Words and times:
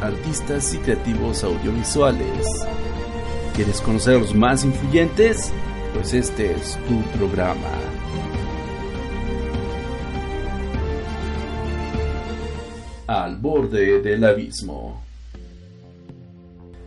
artistas 0.00 0.74
y 0.74 0.78
creativos 0.78 1.42
audiovisuales. 1.44 2.46
¿Quieres 3.54 3.80
conocer 3.80 4.16
a 4.16 4.18
los 4.18 4.34
más 4.34 4.64
influyentes? 4.64 5.52
Pues 5.94 6.14
este 6.14 6.52
es 6.52 6.78
tu 6.86 7.00
programa. 7.18 7.70
Al 13.06 13.36
borde 13.36 14.00
del 14.00 14.24
abismo. 14.24 15.02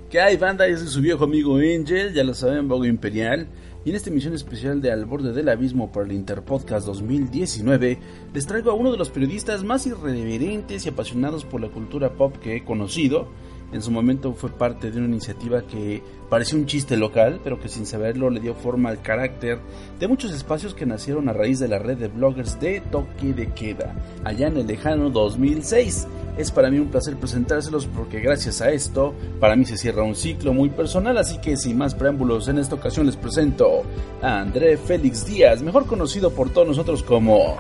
¿Qué 0.10 0.20
hay, 0.20 0.38
banda? 0.38 0.68
Yo 0.68 0.78
su 0.78 1.02
viejo 1.02 1.24
amigo 1.24 1.56
Angel, 1.56 2.14
ya 2.14 2.24
lo 2.24 2.34
saben, 2.34 2.68
Bogo 2.68 2.86
Imperial. 2.86 3.48
Y 3.84 3.90
en 3.90 3.96
esta 3.96 4.12
emisión 4.12 4.36
especial 4.36 4.80
de 4.80 4.92
Al 4.92 5.06
borde 5.06 5.34
del 5.34 5.50
abismo 5.50 5.92
para 5.92 6.06
el 6.06 6.12
Interpodcast 6.12 6.86
2019, 6.86 7.98
les 8.32 8.46
traigo 8.46 8.70
a 8.70 8.76
uno 8.76 8.92
de 8.92 8.98
los 8.98 9.10
periodistas 9.10 9.64
más 9.64 9.88
irreverentes 9.88 10.86
y 10.86 10.90
apasionados 10.90 11.46
por 11.46 11.62
la 11.62 11.70
cultura 11.70 12.14
pop 12.14 12.38
que 12.38 12.58
he 12.58 12.64
conocido. 12.64 13.28
En 13.74 13.82
su 13.82 13.90
momento 13.90 14.34
fue 14.34 14.50
parte 14.50 14.92
de 14.92 14.98
una 14.98 15.08
iniciativa 15.08 15.62
que 15.62 16.04
parecía 16.30 16.60
un 16.60 16.66
chiste 16.66 16.98
local, 16.98 17.40
pero 17.44 17.60
que 17.60 17.70
sin 17.70 17.86
saberlo 17.86 18.30
le 18.30 18.42
dio 18.42 18.54
forma 18.54 18.90
al 18.90 19.02
carácter 19.02 19.60
de 20.00 20.08
muchos 20.08 20.32
espacios 20.32 20.74
que 20.74 20.86
nacieron 20.86 21.30
a 21.30 21.34
raíz 21.34 21.60
de 21.60 21.70
la 21.70 21.80
red 21.80 21.98
de 21.98 22.10
bloggers 22.10 22.60
de 22.60 22.82
Toque 22.82 23.34
de 23.34 23.48
Queda, 23.54 23.96
allá 24.24 24.48
en 24.48 24.58
el 24.58 24.68
lejano 24.68 25.10
2006. 25.10 26.08
Es 26.38 26.52
para 26.52 26.70
mí 26.70 26.80
un 26.80 26.88
placer 26.88 27.16
presentárselos 27.18 27.88
porque 27.88 28.20
gracias 28.20 28.62
a 28.62 28.72
esto, 28.72 29.14
para 29.40 29.56
mí 29.56 29.66
se 29.66 29.78
cierra 29.78 30.04
un 30.04 30.16
ciclo 30.16 30.54
muy 30.54 30.70
personal, 30.70 31.18
así 31.18 31.38
que 31.40 31.56
sin 31.56 31.78
más 31.78 31.96
preámbulos, 31.96 32.48
en 32.48 32.58
esta 32.58 32.76
ocasión 32.76 33.06
les 33.06 33.16
presento 33.16 33.84
a 34.22 34.40
André 34.40 34.78
Félix 34.78 35.26
Díaz, 35.26 35.62
mejor 35.62 35.86
conocido 35.86 36.32
por 36.32 36.50
todos 36.50 36.68
nosotros 36.68 37.04
como 37.04 37.58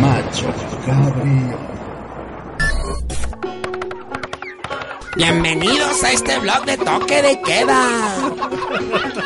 Macho 0.00 0.46
Gabriel. 0.86 1.83
Bienvenidos 5.16 6.02
a 6.02 6.10
este 6.12 6.38
blog 6.40 6.64
de 6.64 6.76
toque 6.76 7.22
de 7.22 7.40
queda. 7.42 7.88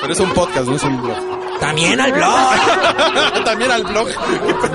Pero 0.01 0.13
es 0.13 0.21
un 0.21 0.31
podcast, 0.35 0.67
no 0.69 0.77
es 0.77 0.83
un 0.85 1.01
blog. 1.03 1.17
También 1.61 1.99
al 2.01 2.13
blog. 2.13 3.45
También 3.45 3.71
al 3.71 3.85
blog. 3.85 4.09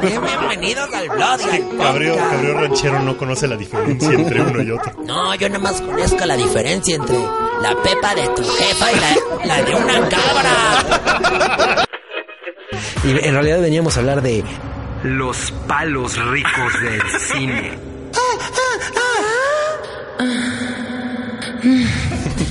Bien, 0.02 0.22
bienvenidos 0.24 0.92
al 0.94 1.10
blog 1.10 1.40
y 1.40 1.50
al 1.56 1.78
Gabriel, 1.78 2.14
podcast. 2.14 2.34
Gabriel 2.34 2.56
Ranchero 2.56 3.00
no 3.00 3.18
conoce 3.18 3.48
la 3.48 3.56
diferencia 3.56 4.12
entre 4.12 4.42
uno 4.42 4.62
y 4.62 4.72
otro. 4.72 4.92
No, 5.06 5.36
yo 5.36 5.50
nada 5.50 5.60
más 5.62 5.82
conozco 5.82 6.26
la 6.26 6.36
diferencia 6.36 6.96
entre 6.96 7.18
la 7.62 7.76
pepa 7.84 8.16
de 8.16 8.28
tu 8.30 8.44
jefa 8.44 8.92
y 8.92 8.96
la, 9.00 9.16
la 9.46 9.64
de 9.64 9.76
una 9.76 10.10
cabra. 10.10 11.86
Y 13.04 13.12
en 13.12 13.34
realidad 13.34 13.62
veníamos 13.62 13.96
a 13.98 14.00
hablar 14.00 14.22
de 14.22 14.44
Los 15.04 15.52
palos 15.68 16.18
ricos 16.18 16.82
del 16.82 17.02
cine. 17.20 17.94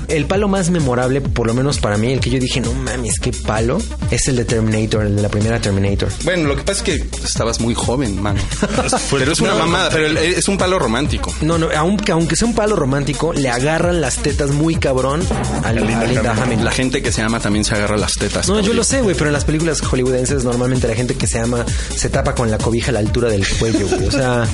El 0.09 0.27
palo 0.27 0.49
más 0.49 0.71
memorable, 0.71 1.21
por 1.21 1.47
lo 1.47 1.55
menos 1.55 1.79
para 1.79 1.97
mí, 1.97 2.13
el 2.13 2.21
que 2.21 2.31
yo 2.31 2.39
dije, 2.39 2.61
no 2.61 2.73
mames, 2.73 3.19
qué 3.21 3.33
palo, 3.33 3.79
es 4.11 4.29
el 4.29 4.37
de 4.37 4.45
Terminator, 4.45 5.05
el 5.07 5.17
de 5.17 5.23
la 5.23 5.29
primera 5.29 5.61
Terminator. 5.61 6.09
Bueno, 6.25 6.49
lo 6.49 6.57
que 6.57 6.63
pasa 6.63 6.79
es 6.79 6.83
que 6.85 7.07
estabas 7.25 7.61
muy 7.61 7.75
joven, 7.75 8.21
mano. 8.23 8.41
Pero 9.11 9.33
es 9.33 9.41
una 9.41 9.55
mamada, 9.55 9.91
pero 9.91 10.07
el- 10.07 10.17
es 10.19 10.49
un 10.49 10.57
palo 10.59 10.79
romántico. 10.79 11.33
No, 11.43 11.59
no, 11.59 11.69
aunque, 11.77 12.13
aunque 12.13 12.37
sea 12.37 12.47
un 12.49 12.55
palo 12.55 12.77
romántico, 12.77 13.33
le 13.33 13.49
agarran 13.49 14.01
las 14.01 14.17
tetas 14.19 14.51
muy 14.51 14.77
cabrón 14.77 15.23
a 15.65 15.73
Linda, 15.73 16.01
a 16.01 16.05
Linda 16.05 16.33
Hamilton. 16.33 16.65
La 16.65 16.71
gente 16.73 17.03
que 17.03 17.13
se 17.13 17.23
ama 17.23 17.41
también 17.41 17.65
se 17.65 17.75
agarra 17.75 17.97
las 17.97 18.13
tetas. 18.15 18.49
No, 18.49 18.61
yo 18.61 18.73
lo 18.75 18.85
sé, 18.85 19.03
güey, 19.03 19.15
pero 19.15 19.29
en 19.29 19.33
las 19.35 19.45
películas 19.45 19.81
hollywoodenses 19.81 20.45
normalmente 20.45 20.89
la 20.89 20.95
gente 20.95 21.15
que 21.15 21.27
se 21.27 21.39
ama 21.41 21.65
se 21.95 22.09
tapa 22.11 22.35
con 22.35 22.51
la 22.51 22.59
cobija 22.59 22.91
a 22.91 22.93
la 22.93 22.99
altura 23.01 23.29
del 23.31 23.47
cuello, 23.59 23.87
güey. 23.89 24.07
O 24.07 24.11
sea, 24.11 24.47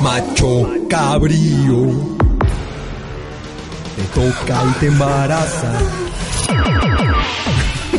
Macho 0.00 0.70
cabrío. 0.88 2.16
Toca 4.14 4.64
y 4.68 4.72
te 4.80 4.86
embaraza. 4.86 5.72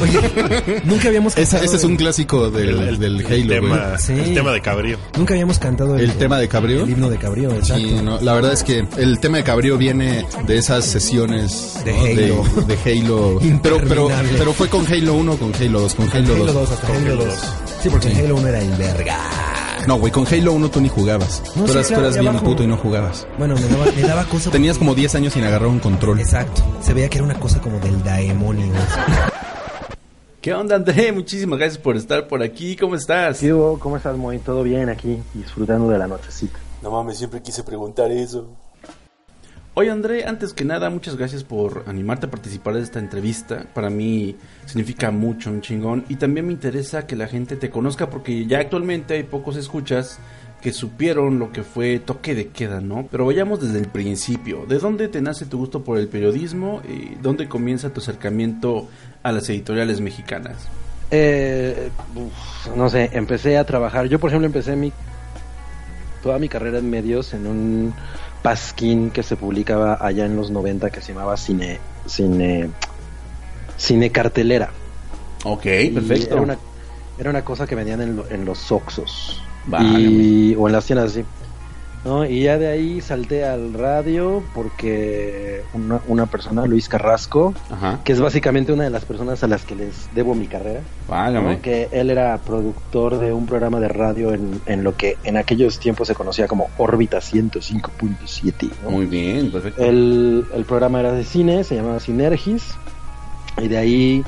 oye, 0.02 0.82
nunca 0.84 1.08
habíamos 1.08 1.34
Esa- 1.38 1.58
cantado 1.58 1.66
ese 1.66 1.76
es 1.78 1.84
un 1.84 1.96
clásico 1.96 2.50
del, 2.52 2.70
El, 2.70 2.80
el- 2.90 3.00
del 3.00 3.20
el 3.22 3.26
Halo. 3.26 3.54
tema, 3.54 3.86
güey. 3.88 4.00
Sí. 4.00 4.12
el 4.14 4.34
tema 4.34 4.52
de 4.52 4.62
Cabrío. 4.62 4.98
Nunca 5.18 5.34
habíamos 5.34 5.60
cantado 5.60 5.98
¿El 5.98 6.12
tema 6.14 6.38
de 6.40 6.48
Cabrío? 6.48 6.84
El 6.84 6.90
himno 6.92 7.10
de 7.10 7.18
Cabrío, 7.18 7.52
exacto. 7.52 7.76
Sí, 7.76 8.00
no, 8.04 8.20
la 8.22 8.34
verdad 8.34 8.54
es 8.54 8.64
que 8.64 8.86
el 8.98 9.20
tema 9.20 9.38
de 9.38 9.44
Cabrío 9.44 9.78
viene 9.78 10.26
de 10.46 10.58
esas 10.58 10.86
sesiones 10.86 11.80
De 11.84 11.94
¿no? 11.94 12.00
Halo. 12.44 12.66
de, 12.66 12.76
de 12.76 12.92
Halo. 13.02 13.40
Pero, 13.40 13.78
pero, 13.88 14.04
Interminable. 14.04 14.30
pero 14.38 14.54
fue 14.54 14.68
con 14.70 14.86
Halo 14.86 15.14
1 15.16 15.32
o 15.32 15.38
con 15.38 15.54
Halo 15.56 15.80
2. 15.82 15.96
Con 15.96 16.10
Halo, 16.12 16.34
Halo 16.36 16.46
2. 16.46 16.54
2, 16.54 16.72
hasta 16.72 16.88
Halo 16.88 17.16
2. 17.26 17.34
Sí, 17.82 17.90
porque 17.90 18.12
en 18.12 18.18
Halo 18.26 18.36
1 18.36 18.48
era 18.48 18.60
el 18.62 18.72
verga. 18.72 19.20
No, 19.88 19.98
güey, 19.98 20.12
con 20.12 20.28
Halo 20.28 20.52
1 20.52 20.70
tú 20.70 20.82
ni 20.82 20.90
jugabas. 20.90 21.42
No, 21.56 21.64
tú 21.64 21.72
sí, 21.72 21.78
eras, 21.78 21.88
tú 21.88 22.20
bien 22.20 22.28
abajo. 22.28 22.44
puto 22.46 22.62
y 22.62 22.68
no 22.68 22.76
jugabas. 22.76 23.26
Bueno, 23.38 23.56
me 23.56 23.62
daba, 23.70 23.86
me 23.86 24.02
daba 24.02 24.26
cosa. 24.26 24.52
Tenías 24.52 24.78
como 24.78 24.94
10 24.94 25.16
años 25.16 25.32
sin 25.32 25.46
agarrar 25.46 25.70
un 25.70 25.80
control. 25.80 26.20
Exacto. 26.20 26.62
Se 26.82 26.94
veía 26.94 27.10
que 27.10 27.20
era 27.20 27.24
una 27.24 27.40
cosa 27.40 27.62
como 27.62 27.80
del 27.80 28.04
demonio. 28.04 28.66
¿Qué 30.42 30.54
onda, 30.54 30.76
André? 30.76 31.14
Muchísimas 31.14 31.58
gracias 31.58 31.82
por 31.82 31.96
estar 31.96 32.28
por 32.28 32.44
aquí. 32.44 32.76
¿Cómo 32.76 32.96
estás? 32.96 33.40
¿Qué 33.40 33.54
hubo? 33.54 33.80
¿Cómo 33.80 33.96
estás, 33.96 34.18
Moy? 34.18 34.40
¿Todo 34.40 34.62
bien 34.62 34.90
aquí? 34.90 35.20
Disfrutando 35.34 35.90
de 35.90 35.98
la 35.98 36.08
nochecita. 36.08 36.60
No 36.82 36.92
mames, 36.92 37.18
siempre 37.18 37.42
quise 37.42 37.64
preguntar 37.64 38.12
eso. 38.12 38.46
Oye, 39.80 39.92
André, 39.92 40.26
antes 40.26 40.54
que 40.54 40.66
nada, 40.66 40.90
muchas 40.90 41.18
gracias 41.18 41.44
por 41.44 41.84
animarte 41.86 42.26
a 42.26 42.32
participar 42.32 42.74
de 42.74 42.82
esta 42.82 42.98
entrevista. 42.98 43.68
Para 43.76 43.92
mí 43.92 44.36
significa 44.66 45.12
mucho, 45.12 45.52
un 45.52 45.62
chingón. 45.62 46.04
Y 46.10 46.16
también 46.16 46.48
me 46.48 46.52
interesa 46.52 47.06
que 47.06 47.16
la 47.16 47.28
gente 47.28 47.58
te 47.58 47.70
conozca 47.70 48.10
porque 48.10 48.48
ya 48.48 48.58
actualmente 48.58 49.14
hay 49.14 49.22
pocos 49.22 49.56
escuchas 49.56 50.18
que 50.64 50.74
supieron 50.74 51.38
lo 51.38 51.52
que 51.52 51.62
fue 51.62 52.00
toque 52.00 52.34
de 52.34 52.48
queda, 52.48 52.82
¿no? 52.82 53.08
Pero 53.12 53.28
vayamos 53.28 53.62
desde 53.62 53.78
el 53.78 53.88
principio. 53.88 54.66
¿De 54.66 54.80
dónde 54.80 55.10
te 55.10 55.22
nace 55.22 55.46
tu 55.46 55.60
gusto 55.60 55.84
por 55.84 56.00
el 56.00 56.08
periodismo? 56.08 56.82
¿Y 56.90 57.14
dónde 57.22 57.48
comienza 57.48 57.94
tu 57.94 58.02
acercamiento 58.02 58.88
a 59.22 59.32
las 59.32 59.48
editoriales 59.48 60.02
mexicanas? 60.02 60.58
Eh, 61.12 61.92
uf, 62.16 62.76
no 62.76 62.90
sé, 62.90 63.12
empecé 63.14 63.60
a 63.60 63.64
trabajar. 63.64 64.08
Yo, 64.08 64.18
por 64.18 64.32
ejemplo, 64.32 64.48
empecé 64.48 64.76
mi 64.76 64.92
toda 66.24 66.40
mi 66.40 66.50
carrera 66.50 66.80
en 66.80 66.90
medios 66.90 67.34
en 67.34 67.46
un 67.48 67.94
pasquín 68.52 69.12
que 69.12 69.24
se 69.24 69.36
publicaba 69.36 69.98
allá 70.00 70.26
en 70.26 70.38
los 70.38 70.52
90 70.52 70.90
que 70.90 71.02
se 71.02 71.14
llamaba 71.14 71.36
Cine 71.36 71.80
Cine 72.06 72.70
Cine 73.78 74.10
Cartelera. 74.12 74.70
Ok, 75.44 75.66
Y 75.66 75.90
perfecto. 75.90 76.34
Era 76.34 76.42
una, 76.42 76.58
era 77.20 77.30
una 77.30 77.44
cosa 77.44 77.68
que 77.68 77.76
vendían 77.76 78.02
en, 78.02 78.16
lo- 78.16 78.30
en 78.30 78.46
los 78.46 78.72
Oxos. 78.72 79.42
Y, 79.84 80.56
o 80.56 80.68
en 80.68 80.74
las 80.74 80.86
tiendas 80.86 81.12
así. 81.12 81.26
¿No? 82.08 82.26
Y 82.26 82.44
ya 82.44 82.58
de 82.58 82.68
ahí 82.68 83.02
salté 83.02 83.44
al 83.44 83.74
radio 83.74 84.42
porque 84.56 85.62
una, 85.74 86.00
una 86.08 86.26
persona, 86.26 86.66
Luis 86.66 86.88
Carrasco, 86.88 87.54
Ajá. 87.70 88.00
que 88.04 88.14
es 88.14 88.22
básicamente 88.22 88.72
una 88.72 88.86
de 88.86 88.90
las 88.90 89.04
personas 89.06 89.44
a 89.44 89.48
las 89.48 89.64
que 89.64 89.76
les 89.76 90.10
debo 90.16 90.34
mi 90.34 90.48
carrera. 90.48 90.82
¿no? 91.42 91.62
que 91.62 91.90
él 91.92 92.10
era 92.10 92.38
productor 92.38 93.20
de 93.20 93.34
un 93.34 93.46
programa 93.46 93.80
de 93.80 93.90
radio 93.90 94.34
en, 94.34 94.62
en 94.66 94.84
lo 94.84 94.96
que 94.96 95.18
en 95.24 95.38
aquellos 95.38 95.80
tiempos 95.80 96.08
se 96.08 96.16
conocía 96.16 96.48
como 96.48 96.70
Órbita 96.78 97.18
105.7. 97.18 98.70
¿no? 98.84 98.92
Muy 98.92 99.06
bien, 99.06 99.52
perfecto. 99.52 99.84
El, 99.84 100.46
el 100.54 100.66
programa 100.66 101.00
era 101.02 101.12
de 101.12 101.24
cine, 101.24 101.64
se 101.64 101.76
llamaba 101.76 102.00
Sinergis, 102.00 102.76
y 103.58 103.68
de 103.68 103.78
ahí 103.78 104.24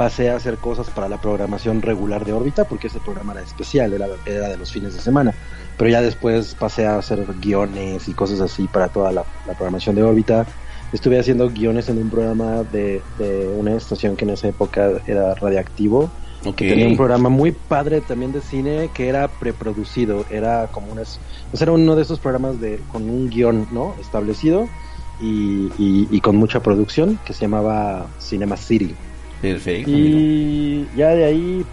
pasé 0.00 0.30
a 0.30 0.36
hacer 0.36 0.60
cosas 0.60 0.90
para 0.90 1.08
la 1.10 1.20
programación 1.20 1.82
regular 1.82 2.24
de 2.24 2.32
órbita, 2.32 2.66
porque 2.66 2.86
ese 2.86 3.00
programa 3.02 3.32
era 3.34 3.42
especial, 3.42 3.92
era, 3.92 4.06
era 4.24 4.48
de 4.48 4.56
los 4.56 4.72
fines 4.72 4.94
de 4.94 5.00
semana. 5.00 5.36
Pero 5.76 5.90
ya 5.90 6.00
después 6.00 6.54
pasé 6.54 6.86
a 6.86 6.96
hacer 6.98 7.20
guiones 7.36 8.08
y 8.08 8.14
cosas 8.14 8.40
así 8.40 8.66
para 8.68 8.88
toda 8.88 9.12
la, 9.12 9.28
la 9.44 9.54
programación 9.54 9.94
de 9.96 10.02
órbita. 10.02 10.48
Estuve 10.90 11.18
haciendo 11.18 11.50
guiones 11.50 11.88
en 11.90 11.98
un 11.98 12.08
programa 12.10 12.64
de, 12.64 13.04
de 13.14 13.50
una 13.52 13.76
estación 13.76 14.16
que 14.16 14.24
en 14.24 14.30
esa 14.30 14.48
época 14.48 15.02
era 15.04 15.34
radiactivo, 15.34 16.16
Ok. 16.44 16.60
que 16.60 16.64
tenía 16.64 16.86
un 16.88 16.96
programa 16.96 17.28
muy 17.28 17.52
padre 17.52 18.00
también 18.02 18.32
de 18.32 18.40
cine 18.42 18.92
que 18.92 19.08
era 19.08 19.36
preproducido, 19.38 20.24
era 20.28 20.68
como 20.68 20.90
unas, 20.92 21.22
pues 21.50 21.60
era 21.62 21.72
uno 21.72 21.94
de 21.96 22.02
esos 22.02 22.20
programas 22.20 22.58
de 22.58 22.84
con 22.86 23.08
un 23.10 23.28
guion, 23.28 23.68
¿no? 23.70 23.96
Establecido 23.98 24.72
y, 25.16 25.74
y- 25.76 26.16
y 26.16 26.20
con 26.20 26.36
mucha 26.36 26.62
producción 26.62 27.18
que 27.24 27.32
se 27.34 27.44
llamaba 27.44 28.14
Cinema 28.18 28.56
City. 28.56 28.98
Perfecto. 29.40 29.90
amigo. 29.90 30.18
Y 30.18 30.86
ya 30.96 31.08
de 31.10 31.24
ahí 31.24 31.64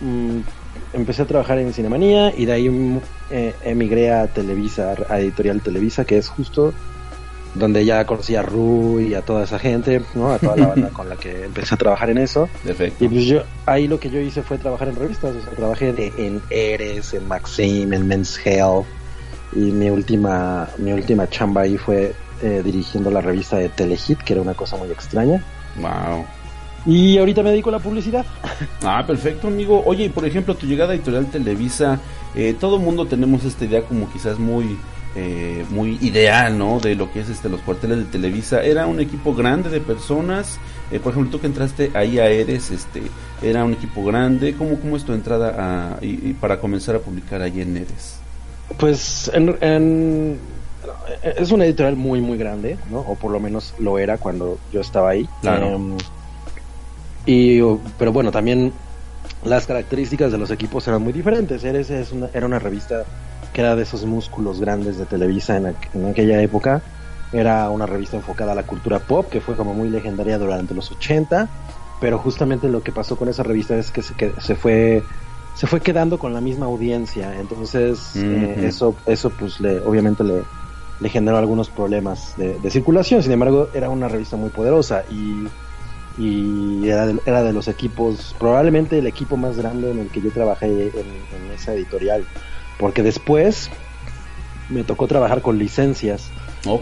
mm, 0.00 0.38
empecé 0.94 1.22
a 1.22 1.26
trabajar 1.26 1.58
en 1.58 1.72
Cinemanía 1.72 2.32
y 2.36 2.44
de 2.46 2.52
ahí 2.52 2.68
mm, 2.68 3.00
eh, 3.30 3.54
emigré 3.64 4.12
a 4.12 4.26
Televisa, 4.26 4.94
a 5.08 5.20
Editorial 5.20 5.60
Televisa, 5.60 6.04
que 6.04 6.18
es 6.18 6.28
justo 6.28 6.72
donde 7.54 7.84
ya 7.86 8.04
conocí 8.04 8.36
a 8.36 8.42
Ru 8.42 9.00
y 9.00 9.14
a 9.14 9.22
toda 9.22 9.44
esa 9.44 9.58
gente, 9.58 10.02
¿no? 10.14 10.30
A 10.30 10.38
toda 10.38 10.56
la 10.56 10.66
banda 10.66 10.88
con 10.92 11.08
la 11.08 11.16
que 11.16 11.44
empecé 11.44 11.74
a 11.74 11.78
trabajar 11.78 12.10
en 12.10 12.18
eso. 12.18 12.50
Perfecto. 12.62 13.02
Y 13.04 13.08
pues 13.08 13.24
yo, 13.24 13.42
ahí 13.64 13.88
lo 13.88 13.98
que 13.98 14.10
yo 14.10 14.20
hice 14.20 14.42
fue 14.42 14.58
trabajar 14.58 14.88
en 14.88 14.96
revistas, 14.96 15.34
o 15.34 15.40
sea, 15.40 15.50
trabajé 15.52 15.92
de- 15.94 16.12
en 16.18 16.42
Eres, 16.50 17.14
en 17.14 17.26
Maxim, 17.26 17.92
en 17.94 18.06
Men's 18.06 18.38
Health, 18.44 18.84
y 19.54 19.60
mi 19.72 19.88
última, 19.88 20.68
mi 20.76 20.92
última 20.92 21.30
chamba 21.30 21.62
ahí 21.62 21.78
fue 21.78 22.12
eh, 22.42 22.60
dirigiendo 22.62 23.10
la 23.10 23.22
revista 23.22 23.56
de 23.56 23.70
Telehit, 23.70 24.18
que 24.18 24.34
era 24.34 24.42
una 24.42 24.52
cosa 24.52 24.76
muy 24.76 24.90
extraña. 24.90 25.42
Wow. 25.80 26.26
Y 26.86 27.18
ahorita 27.18 27.42
me 27.42 27.50
dedico 27.50 27.68
a 27.70 27.72
la 27.72 27.78
publicidad. 27.80 28.24
Ah, 28.84 29.04
perfecto, 29.06 29.48
amigo. 29.48 29.82
Oye, 29.84 30.04
y 30.04 30.08
por 30.08 30.24
ejemplo, 30.24 30.54
tu 30.54 30.66
llegada 30.66 30.92
a 30.92 30.94
Editorial 30.94 31.26
Televisa, 31.26 31.98
eh, 32.36 32.54
todo 32.58 32.78
mundo 32.78 33.06
tenemos 33.06 33.44
esta 33.44 33.64
idea 33.64 33.82
como 33.82 34.08
quizás 34.12 34.38
muy 34.38 34.78
eh, 35.16 35.64
muy 35.70 35.98
ideal, 36.02 36.56
¿no? 36.56 36.78
De 36.78 36.94
lo 36.94 37.10
que 37.12 37.20
es 37.20 37.28
este 37.28 37.48
los 37.48 37.60
cuarteles 37.62 37.98
de 37.98 38.04
Televisa. 38.04 38.62
Era 38.62 38.86
un 38.86 39.00
equipo 39.00 39.34
grande 39.34 39.70
de 39.70 39.80
personas. 39.80 40.58
Eh, 40.92 41.00
por 41.00 41.12
ejemplo, 41.12 41.32
tú 41.32 41.40
que 41.40 41.46
entraste 41.48 41.90
ahí 41.94 42.18
a 42.18 42.26
Eres, 42.28 42.70
este, 42.70 43.02
era 43.42 43.64
un 43.64 43.72
equipo 43.72 44.04
grande. 44.04 44.54
¿Cómo, 44.54 44.78
cómo 44.78 44.96
es 44.96 45.04
tu 45.04 45.12
entrada 45.14 45.96
a, 45.98 46.04
y, 46.04 46.30
y 46.30 46.36
para 46.38 46.60
comenzar 46.60 46.94
a 46.96 46.98
publicar 47.00 47.42
ahí 47.42 47.60
en 47.62 47.76
Eres? 47.78 48.20
Pues 48.78 49.30
en, 49.34 49.56
en- 49.62 50.38
es 51.36 51.50
una 51.50 51.64
editorial 51.64 51.96
muy 51.96 52.20
muy 52.20 52.36
grande, 52.38 52.76
¿no? 52.90 52.98
O 53.00 53.14
por 53.16 53.32
lo 53.32 53.40
menos 53.40 53.74
lo 53.78 53.98
era 53.98 54.18
cuando 54.18 54.58
yo 54.72 54.80
estaba 54.80 55.10
ahí. 55.10 55.28
Claro. 55.40 55.66
Em, 55.74 55.96
y 57.26 57.60
pero 57.98 58.12
bueno, 58.12 58.30
también 58.32 58.82
las 59.42 59.66
características 59.66 60.32
de 60.32 60.38
los 60.38 60.50
equipos 60.50 60.86
eran 60.88 61.02
muy 61.02 61.12
diferentes. 61.12 61.64
Eres 61.64 61.90
es 61.90 62.12
una, 62.12 62.30
era 62.34 62.46
una 62.46 62.58
revista 62.58 63.06
que 63.52 63.60
era 63.62 63.76
de 63.76 63.82
esos 63.84 64.04
músculos 64.06 64.60
grandes 64.60 64.98
de 64.98 65.06
Televisa 65.06 65.56
en, 65.56 65.64
aqu- 65.66 65.90
en 65.94 66.06
aquella 66.06 66.42
época. 66.42 66.84
Era 67.32 67.70
una 67.70 67.86
revista 67.86 68.16
enfocada 68.16 68.52
a 68.52 68.54
la 68.54 68.64
cultura 68.66 69.06
pop, 69.06 69.28
que 69.30 69.40
fue 69.40 69.56
como 69.56 69.74
muy 69.74 69.90
legendaria 69.90 70.38
durante 70.38 70.74
los 70.74 70.90
80, 70.92 71.52
pero 71.98 72.18
justamente 72.18 72.68
lo 72.68 72.82
que 72.82 72.92
pasó 72.92 73.16
con 73.16 73.28
esa 73.28 73.42
revista 73.42 73.76
es 73.76 73.92
que 73.92 74.02
se, 74.02 74.14
que 74.16 74.34
se 74.38 74.54
fue 74.56 75.06
se 75.52 75.66
fue 75.66 75.80
quedando 75.82 76.18
con 76.18 76.34
la 76.34 76.40
misma 76.42 76.66
audiencia, 76.66 77.40
entonces 77.40 78.26
eh, 78.28 78.56
Ujú. 78.56 78.66
eso 78.66 78.96
eso 79.06 79.36
pues 79.36 79.58
le 79.60 79.80
obviamente 79.82 80.22
le, 80.24 80.48
le 80.98 81.08
generó 81.08 81.38
algunos 81.38 81.70
problemas 81.70 82.34
de, 82.36 82.58
de 82.60 82.70
circulación. 82.70 83.22
Sin 83.22 83.32
embargo, 83.32 83.70
era 83.72 83.88
una 83.90 84.08
revista 84.08 84.36
muy 84.36 84.50
poderosa 84.50 85.04
y 85.08 85.52
y 86.18 86.88
era 86.88 87.06
de, 87.06 87.20
era 87.26 87.42
de 87.42 87.52
los 87.52 87.68
equipos, 87.68 88.34
probablemente 88.38 88.98
el 88.98 89.06
equipo 89.06 89.36
más 89.36 89.56
grande 89.56 89.90
en 89.90 89.98
el 89.98 90.08
que 90.08 90.20
yo 90.20 90.30
trabajé 90.30 90.66
en, 90.66 90.88
en 90.88 91.52
esa 91.54 91.74
editorial, 91.74 92.24
porque 92.78 93.02
después 93.02 93.70
me 94.68 94.84
tocó 94.84 95.06
trabajar 95.06 95.42
con 95.42 95.58
licencias. 95.58 96.30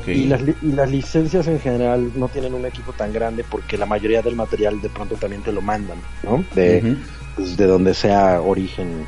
Y 0.06 0.26
las, 0.28 0.40
y 0.40 0.72
las 0.72 0.90
licencias 0.90 1.46
en 1.46 1.60
general 1.60 2.10
no 2.16 2.28
tienen 2.28 2.54
un 2.54 2.64
equipo 2.64 2.92
tan 2.92 3.12
grande 3.12 3.44
porque 3.44 3.76
la 3.76 3.84
mayoría 3.84 4.22
del 4.22 4.34
material 4.34 4.80
de 4.80 4.88
pronto 4.88 5.16
también 5.16 5.42
te 5.42 5.52
lo 5.52 5.60
mandan, 5.60 5.98
¿no? 6.22 6.42
De, 6.54 6.96
pues, 7.36 7.56
de 7.56 7.66
donde 7.66 7.92
sea 7.92 8.40
origen 8.40 9.06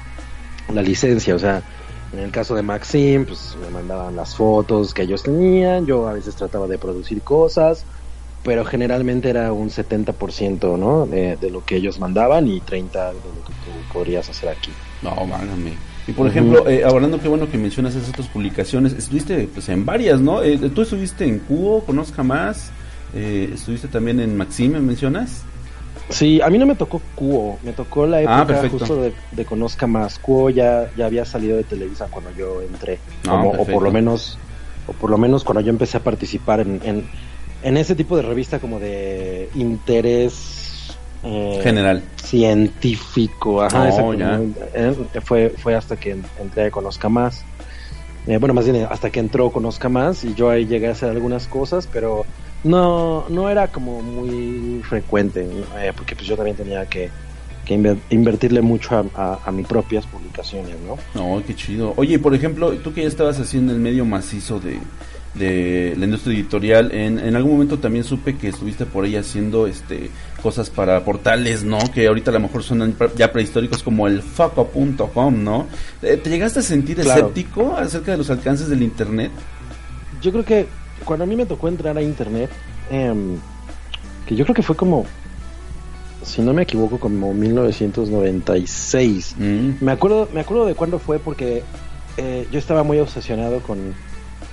la 0.73 0.83
licencia, 0.83 1.35
o 1.35 1.39
sea, 1.39 1.63
en 2.13 2.19
el 2.19 2.31
caso 2.31 2.55
de 2.55 2.63
Maxim, 2.63 3.25
pues 3.25 3.57
me 3.61 3.71
mandaban 3.71 4.17
las 4.17 4.35
fotos 4.35 4.93
que 4.93 5.03
ellos 5.03 5.23
tenían, 5.23 5.87
yo 5.87 6.07
a 6.09 6.13
veces 6.13 6.37
trataba 6.37 6.67
de 6.67 6.77
producir 6.77 7.23
cosas, 7.23 7.87
pero 8.47 8.65
generalmente 8.65 9.29
era 9.29 9.53
un 9.53 9.69
70%, 9.71 10.79
¿no? 10.79 11.05
De, 11.05 11.37
de 11.37 11.51
lo 11.51 11.65
que 11.65 11.77
ellos 11.77 11.99
mandaban 11.99 12.47
y 12.47 12.61
30% 12.61 12.91
de 12.93 13.13
lo 13.13 13.45
que 13.45 13.53
tú 13.65 13.93
podrías 13.93 14.29
hacer 14.31 14.49
aquí. 14.49 14.71
No, 15.03 15.11
válgame. 15.27 15.73
Y 16.07 16.13
por 16.13 16.29
ejemplo, 16.29 16.69
eh, 16.69 16.85
hablando 16.85 17.21
qué 17.21 17.27
bueno 17.29 17.51
que 17.51 17.59
mencionas 17.59 17.97
esas 17.97 18.11
otras 18.11 18.29
publicaciones, 18.29 18.93
estuviste 18.93 19.49
pues 19.53 19.69
en 19.69 19.85
varias, 19.85 20.21
¿no? 20.21 20.43
Eh, 20.43 20.57
tú 20.73 20.83
estuviste 20.83 21.25
en 21.27 21.41
Cubo, 21.41 21.81
Conozca 21.85 22.23
Más, 22.23 22.71
eh, 23.13 23.51
estuviste 23.53 23.89
también 23.89 24.21
en 24.21 24.37
Maxime, 24.37 24.79
mencionas. 24.81 25.43
Sí, 26.09 26.41
a 26.41 26.49
mí 26.49 26.59
no 26.59 26.67
me 26.67 26.77
tocó 26.77 27.03
Cuo, 27.17 27.59
me 27.65 27.73
tocó 27.73 28.07
la 28.07 28.19
Ah, 28.19 28.43
época 28.49 28.69
justo 28.69 29.03
de, 29.03 29.13
de 29.33 29.45
Conozca 29.45 29.89
Más. 29.89 30.21
Cuo 30.21 30.51
ya, 30.51 30.89
ya 30.97 31.07
había 31.07 31.25
salido 31.25 31.57
de 31.57 31.65
Televisa 31.65 32.07
cuando 32.09 32.31
yo 32.39 32.63
entré, 32.63 33.01
Ah, 33.27 33.31
como- 33.43 33.51
o 33.51 33.67
por 33.67 33.83
lo 33.83 33.91
menos 33.91 34.39
o 34.87 34.93
por 34.93 35.11
lo 35.11 35.19
menos 35.19 35.43
cuando 35.43 35.63
yo 35.63 35.71
empecé 35.71 35.97
a 35.97 36.01
participar 36.05 36.61
en, 36.61 36.81
en, 36.85 37.05
en 37.63 37.77
ese 37.77 37.95
tipo 37.95 38.17
de 38.17 38.23
revista 38.23 38.59
como 38.59 38.79
de 38.81 39.49
interés 39.55 40.95
eh, 41.23 41.61
General. 41.63 42.03
científico, 42.23 43.63
ajá, 43.63 43.89
Oh, 44.03 44.15
ya. 44.15 44.41
Eh, 44.75 44.95
fue, 45.25 45.51
fue 45.51 45.75
hasta 45.75 45.97
que 45.97 46.17
entré 46.41 46.67
a 46.67 46.71
Conozca 46.71 47.09
Más. 47.09 47.45
Eh, 48.27 48.39
bueno, 48.39 48.55
más 48.55 48.65
bien 48.69 48.87
hasta 48.91 49.11
que 49.11 49.21
entró 49.21 49.51
Conozca 49.51 49.89
Más 49.89 50.25
y 50.25 50.35
yo 50.35 50.51
ahí 50.51 50.67
llegué 50.67 50.89
a 50.89 50.93
hacer 50.93 51.11
algunas 51.11 51.47
cosas, 51.47 51.89
pero 51.93 52.25
no, 52.65 53.25
no 53.29 53.49
era 53.49 53.69
como 53.69 54.03
muy 54.03 54.83
frecuente. 54.89 55.47
Eh, 55.79 55.93
porque 55.97 56.15
pues 56.15 56.27
yo 56.27 56.37
también 56.37 56.57
tenía 56.57 56.87
que, 56.87 57.11
que 57.65 57.77
inver- 57.79 57.99
invertirle 58.11 58.61
mucho 58.63 58.97
a, 58.97 59.05
a, 59.15 59.39
a 59.47 59.53
mis 59.53 59.67
propias 59.67 60.07
publicaciones, 60.07 60.75
¿no? 60.87 60.97
No, 61.15 61.43
qué 61.45 61.55
chido. 61.55 61.93
Oye, 61.97 62.19
por 62.19 62.35
ejemplo, 62.35 62.73
tú 62.75 62.93
que 62.93 63.03
ya 63.03 63.09
estabas 63.09 63.39
haciendo 63.41 63.73
el 63.73 63.79
medio 63.79 64.05
macizo 64.05 64.59
de, 64.61 64.79
de 65.39 65.95
la 65.99 66.05
industria 66.05 66.35
editorial, 66.35 66.93
en, 66.93 67.19
en 67.19 67.37
algún 67.37 67.53
momento 67.53 67.79
también 67.79 68.05
supe 68.05 68.37
que 68.37 68.49
estuviste 68.49 68.87
por 68.87 69.05
ahí 69.05 69.17
haciendo 69.17 69.67
este 69.67 70.11
cosas 70.43 70.71
para 70.71 71.05
portales, 71.05 71.65
¿no? 71.65 71.79
Que 71.93 72.07
ahorita 72.07 72.31
a 72.31 72.35
lo 72.35 72.41
mejor 72.41 72.63
son 72.63 72.95
ya 73.17 73.33
prehistóricos 73.33 73.83
como 73.83 74.07
el 74.07 74.23
foco.com, 74.23 75.43
¿no? 75.43 75.67
Eh, 76.03 76.19
¿Te 76.23 76.31
llegaste 76.31 76.61
a 76.61 76.63
sentir 76.63 76.97
Claro. 77.01 77.11
escéptico 77.21 77.75
acerca 77.77 78.13
de 78.13 78.19
los 78.19 78.31
alcances 78.31 78.69
del 78.69 78.83
internet? 78.83 79.31
Yo 80.23 80.31
creo 80.33 80.45
que 80.45 80.67
cuando 81.05 81.25
a 81.25 81.27
mí 81.27 81.37
me 81.37 81.47
tocó 81.47 81.69
entrar 81.69 81.97
a 81.99 82.03
internet, 82.03 82.51
em, 82.91 83.37
que 84.27 84.37
yo 84.37 84.45
creo 84.45 84.55
que 84.55 84.63
fue 84.63 84.77
como, 84.77 85.05
si 86.25 86.43
no 86.43 86.53
me 86.55 86.63
equivoco, 86.63 86.99
como 86.99 87.35
1996. 87.35 89.37
Mm, 89.39 89.85
Me 89.85 89.93
acuerdo, 89.93 90.29
me 90.33 90.41
acuerdo 90.41 90.67
de 90.67 90.75
cuándo 90.75 90.99
fue 90.99 91.19
porque 91.19 91.63
eh, 92.17 92.47
yo 92.51 92.59
estaba 92.59 92.83
muy 92.83 92.99
obsesionado 92.99 93.61
con, 93.61 93.95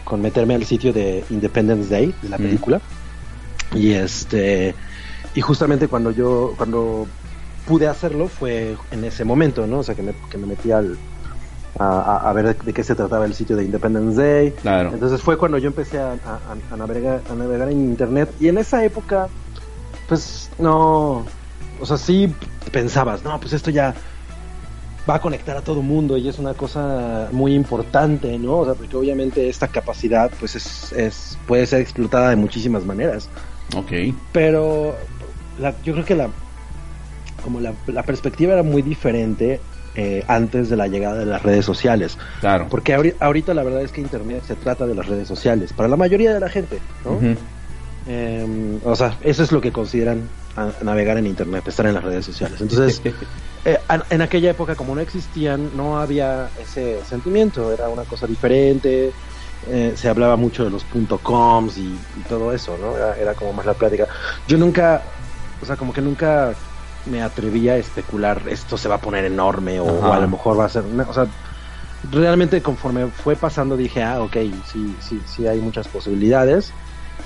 con 0.03 0.21
meterme 0.21 0.55
al 0.55 0.65
sitio 0.65 0.91
de 0.93 1.23
Independence 1.29 1.89
Day 1.89 2.13
de 2.21 2.29
la 2.29 2.37
Mm. 2.37 2.41
película. 2.41 2.81
Y 3.73 3.91
este 3.93 4.75
y 5.35 5.41
justamente 5.41 5.87
cuando 5.87 6.11
yo 6.11 6.53
cuando 6.57 7.07
pude 7.65 7.87
hacerlo 7.87 8.27
fue 8.27 8.75
en 8.91 9.03
ese 9.03 9.23
momento, 9.25 9.65
¿no? 9.65 9.79
O 9.79 9.83
sea, 9.83 9.95
que 9.95 10.03
me, 10.03 10.13
que 10.29 10.37
me 10.37 10.45
metí 10.47 10.71
al 10.71 10.97
a, 11.79 12.31
ver 12.33 12.45
de, 12.45 12.53
de 12.65 12.73
qué 12.73 12.83
se 12.83 12.93
trataba 12.93 13.25
el 13.25 13.33
sitio 13.33 13.55
de 13.55 13.63
Independence 13.65 14.21
Day. 14.21 14.51
Claro. 14.51 14.91
Entonces 14.93 15.21
fue 15.21 15.37
cuando 15.37 15.57
yo 15.57 15.67
empecé 15.67 15.97
a, 15.99 16.11
a- 16.11 16.55
a 16.71 16.77
navegar, 16.77 17.21
a 17.29 17.33
navegar 17.33 17.71
en 17.71 17.79
internet 17.81 18.29
y 18.39 18.47
en 18.47 18.59
esa 18.59 18.83
época, 18.85 19.27
pues 20.07 20.51
no, 20.59 21.25
o 21.79 21.85
sea, 21.85 21.97
sí 21.97 22.33
pensabas, 22.71 23.23
no, 23.23 23.39
pues 23.39 23.53
esto 23.53 23.71
ya 23.71 23.95
va 25.09 25.15
a 25.15 25.19
conectar 25.21 25.57
a 25.57 25.61
todo 25.61 25.81
mundo 25.81 26.17
y 26.17 26.27
es 26.29 26.39
una 26.39 26.53
cosa 26.53 27.27
muy 27.31 27.53
importante, 27.53 28.37
¿no? 28.39 28.59
O 28.59 28.65
sea, 28.65 28.73
porque 28.73 28.95
obviamente 28.95 29.49
esta 29.49 29.67
capacidad, 29.67 30.31
pues 30.39 30.55
es, 30.55 30.91
es 30.93 31.37
puede 31.45 31.65
ser 31.65 31.81
explotada 31.81 32.29
de 32.29 32.35
muchísimas 32.37 32.85
maneras, 32.85 33.27
Ok. 33.75 33.91
pero 34.31 34.95
la- 35.59 35.73
yo 35.83 35.93
creo 35.93 36.05
que 36.05 36.15
la, 36.15 36.29
como 37.43 37.59
la, 37.59 37.73
la 37.87 38.03
perspectiva 38.03 38.53
era 38.53 38.63
muy 38.63 38.81
diferente 38.81 39.59
eh, 39.95 40.23
antes 40.27 40.69
de 40.69 40.77
la 40.77 40.87
llegada 40.87 41.19
de 41.19 41.25
las 41.25 41.43
redes 41.43 41.65
sociales. 41.65 42.17
Claro. 42.39 42.67
Porque 42.69 42.97
ahori- 42.97 43.15
ahorita 43.19 43.53
la 43.53 43.63
verdad 43.63 43.81
es 43.81 43.91
que 43.91 43.99
Internet 44.01 44.43
se 44.47 44.55
trata 44.55 44.87
de 44.87 44.95
las 44.95 45.05
redes 45.07 45.27
sociales, 45.27 45.73
para 45.73 45.89
la 45.89 45.97
mayoría 45.97 46.33
de 46.33 46.39
la 46.39 46.49
gente, 46.49 46.79
¿no? 47.05 47.19
Eh, 48.07 48.79
o 48.83 48.95
sea, 48.95 49.17
eso 49.21 49.43
es 49.43 49.51
lo 49.51 49.61
que 49.61 49.71
consideran 49.71 50.27
a- 50.55 50.71
navegar 50.83 51.17
en 51.17 51.27
Internet, 51.27 51.67
estar 51.67 51.85
en 51.85 51.93
las 51.93 52.03
redes 52.03 52.25
sociales. 52.25 52.59
Entonces, 52.61 53.01
eh, 53.65 53.79
en 54.09 54.21
aquella 54.21 54.51
época, 54.51 54.75
como 54.75 54.95
no 54.95 55.01
existían, 55.01 55.71
no 55.75 55.97
había 55.99 56.51
ese 56.55 57.03
sentimiento, 57.03 57.71
era 57.71 57.89
una 57.89 58.05
cosa 58.05 58.27
diferente. 58.27 59.15
eh, 59.61 59.93
se 59.95 60.09
hablaba 60.09 60.35
mucho 60.37 60.63
de 60.65 60.69
los 60.71 60.85
.coms 61.21 61.77
y, 61.77 62.07
y 62.13 62.25
todo 62.25 62.53
eso, 62.53 62.77
¿no? 62.77 62.95
Era, 62.97 63.13
era 63.17 63.35
como 63.35 63.53
más 63.53 63.65
la 63.65 63.77
plática. 63.77 64.07
Yo 64.45 64.57
nunca, 64.57 65.05
o 65.59 65.65
sea, 65.65 65.77
como 65.77 65.93
que 65.93 66.01
nunca 66.01 66.59
me 67.05 67.21
atrevía 67.21 67.73
a 67.73 67.77
especular 67.77 68.47
esto 68.49 68.77
se 68.77 68.87
va 68.89 68.95
a 68.95 69.01
poner 69.01 69.25
enorme 69.25 69.79
o 69.81 70.13
a 70.13 70.19
lo 70.19 70.27
mejor 70.29 70.59
va 70.59 70.65
a 70.65 70.69
ser, 70.69 70.83
una- 70.85 71.07
o 71.09 71.13
sea, 71.13 71.27
realmente 72.03 72.61
conforme 72.61 73.11
fue 73.11 73.37
pasando 73.37 73.77
dije, 73.77 74.03
ah, 74.03 74.21
ok, 74.21 74.37
sí, 74.63 74.99
sí, 75.01 75.25
sí 75.25 75.47
hay 75.47 75.61
muchas 75.61 75.89
posibilidades 75.89 76.77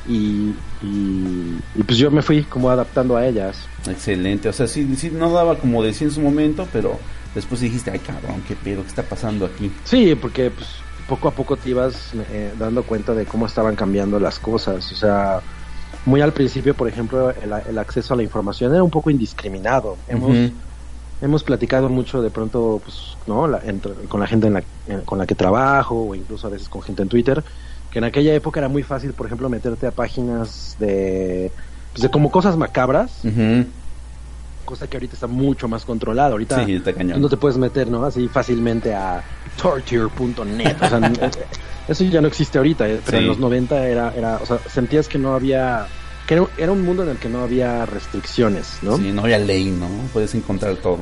y, 0.07 0.53
y, 0.81 1.59
y 1.75 1.83
pues 1.85 1.97
yo 1.97 2.09
me 2.11 2.21
fui 2.21 2.43
como 2.43 2.69
adaptando 2.69 3.17
a 3.17 3.25
ellas. 3.25 3.57
Excelente. 3.87 4.49
O 4.49 4.53
sea, 4.53 4.67
sí, 4.67 4.95
sí, 4.95 5.09
no 5.11 5.31
daba 5.31 5.57
como 5.57 5.83
decía 5.83 6.07
en 6.07 6.13
su 6.13 6.21
momento, 6.21 6.67
pero 6.71 6.97
después 7.35 7.61
dijiste, 7.61 7.91
ay 7.91 7.99
cabrón, 7.99 8.41
qué 8.47 8.55
pedo, 8.55 8.81
qué 8.83 8.87
está 8.89 9.03
pasando 9.03 9.45
aquí. 9.45 9.71
Sí, 9.83 10.15
porque 10.15 10.49
pues, 10.51 10.67
poco 11.07 11.27
a 11.27 11.31
poco 11.31 11.55
te 11.57 11.69
ibas 11.69 12.11
eh, 12.31 12.53
dando 12.57 12.83
cuenta 12.83 13.13
de 13.13 13.25
cómo 13.25 13.45
estaban 13.45 13.75
cambiando 13.75 14.19
las 14.19 14.39
cosas. 14.39 14.91
O 14.91 14.95
sea, 14.95 15.41
muy 16.05 16.21
al 16.21 16.33
principio, 16.33 16.73
por 16.73 16.87
ejemplo, 16.87 17.31
el, 17.31 17.51
el 17.69 17.77
acceso 17.77 18.13
a 18.13 18.17
la 18.17 18.23
información 18.23 18.73
era 18.73 18.83
un 18.83 18.89
poco 18.91 19.09
indiscriminado. 19.09 19.97
Hemos, 20.07 20.35
hemos 21.21 21.43
platicado 21.43 21.89
mucho 21.89 22.21
de 22.21 22.29
pronto, 22.29 22.81
pues, 22.83 23.17
¿no? 23.25 23.47
La- 23.47 23.61
entre- 23.65 23.93
con 24.07 24.19
la 24.19 24.27
gente 24.27 24.47
en 24.47 24.53
la, 24.53 24.63
en- 24.87 25.01
con 25.01 25.17
la 25.17 25.25
que 25.25 25.35
trabajo 25.35 25.95
o 26.09 26.15
incluso 26.15 26.47
a 26.47 26.49
veces 26.49 26.69
con 26.69 26.81
gente 26.81 27.03
en 27.03 27.09
Twitter, 27.09 27.43
que 27.97 27.99
en 27.99 28.03
aquella 28.03 28.35
época 28.35 28.59
era 28.59 28.69
muy 28.69 28.83
fácil, 28.83 29.11
por 29.13 29.25
ejemplo, 29.25 29.49
meterte 29.49 29.87
a 29.87 29.91
páginas 29.91 30.75
de, 30.77 31.51
pues, 31.93 32.03
de 32.03 32.11
como 32.11 32.29
cosas 32.29 32.55
macabras, 32.55 33.21
cosa 34.65 34.85
que 34.87 34.97
ahorita 34.97 35.15
está 35.15 35.25
mucho 35.25 35.67
más 35.67 35.83
controlada. 35.83 36.29
Ahorita 36.33 36.63
Sí, 36.63 36.79
no 37.17 37.27
te 37.27 37.37
puedes 37.37 37.57
meter, 37.57 37.87
¿no? 37.89 38.03
Así 38.05 38.27
fácilmente 38.27 38.93
a 38.93 39.23
torture.net. 39.59 40.75
O 40.79 40.87
sea, 40.89 40.97
n- 40.99 41.15
eso 41.87 42.03
ya 42.03 42.21
no 42.21 42.27
existe 42.27 42.59
ahorita, 42.59 42.87
eh, 42.87 42.99
pero 43.03 43.17
Sí. 43.17 43.23
en 43.23 43.27
los 43.29 43.39
90 43.39 43.87
era, 43.87 44.13
era, 44.15 44.37
o 44.37 44.45
sea, 44.45 44.59
sentías 44.69 45.07
que 45.07 45.17
no 45.17 45.33
había, 45.33 45.87
que 46.27 46.35
era, 46.35 46.45
era 46.59 46.71
un 46.73 46.83
mundo 46.83 47.01
en 47.01 47.09
el 47.09 47.17
que 47.17 47.29
no 47.29 47.41
había 47.41 47.87
restricciones, 47.87 48.77
¿no? 48.83 48.97
Sí, 48.97 49.11
no 49.11 49.21
había 49.23 49.39
ley, 49.39 49.71
¿no? 49.71 49.87
Puedes 50.13 50.35
encontrar 50.35 50.75
todo. 50.75 50.99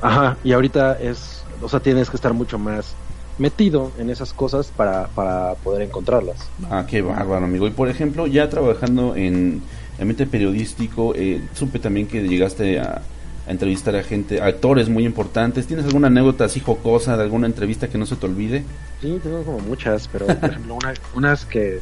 Ajá, 0.00 0.38
y 0.44 0.52
ahorita 0.52 0.94
es, 0.98 1.42
o 1.60 1.68
sea, 1.68 1.80
tienes 1.80 2.08
que 2.08 2.16
estar 2.16 2.32
mucho 2.32 2.58
más 2.58 2.94
metido 3.38 3.90
en 3.98 4.10
esas 4.10 4.32
cosas 4.32 4.68
para, 4.76 5.08
para 5.08 5.54
poder 5.56 5.82
encontrarlas. 5.82 6.38
Ah, 6.70 6.84
qué 6.88 7.02
bárbaro, 7.02 7.44
amigo. 7.44 7.66
Y 7.66 7.70
por 7.70 7.88
ejemplo, 7.88 8.26
ya 8.26 8.48
trabajando 8.48 9.16
en 9.16 9.62
ambiente 9.98 10.26
periodístico, 10.26 11.14
eh, 11.14 11.40
supe 11.54 11.78
también 11.78 12.06
que 12.06 12.22
llegaste 12.22 12.78
a, 12.80 13.02
a 13.46 13.50
entrevistar 13.50 13.96
a 13.96 14.02
gente, 14.02 14.40
a 14.40 14.46
actores 14.46 14.88
muy 14.88 15.04
importantes. 15.06 15.66
¿Tienes 15.66 15.86
alguna 15.86 16.08
anécdota 16.08 16.44
así 16.44 16.60
jocosa 16.60 17.16
de 17.16 17.22
alguna 17.22 17.46
entrevista 17.46 17.88
que 17.88 17.98
no 17.98 18.06
se 18.06 18.16
te 18.16 18.26
olvide? 18.26 18.64
Sí, 19.00 19.18
tengo 19.22 19.42
como 19.42 19.58
muchas, 19.60 20.08
pero 20.08 20.26
por 20.26 20.50
ejemplo, 20.50 20.74
una- 20.74 20.94
unas 21.14 21.44
que... 21.44 21.80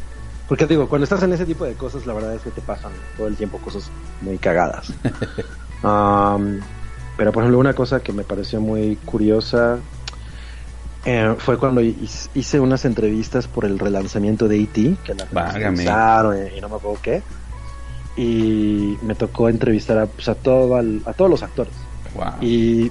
Porque 0.48 0.66
digo, 0.66 0.88
cuando 0.88 1.04
estás 1.04 1.22
en 1.22 1.32
ese 1.32 1.46
tipo 1.46 1.64
de 1.64 1.74
cosas, 1.74 2.06
la 2.06 2.12
verdad 2.14 2.34
es 2.34 2.42
que 2.42 2.50
te 2.50 2.60
pasan 2.60 2.90
todo 3.16 3.28
el 3.28 3.36
tiempo 3.36 3.58
cosas 3.58 3.88
muy 4.20 4.36
cagadas. 4.38 4.92
Am, 5.82 6.60
pero 7.16 7.32
por 7.32 7.42
ejemplo, 7.42 7.58
una 7.58 7.74
cosa 7.74 8.00
que 8.00 8.12
me 8.12 8.24
pareció 8.24 8.60
muy 8.60 8.96
curiosa 9.04 9.78
eh, 11.04 11.34
fue 11.38 11.58
cuando 11.58 11.80
hice 11.80 12.60
unas 12.60 12.84
entrevistas 12.84 13.46
por 13.48 13.64
el 13.64 13.78
relanzamiento 13.78 14.48
de 14.48 14.60
E.T., 14.60 14.96
que 15.04 15.14
la 15.14 15.24
y, 16.56 16.60
no 16.60 16.68
me 16.68 16.76
acuerdo 16.76 16.98
qué. 17.02 17.22
Y 18.16 18.98
me 19.02 19.14
tocó 19.14 19.48
entrevistar 19.48 19.98
a, 19.98 20.06
pues, 20.06 20.28
a, 20.28 20.34
todo 20.34 20.76
al- 20.76 21.00
a 21.06 21.12
todos 21.12 21.30
los 21.30 21.42
actores. 21.42 21.72
Wow. 22.14 22.32
Y 22.42 22.90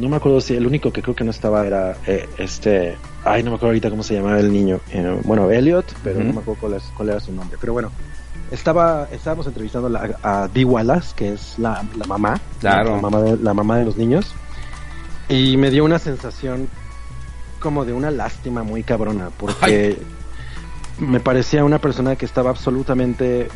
no 0.00 0.08
me 0.08 0.16
acuerdo 0.16 0.40
si 0.40 0.54
el 0.54 0.66
único 0.66 0.92
que 0.92 1.02
creo 1.02 1.14
que 1.14 1.24
no 1.24 1.30
estaba 1.30 1.66
era 1.66 1.96
eh, 2.06 2.28
este. 2.38 2.96
Ay, 3.24 3.42
no 3.42 3.50
me 3.50 3.56
acuerdo 3.56 3.68
ahorita 3.70 3.90
cómo 3.90 4.02
se 4.02 4.14
llamaba 4.14 4.40
el 4.40 4.50
niño. 4.52 4.80
Eh, 4.90 5.20
bueno, 5.24 5.50
Elliot, 5.50 5.84
pero 6.02 6.18
Ujú. 6.18 6.28
no 6.28 6.32
me 6.34 6.40
acuerdo 6.40 6.60
cuál, 6.60 6.74
es- 6.74 6.90
cuál 6.96 7.10
era 7.10 7.20
su 7.20 7.32
nombre. 7.32 7.58
Pero 7.60 7.74
bueno, 7.74 7.92
estaba 8.50 9.06
estábamos 9.12 9.46
entrevistando 9.46 9.88
la- 9.88 10.16
a 10.22 10.48
Dee 10.48 10.64
Wallace, 10.64 11.12
que 11.14 11.34
es 11.34 11.58
la, 11.58 11.84
la 11.96 12.06
mamá. 12.06 12.40
Claro. 12.60 12.96
La 12.96 13.02
mamá, 13.02 13.20
de, 13.20 13.36
la 13.36 13.54
mamá 13.54 13.76
de 13.78 13.84
los 13.84 13.96
niños. 13.96 14.34
Y 15.28 15.56
me 15.56 15.70
dio 15.70 15.84
una 15.84 15.98
sensación 15.98 16.68
como 17.60 17.84
de 17.84 17.92
una 17.92 18.10
lástima 18.10 18.62
muy 18.62 18.82
cabrona, 18.82 19.30
porque 19.36 19.98
me 20.98 21.20
parecía 21.20 21.64
una 21.64 21.78
persona 21.78 22.16
que 22.16 22.24
estaba 22.26 22.50
absolutamente. 22.50 23.48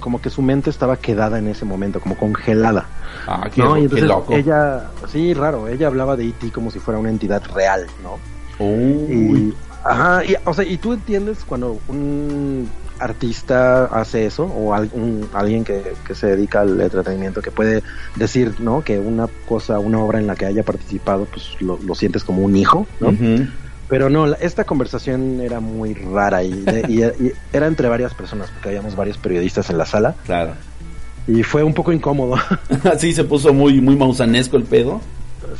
Como 0.00 0.20
que 0.20 0.30
su 0.30 0.42
mente 0.42 0.70
estaba 0.70 0.96
quedada 0.96 1.38
en 1.38 1.48
ese 1.48 1.64
momento, 1.64 2.00
como 2.00 2.16
congelada. 2.16 2.86
Ah, 3.26 3.48
qué, 3.52 3.62
¿no? 3.62 3.76
Y 3.76 3.80
qué 3.80 3.84
entonces 3.84 4.08
loco. 4.08 4.32
ella, 4.32 4.90
sí, 5.08 5.34
raro, 5.34 5.66
ella 5.66 5.88
hablaba 5.88 6.16
de 6.16 6.28
E.T. 6.28 6.52
como 6.52 6.70
si 6.70 6.78
fuera 6.78 7.00
una 7.00 7.10
entidad 7.10 7.42
real, 7.52 7.86
¿no? 8.02 8.18
Uy. 8.64 9.12
Y, 9.12 9.54
ajá, 9.84 10.24
y, 10.24 10.36
o 10.44 10.54
sea, 10.54 10.64
y 10.64 10.76
tú 10.78 10.92
entiendes 10.92 11.44
cuando 11.44 11.80
un 11.88 12.70
artista 12.98 13.84
hace 13.86 14.26
eso, 14.26 14.44
o 14.44 14.74
al- 14.74 14.90
un- 14.92 15.28
alguien 15.32 15.64
que, 15.64 15.94
que 16.06 16.14
se 16.14 16.26
dedica 16.28 16.60
al 16.60 16.80
entretenimiento, 16.80 17.40
que 17.42 17.50
puede 17.50 17.82
decir, 18.16 18.54
¿no? 18.60 18.82
Que 18.82 18.98
una 18.98 19.28
cosa, 19.46 19.78
una 19.78 19.98
obra 20.00 20.18
en 20.18 20.26
la 20.26 20.36
que 20.36 20.46
haya 20.46 20.62
participado, 20.62 21.26
pues 21.26 21.50
lo, 21.60 21.78
lo 21.84 21.94
sientes 21.94 22.24
como 22.24 22.42
un 22.42 22.56
hijo, 22.56 22.86
¿no? 23.00 23.14
Pero 23.88 24.10
no, 24.10 24.26
la- 24.26 24.36
esta 24.36 24.64
conversación 24.64 25.40
era 25.40 25.60
muy 25.60 25.94
rara 25.94 26.42
y, 26.42 26.52
de- 26.52 26.84
y- 26.88 27.24
y 27.26 27.32
era 27.52 27.66
entre 27.66 27.88
varias 27.88 28.12
personas, 28.14 28.50
porque 28.50 28.68
habíamos 28.68 28.94
varios 28.96 29.16
periodistas 29.18 29.70
en 29.70 29.78
la 29.78 29.86
sala, 29.86 30.14
Claro. 30.26 30.52
y 31.26 31.42
fue 31.42 31.62
un 31.62 31.74
poco 31.74 31.92
incómodo. 31.92 32.36
Así 32.92 33.12
se 33.12 33.24
puso 33.24 33.52
muy, 33.54 33.80
muy 33.80 33.96
mausanesco 33.96 34.56
el 34.56 34.64
pedo. 34.64 35.00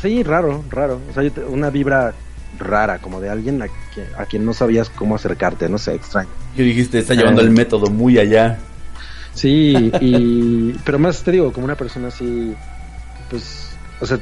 Sí, 0.02 0.22
raro, 0.22 0.62
raro. 0.70 1.00
O 1.10 1.14
sea, 1.14 1.22
yo 1.22 1.32
te- 1.32 1.44
una 1.44 1.70
vibra 1.70 2.12
rara, 2.58 2.98
como 2.98 3.20
de 3.20 3.30
alguien 3.30 3.60
a, 3.62 3.66
quien- 3.94 4.06
a 4.18 4.24
quien 4.26 4.44
no 4.44 4.52
sabías 4.52 4.90
cómo 4.90 5.14
acercarte, 5.14 5.68
no 5.68 5.78
sé, 5.78 5.94
extraño. 5.94 6.28
Que 6.56 6.62
dijiste, 6.62 6.98
está 6.98 7.14
llevando 7.14 7.40
Eh. 7.42 7.44
el 7.44 7.50
método 7.50 7.90
muy 7.90 8.18
allá. 8.18 8.58
Sí, 9.34 9.92
y, 10.00 10.72
pero 10.84 10.98
más 10.98 11.22
te 11.22 11.32
digo, 11.32 11.52
como 11.52 11.64
una 11.64 11.76
persona 11.76 12.08
así, 12.08 12.54
pues, 13.30 13.70
o 14.00 14.06
sea, 14.06 14.18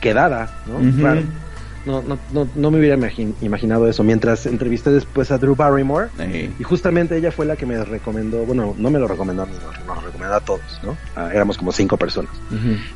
quedada, 0.00 0.50
¿no? 0.66 1.02
Raro. 1.02 1.22
No, 1.88 2.02
no, 2.02 2.18
no, 2.32 2.46
no 2.54 2.70
me 2.70 2.78
hubiera 2.78 2.96
imagi- 2.96 3.32
imaginado 3.40 3.88
eso. 3.88 4.04
Mientras 4.04 4.44
entrevisté 4.46 4.90
después 4.90 5.30
a 5.30 5.38
Drew 5.38 5.56
Barrymore, 5.56 6.08
y 6.58 6.62
justamente 6.62 7.16
ella 7.16 7.32
fue 7.32 7.46
la 7.46 7.56
que 7.56 7.64
me 7.66 7.82
recomendó, 7.82 8.44
bueno, 8.44 8.74
no 8.78 8.90
me 8.90 8.98
lo 8.98 9.08
recomendó 9.08 9.42
a 9.44 9.46
mí, 9.46 9.52
nos, 9.54 9.86
lo 9.86 9.94
recomendó 10.06 10.34
a 10.34 10.40
todos, 10.40 10.80
¿no? 10.82 10.96
Ah, 11.16 11.30
éramos 11.32 11.56
como 11.56 11.72
cinco 11.72 11.96
personas. 11.96 12.30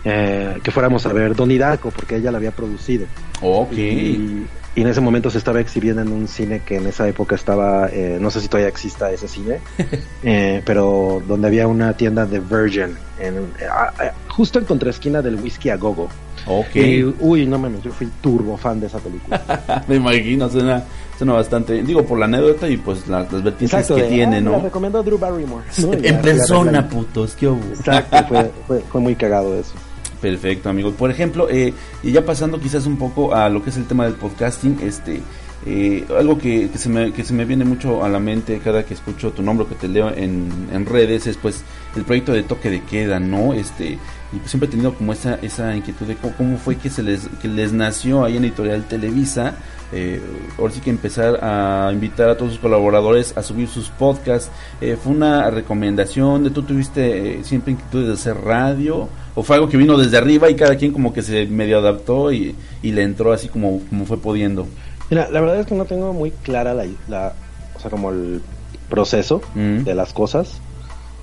Eh, 0.04 0.58
que 0.62 0.70
fuéramos 0.70 1.06
a 1.06 1.12
ver 1.12 1.34
Donnie 1.34 1.58
Darko, 1.58 1.90
porque 1.90 2.16
ella 2.16 2.30
la 2.30 2.38
había 2.38 2.50
producido. 2.52 3.06
Ok. 3.40 3.72
Y, 3.72 4.46
y 4.74 4.80
en 4.80 4.86
ese 4.88 5.00
momento 5.00 5.28
se 5.30 5.38
estaba 5.38 5.60
exhibiendo 5.60 6.00
en 6.02 6.08
un 6.12 6.28
cine 6.28 6.62
que 6.64 6.76
en 6.76 6.86
esa 6.86 7.06
época 7.08 7.34
estaba, 7.34 7.88
eh, 7.90 8.18
no 8.20 8.30
sé 8.30 8.40
si 8.40 8.48
todavía 8.48 8.68
exista 8.68 9.10
ese 9.10 9.28
cine, 9.28 9.58
eh, 10.22 10.62
pero 10.64 11.22
donde 11.26 11.48
había 11.48 11.66
una 11.66 11.94
tienda 11.96 12.24
de 12.26 12.40
Virgin, 12.40 12.96
en, 13.20 13.36
eh, 13.60 14.10
justo 14.28 14.58
en 14.58 14.64
contraesquina 14.64 15.20
del 15.22 15.36
Whisky 15.36 15.70
a 15.70 15.76
Gogo. 15.76 16.08
Ok. 16.46 16.74
Y, 16.76 17.04
uy, 17.20 17.46
no 17.46 17.58
mames, 17.58 17.82
yo 17.82 17.92
fui 17.92 18.08
turbo 18.20 18.56
fan 18.56 18.80
de 18.80 18.86
esa 18.86 18.98
película. 18.98 19.84
Me 19.88 19.96
imagino, 19.96 20.48
suena, 20.48 20.82
suena 21.16 21.34
bastante. 21.34 21.82
Digo, 21.82 22.04
por 22.04 22.18
la 22.18 22.24
anécdota 22.24 22.68
y 22.68 22.76
pues 22.76 23.06
la- 23.08 23.20
las 23.30 23.42
vertientes 23.42 23.86
que 23.86 23.94
de, 23.94 24.02
tiene, 24.08 24.36
ah, 24.38 24.40
¿no? 24.40 24.50
La 24.52 24.58
recomendó 24.58 25.02
Drew 25.02 25.18
Barrymore. 25.18 25.64
¿no? 25.78 25.92
En 25.92 26.02
ya 26.02 26.20
persona, 26.22 26.88
putos, 26.88 27.34
qué 27.36 27.48
hubo. 27.48 27.62
Exacto, 27.72 28.16
fue, 28.28 28.50
fue, 28.66 28.80
fue 28.80 29.00
muy 29.00 29.14
cagado 29.14 29.54
eso. 29.58 29.72
Perfecto, 30.20 30.68
amigos. 30.68 30.94
Por 30.94 31.10
ejemplo, 31.10 31.48
eh, 31.50 31.74
y 32.02 32.12
ya 32.12 32.24
pasando 32.24 32.60
quizás 32.60 32.86
un 32.86 32.96
poco 32.96 33.34
a 33.34 33.48
lo 33.48 33.62
que 33.62 33.70
es 33.70 33.76
el 33.76 33.86
tema 33.86 34.04
del 34.04 34.14
podcasting, 34.14 34.78
este, 34.82 35.20
eh, 35.66 36.04
algo 36.16 36.38
que, 36.38 36.70
que 36.70 36.78
se 36.78 36.88
me, 36.88 37.12
que 37.12 37.24
se 37.24 37.32
me 37.34 37.44
viene 37.44 37.64
mucho 37.64 38.04
a 38.04 38.08
la 38.08 38.20
mente 38.20 38.60
cada 38.62 38.84
que 38.84 38.94
escucho 38.94 39.30
tu 39.32 39.42
nombre, 39.42 39.66
que 39.66 39.74
te 39.74 39.88
leo 39.88 40.10
en, 40.14 40.48
en 40.72 40.86
redes, 40.86 41.26
es 41.26 41.36
pues 41.36 41.62
el 41.96 42.04
proyecto 42.04 42.32
de 42.32 42.42
toque 42.44 42.70
de 42.70 42.82
queda, 42.82 43.18
¿no? 43.18 43.52
Este, 43.52 43.98
y 44.32 44.36
pues 44.36 44.50
siempre 44.50 44.68
he 44.68 44.70
tenido 44.70 44.94
como 44.94 45.12
esa, 45.12 45.34
esa 45.42 45.76
inquietud 45.76 46.06
de 46.06 46.16
cómo, 46.16 46.34
cómo 46.36 46.56
fue 46.58 46.76
que 46.76 46.88
se 46.90 47.02
les, 47.02 47.28
que 47.40 47.48
les 47.48 47.72
nació 47.72 48.24
ahí 48.24 48.36
en 48.36 48.44
Editorial 48.44 48.84
Televisa. 48.84 49.54
Eh, 49.94 50.22
ahora 50.58 50.72
sí 50.72 50.80
que 50.80 50.88
empezar 50.88 51.38
a 51.42 51.90
invitar 51.92 52.30
a 52.30 52.36
todos 52.38 52.52
sus 52.52 52.60
colaboradores 52.60 53.36
a 53.36 53.42
subir 53.42 53.68
sus 53.68 53.90
podcasts. 53.90 54.50
Eh, 54.80 54.96
¿Fue 55.02 55.12
una 55.12 55.50
recomendación 55.50 56.44
de 56.44 56.50
tú 56.50 56.62
tuviste 56.62 57.40
eh, 57.40 57.44
siempre 57.44 57.72
inquietud 57.72 58.06
de 58.06 58.14
hacer 58.14 58.36
radio? 58.38 59.08
¿O 59.34 59.42
fue 59.42 59.56
algo 59.56 59.68
que 59.68 59.76
vino 59.76 59.98
desde 59.98 60.16
arriba 60.16 60.48
y 60.48 60.54
cada 60.54 60.76
quien 60.76 60.92
como 60.92 61.12
que 61.12 61.20
se 61.22 61.46
medio 61.46 61.78
adaptó 61.78 62.32
y, 62.32 62.54
y 62.82 62.92
le 62.92 63.02
entró 63.02 63.32
así 63.32 63.48
como, 63.48 63.80
como 63.90 64.06
fue 64.06 64.16
pudiendo? 64.16 64.66
Mira, 65.10 65.28
la 65.30 65.40
verdad 65.40 65.60
es 65.60 65.66
que 65.66 65.74
no 65.74 65.84
tengo 65.84 66.14
muy 66.14 66.30
clara 66.30 66.72
la, 66.72 66.86
la 67.08 67.34
o 67.74 67.80
sea, 67.80 67.90
como 67.90 68.10
el 68.10 68.40
proceso 68.88 69.42
Mm. 69.54 69.84
de 69.84 69.94
las 69.94 70.14
cosas. 70.14 70.58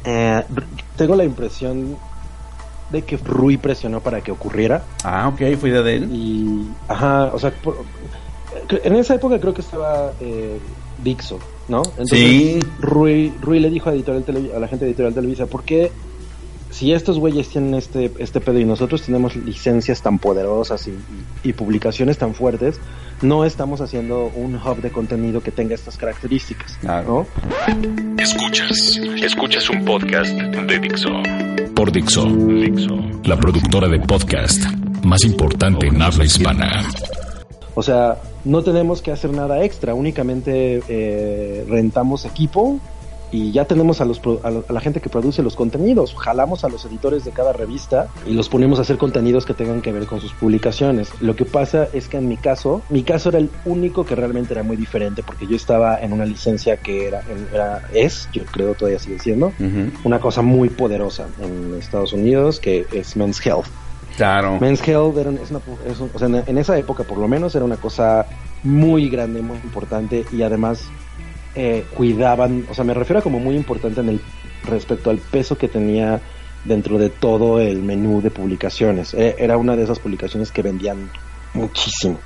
Eh, 0.05 0.43
tengo 0.95 1.15
la 1.15 1.23
impresión 1.23 1.97
de 2.91 3.03
que 3.03 3.17
Rui 3.17 3.57
presionó 3.57 3.99
para 4.01 4.21
que 4.21 4.31
ocurriera 4.31 4.83
Ah, 5.03 5.27
ok, 5.27 5.57
fue 5.59 5.69
idea 5.69 5.81
de 5.81 5.95
él. 5.97 6.09
y, 6.11 6.67
ajá, 6.87 7.25
o 7.33 7.39
sea, 7.39 7.51
por- 7.51 7.77
en 8.83 8.95
esa 8.95 9.15
época 9.15 9.39
creo 9.39 9.53
que 9.53 9.61
estaba 9.61 10.11
eh, 10.19 10.57
Dixo, 11.03 11.39
¿no? 11.67 11.83
Entonces, 11.83 12.19
Sí. 12.19 12.59
Rui, 12.81 13.33
Rui 13.41 13.59
le 13.59 13.69
dijo 13.69 13.89
a, 13.89 13.93
Editorial 13.93 14.51
a 14.55 14.59
la 14.59 14.67
gente 14.67 14.85
de 14.85 14.91
Editorial 14.91 15.13
Televisa, 15.13 15.45
¿por 15.45 15.63
qué 15.63 15.91
si 16.71 16.93
estos 16.93 17.17
güeyes 17.17 17.49
tienen 17.49 17.73
este, 17.73 18.11
este 18.19 18.39
pedo 18.41 18.59
y 18.59 18.65
nosotros 18.65 19.01
tenemos 19.01 19.35
licencias 19.35 20.01
tan 20.03 20.19
poderosas 20.19 20.87
y, 20.87 20.91
y- 20.91 21.49
y 21.49 21.53
publicaciones 21.53 22.17
tan 22.17 22.33
fuertes, 22.35 22.79
no 23.21 23.43
estamos 23.45 23.81
haciendo 23.81 24.31
un 24.35 24.55
hub 24.55 24.81
de 24.81 24.91
contenido 24.91 25.41
que 25.41 25.51
tenga 25.51 25.73
estas 25.75 25.97
características, 25.97 26.77
Claro. 26.81 27.25
¿no? 27.67 28.21
Escuchas, 28.21 28.99
escuchas 29.23 29.69
un 29.69 29.83
podcast 29.85 30.31
de 30.33 30.79
Dixo. 30.79 31.68
Por 31.79 31.93
Dixo, 31.93 32.27
la 33.23 33.37
productora 33.37 33.87
de 33.87 34.01
podcast 34.01 34.61
más 35.05 35.23
importante 35.23 35.87
en 35.87 36.01
habla 36.01 36.25
hispana. 36.25 36.83
O 37.73 37.81
sea, 37.81 38.17
no 38.43 38.61
tenemos 38.61 39.01
que 39.01 39.13
hacer 39.13 39.31
nada 39.31 39.63
extra, 39.63 39.93
únicamente 39.93 40.83
eh, 40.89 41.65
rentamos 41.69 42.25
equipo 42.25 42.81
y 43.31 43.51
ya 43.51 43.65
tenemos 43.65 44.01
a, 44.01 44.05
los, 44.05 44.19
a, 44.43 44.49
la- 44.51 44.63
a 44.67 44.73
la 44.73 44.81
gente 44.81 45.01
que 45.01 45.09
produce 45.09 45.43
los 45.43 45.55
contenidos. 45.55 46.15
Jalamos 46.15 46.63
a 46.63 46.69
los 46.69 46.83
editores 46.85 47.23
de 47.25 47.31
cada 47.31 47.53
revista 47.53 48.07
y 48.25 48.33
los 48.33 48.49
ponemos 48.49 48.79
a 48.79 48.81
hacer 48.81 48.97
contenidos 48.97 49.45
que 49.45 49.53
tengan 49.53 49.81
que 49.81 49.91
ver 49.91 50.05
con 50.07 50.19
sus 50.19 50.33
publicaciones. 50.33 51.09
Lo 51.21 51.35
que 51.35 51.45
pasa 51.45 51.87
es 51.93 52.07
que 52.07 52.17
en 52.17 52.27
mi 52.27 52.37
caso, 52.37 52.81
mi 52.89 53.03
caso 53.03 53.29
era 53.29 53.37
el 53.37 53.49
único 53.65 54.05
que 54.05 54.15
realmente 54.15 54.53
era 54.53 54.63
muy 54.63 54.77
diferente 54.77 55.21
porque 55.23 55.45
yo 55.47 55.55
estaba 55.55 55.99
en 56.01 56.13
una 56.13 56.25
licencia 56.25 56.77
que 56.77 57.07
era, 57.07 57.21
era 57.53 57.83
es, 57.93 58.27
yo 58.33 58.43
creo 58.45 58.73
todavía 58.73 58.99
sigue 58.99 59.19
siendo, 59.19 59.53
una 60.03 60.19
cosa 60.19 60.41
muy 60.41 60.69
poderosa 60.69 61.27
en 61.39 61.75
Estados 61.79 62.13
Unidos 62.13 62.59
que 62.59 62.85
es 62.91 63.15
Men's 63.15 63.45
Health. 63.45 63.67
Claro. 64.17 64.57
Men's 64.59 64.85
Health 64.87 65.17
era 65.17 65.31
es 65.31 65.51
una, 65.51 65.61
es 65.87 65.99
un- 65.99 66.09
o 66.13 66.19
sea, 66.19 66.27
en 66.27 66.57
esa 66.57 66.77
época 66.77 67.03
por 67.03 67.17
lo 67.19 67.27
menos 67.27 67.55
era 67.55 67.63
una 67.63 67.77
cosa 67.77 68.25
muy 68.63 69.09
grande, 69.09 69.41
muy 69.41 69.57
importante 69.57 70.25
y 70.31 70.41
además 70.41 70.83
eh, 71.61 71.83
cuidaban, 71.93 72.65
o 72.69 72.73
sea, 72.73 72.85
me 72.85 72.93
refiero 72.93 73.19
a 73.19 73.21
como 73.21 73.37
muy 73.37 73.57
importante 73.57 73.99
en 73.99 74.07
el 74.07 74.21
respecto 74.63 75.09
al 75.09 75.17
peso 75.17 75.57
que 75.57 75.67
tenía 75.67 76.21
dentro 76.63 76.97
de 76.97 77.09
todo 77.09 77.59
el 77.59 77.83
menú 77.83 78.21
de 78.21 78.31
publicaciones. 78.31 79.13
Eh, 79.13 79.35
era 79.39 79.57
una 79.57 79.75
de 79.75 79.83
esas 79.83 79.99
publicaciones 79.99 80.53
que 80.53 80.61
vendían 80.61 81.09
muchísimo. 81.53 82.17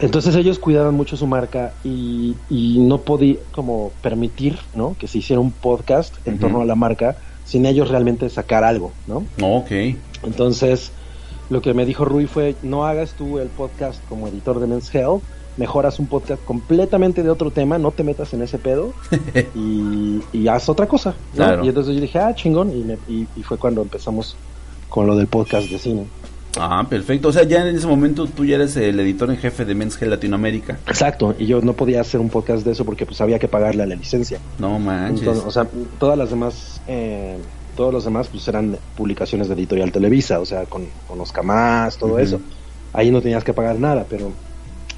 Entonces 0.00 0.34
ellos 0.34 0.58
cuidaban 0.58 0.94
mucho 0.94 1.16
su 1.16 1.28
marca 1.28 1.72
y, 1.84 2.34
y 2.50 2.80
no 2.80 3.02
podía 3.02 3.36
como 3.52 3.92
permitir, 4.02 4.58
¿no? 4.74 4.96
Que 4.98 5.06
se 5.06 5.18
hiciera 5.18 5.38
un 5.38 5.52
podcast 5.52 6.16
en 6.26 6.40
torno 6.40 6.62
a 6.62 6.64
la 6.64 6.74
marca 6.74 7.18
sin 7.44 7.64
ellos 7.64 7.90
realmente 7.90 8.28
sacar 8.28 8.64
algo, 8.64 8.92
¿no? 9.06 9.24
Ok. 9.40 9.70
Entonces, 10.24 10.90
lo 11.48 11.62
que 11.62 11.74
me 11.74 11.86
dijo 11.86 12.04
Rui 12.04 12.26
fue, 12.26 12.56
no 12.62 12.86
hagas 12.86 13.14
tú 13.14 13.38
el 13.38 13.50
podcast 13.50 14.04
como 14.08 14.26
editor 14.26 14.58
de 14.58 14.66
Men's 14.66 14.92
Health, 14.92 15.22
mejoras 15.56 15.98
un 15.98 16.06
podcast 16.06 16.42
completamente 16.44 17.22
de 17.22 17.30
otro 17.30 17.50
tema, 17.50 17.78
no 17.78 17.90
te 17.90 18.02
metas 18.04 18.32
en 18.34 18.42
ese 18.42 18.58
pedo 18.58 18.92
y, 19.54 20.20
y 20.32 20.48
haz 20.48 20.68
otra 20.68 20.86
cosa. 20.86 21.10
¿no? 21.34 21.36
Claro. 21.36 21.64
Y 21.64 21.68
entonces 21.68 21.94
yo 21.94 22.00
dije, 22.00 22.18
ah, 22.18 22.34
chingón, 22.34 22.70
y, 22.70 22.82
me- 22.84 22.98
y- 23.08 23.26
y 23.36 23.42
fue 23.42 23.58
cuando 23.58 23.82
empezamos 23.82 24.36
con 24.88 25.06
lo 25.06 25.16
del 25.16 25.26
podcast 25.26 25.68
de 25.70 25.78
cine. 25.78 26.06
Ah, 26.58 26.84
perfecto. 26.88 27.28
O 27.28 27.32
sea, 27.32 27.44
ya 27.44 27.66
en 27.66 27.76
ese 27.76 27.86
momento 27.86 28.26
tú 28.26 28.44
ya 28.44 28.56
eres 28.56 28.76
el 28.76 29.00
editor 29.00 29.30
en 29.30 29.38
jefe 29.38 29.64
de 29.64 29.74
Men's 29.74 29.96
Health 30.00 30.10
Latinoamérica. 30.10 30.78
Exacto, 30.86 31.34
y 31.38 31.46
yo 31.46 31.62
no 31.62 31.72
podía 31.72 32.02
hacer 32.02 32.20
un 32.20 32.28
podcast 32.28 32.62
de 32.64 32.72
eso 32.72 32.84
porque 32.84 33.06
pues 33.06 33.20
había 33.22 33.38
que 33.38 33.48
pagarle 33.48 33.82
a 33.82 33.86
la 33.86 33.94
licencia. 33.94 34.38
No 34.58 34.78
manches. 34.78 35.20
Entonces, 35.20 35.44
o 35.46 35.50
sea, 35.50 35.66
todas 35.98 36.18
las 36.18 36.28
demás, 36.28 36.82
eh, 36.88 37.38
todos 37.74 37.90
los 37.92 38.04
demás 38.04 38.28
pues 38.30 38.46
eran 38.48 38.76
publicaciones 38.98 39.48
de 39.48 39.54
Editorial 39.54 39.92
Televisa, 39.92 40.40
o 40.40 40.44
sea, 40.44 40.64
con, 40.66 40.86
con 41.08 41.18
Oscar 41.22 41.42
Más, 41.44 41.96
todo 41.96 42.18
eso. 42.18 42.38
Ahí 42.92 43.10
no 43.10 43.22
tenías 43.22 43.44
que 43.44 43.54
pagar 43.54 43.78
nada, 43.78 44.04
pero, 44.10 44.30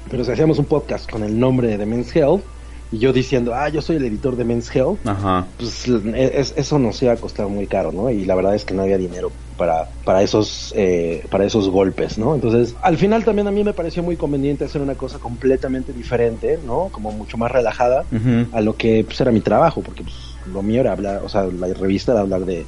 pero 0.09 0.23
si 0.23 0.31
hacíamos 0.31 0.59
un 0.59 0.65
podcast 0.65 1.09
con 1.09 1.23
el 1.23 1.39
nombre 1.39 1.77
de 1.77 1.85
Men's 1.85 2.15
Health 2.15 2.43
y 2.91 2.99
yo 2.99 3.11
diciendo, 3.13 3.53
ah, 3.55 3.67
yo 3.69 3.81
soy 3.81 3.95
el 3.97 4.05
editor 4.05 4.35
de 4.35 4.45
Men's 4.45 4.73
Health, 4.73 4.99
Ajá. 5.05 5.47
pues 5.57 5.87
es- 5.87 6.53
eso 6.55 6.79
nos 6.79 7.01
iba 7.01 7.13
a 7.13 7.17
costar 7.17 7.47
muy 7.47 7.67
caro, 7.67 7.91
¿no? 7.91 8.09
Y 8.11 8.25
la 8.25 8.35
verdad 8.35 8.55
es 8.55 8.63
que 8.63 8.73
no 8.73 8.83
había 8.83 8.97
dinero 8.97 9.31
para, 9.57 9.89
para 10.03 10.21
esos 10.21 10.73
eh, 10.75 11.23
para 11.31 11.45
esos 11.45 11.69
golpes, 11.69 12.17
¿no? 12.17 12.35
Entonces, 12.35 12.75
al 12.81 12.97
final 12.97 13.23
también 13.23 13.47
a 13.47 13.51
mí 13.51 13.63
me 13.63 13.73
pareció 13.73 14.03
muy 14.03 14.17
conveniente 14.17 14.65
hacer 14.65 14.81
una 14.81 14.95
cosa 14.95 15.17
completamente 15.17 15.93
diferente, 15.93 16.59
¿no? 16.65 16.89
Como 16.91 17.11
mucho 17.11 17.37
más 17.37 17.51
relajada 17.51 18.05
a 18.51 18.61
lo 18.61 18.75
que 18.75 19.03
pues, 19.05 19.19
era 19.21 19.31
mi 19.31 19.41
trabajo, 19.41 19.81
porque 19.81 20.03
pues, 20.03 20.15
lo 20.45 20.61
mío 20.61 20.81
era 20.81 20.91
hablar, 20.91 21.21
o 21.23 21.29
sea, 21.29 21.43
la 21.45 21.67
revista 21.73 22.11
era 22.11 22.21
hablar 22.21 22.45
de 22.45 22.65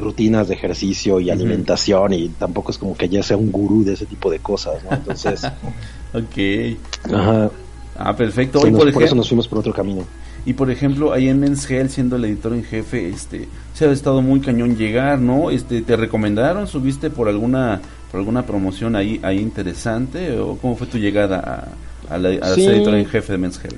rutinas 0.00 0.48
de 0.48 0.54
ejercicio 0.54 1.20
y 1.20 1.30
alimentación 1.30 2.12
y 2.14 2.28
tampoco 2.30 2.70
es 2.72 2.78
como 2.78 2.96
que 2.96 3.08
ya 3.08 3.22
sea 3.22 3.36
un 3.36 3.52
gurú 3.52 3.84
de 3.84 3.92
ese 3.92 4.06
tipo 4.06 4.30
de 4.30 4.38
cosas, 4.40 4.82
¿no? 4.84 4.96
Entonces, 4.96 5.42
Ok. 6.14 7.12
ajá, 7.14 7.50
Ah, 8.02 8.16
perfecto. 8.16 8.60
sí, 8.62 8.68
y, 8.68 8.70
nos- 8.70 8.82
por 8.84 8.92
por 8.94 9.02
eso 9.02 9.14
nos 9.14 9.28
fuimos 9.28 9.46
por 9.46 9.58
otro 9.58 9.72
camino. 9.74 10.04
y 10.46 10.54
por 10.54 10.70
ejemplo, 10.70 11.12
ahí 11.12 11.28
en 11.28 11.38
Men's 11.38 11.70
Health, 11.70 11.90
siendo 11.90 12.16
el 12.16 12.24
editor 12.24 12.54
en 12.54 12.64
jefe, 12.64 13.08
este, 13.10 13.46
se 13.74 13.84
ha 13.84 13.92
estado 13.92 14.22
muy 14.22 14.40
cañón 14.40 14.76
llegar, 14.76 15.18
¿no? 15.18 15.50
Este, 15.50 15.82
¿te 15.82 15.96
recomendaron? 15.96 16.66
¿Subiste 16.66 17.10
por 17.10 17.28
alguna 17.28 17.80
por 18.10 18.18
alguna 18.20 18.44
promoción 18.46 18.96
ahí 18.96 19.20
ahí 19.22 19.38
interesante? 19.38 20.38
¿O 20.38 20.56
cómo 20.56 20.76
fue 20.76 20.86
tu 20.86 20.96
llegada 20.98 21.68
a, 22.08 22.14
a, 22.14 22.18
la, 22.18 22.30
a 22.44 22.54
Sí. 22.54 22.62
ser 22.64 22.74
editor 22.76 22.94
en 22.94 23.06
jefe 23.06 23.32
de 23.32 23.38
Men's 23.38 23.60
Health? 23.62 23.76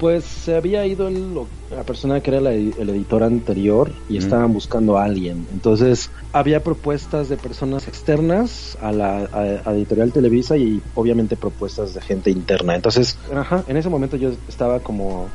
Pues 0.00 0.24
se 0.24 0.56
había 0.56 0.84
ido 0.86 1.06
el- 1.08 1.34
la 1.70 1.84
persona 1.84 2.20
que 2.22 2.30
era 2.30 2.40
la 2.40 2.52
el 2.52 2.88
editor 2.88 3.22
anterior 3.22 3.92
y 4.08 4.16
estaban 4.16 4.52
buscando 4.52 4.96
a 4.96 5.04
alguien. 5.04 5.46
Entonces 5.52 6.10
había 6.32 6.64
propuestas 6.64 7.28
de 7.28 7.36
personas 7.36 7.86
externas 7.86 8.78
a 8.80 8.92
la 8.92 9.28
a- 9.30 9.68
a 9.70 9.74
editorial 9.74 10.10
Televisa 10.10 10.56
y 10.56 10.80
obviamente 10.94 11.36
propuestas 11.36 11.92
de 11.94 12.00
gente 12.00 12.30
interna. 12.30 12.74
Entonces, 12.74 13.18
ajá, 13.34 13.62
en 13.68 13.76
ese 13.76 13.88
momento 13.90 14.16
yo 14.16 14.30
estaba 14.48 14.80
como 14.80 15.28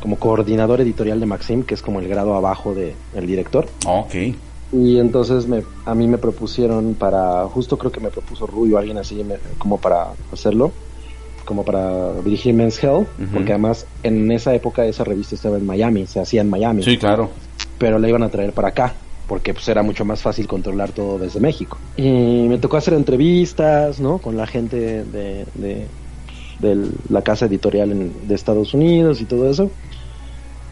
como 0.00 0.16
coordinador 0.18 0.80
editorial 0.80 1.20
de 1.20 1.26
Maxim, 1.26 1.62
que 1.62 1.74
es 1.74 1.82
como 1.82 2.00
el 2.00 2.08
grado 2.08 2.34
abajo 2.34 2.74
de 2.74 2.96
el 3.14 3.24
director. 3.26 3.68
Ok. 3.86 4.14
Y 4.72 4.98
entonces 4.98 5.46
me, 5.46 5.62
a 5.84 5.94
mí 5.94 6.08
me 6.08 6.18
propusieron 6.18 6.94
para, 6.94 7.44
justo 7.46 7.76
creo 7.78 7.92
que 7.92 8.00
me 8.00 8.08
propuso 8.10 8.46
Rui 8.48 8.72
o 8.72 8.78
alguien 8.78 8.96
así, 8.98 9.22
me- 9.22 9.36
como 9.58 9.78
para 9.78 10.08
hacerlo, 10.32 10.72
como 11.52 11.64
para 11.66 12.14
dirigir 12.22 12.54
Men's 12.54 12.82
Health, 12.82 13.06
porque 13.30 13.52
además 13.52 13.86
en 14.02 14.32
esa 14.32 14.54
época 14.54 14.86
esa 14.86 15.04
revista 15.04 15.34
estaba 15.34 15.58
en 15.58 15.66
Miami, 15.66 16.06
se 16.06 16.18
hacía 16.18 16.40
en 16.40 16.48
Miami, 16.48 16.82
Sí, 16.82 16.96
claro. 16.96 17.28
pero 17.76 17.98
la 17.98 18.08
iban 18.08 18.22
a 18.22 18.30
traer 18.30 18.54
para 18.54 18.68
acá, 18.68 18.94
porque 19.28 19.52
pues 19.52 19.68
era 19.68 19.82
mucho 19.82 20.06
más 20.06 20.22
fácil 20.22 20.46
controlar 20.48 20.92
todo 20.92 21.18
desde 21.18 21.40
México. 21.40 21.76
Y 21.98 22.10
me 22.48 22.56
tocó 22.56 22.78
hacer 22.78 22.94
entrevistas, 22.94 24.00
¿no? 24.00 24.16
Con 24.16 24.38
la 24.38 24.46
gente 24.46 25.04
de, 25.04 25.44
de, 25.54 25.86
de 26.58 26.86
la 27.10 27.20
casa 27.20 27.44
editorial 27.44 27.92
en- 27.92 28.12
de 28.26 28.34
Estados 28.34 28.72
Unidos 28.72 29.20
y 29.20 29.26
todo 29.26 29.50
eso. 29.50 29.70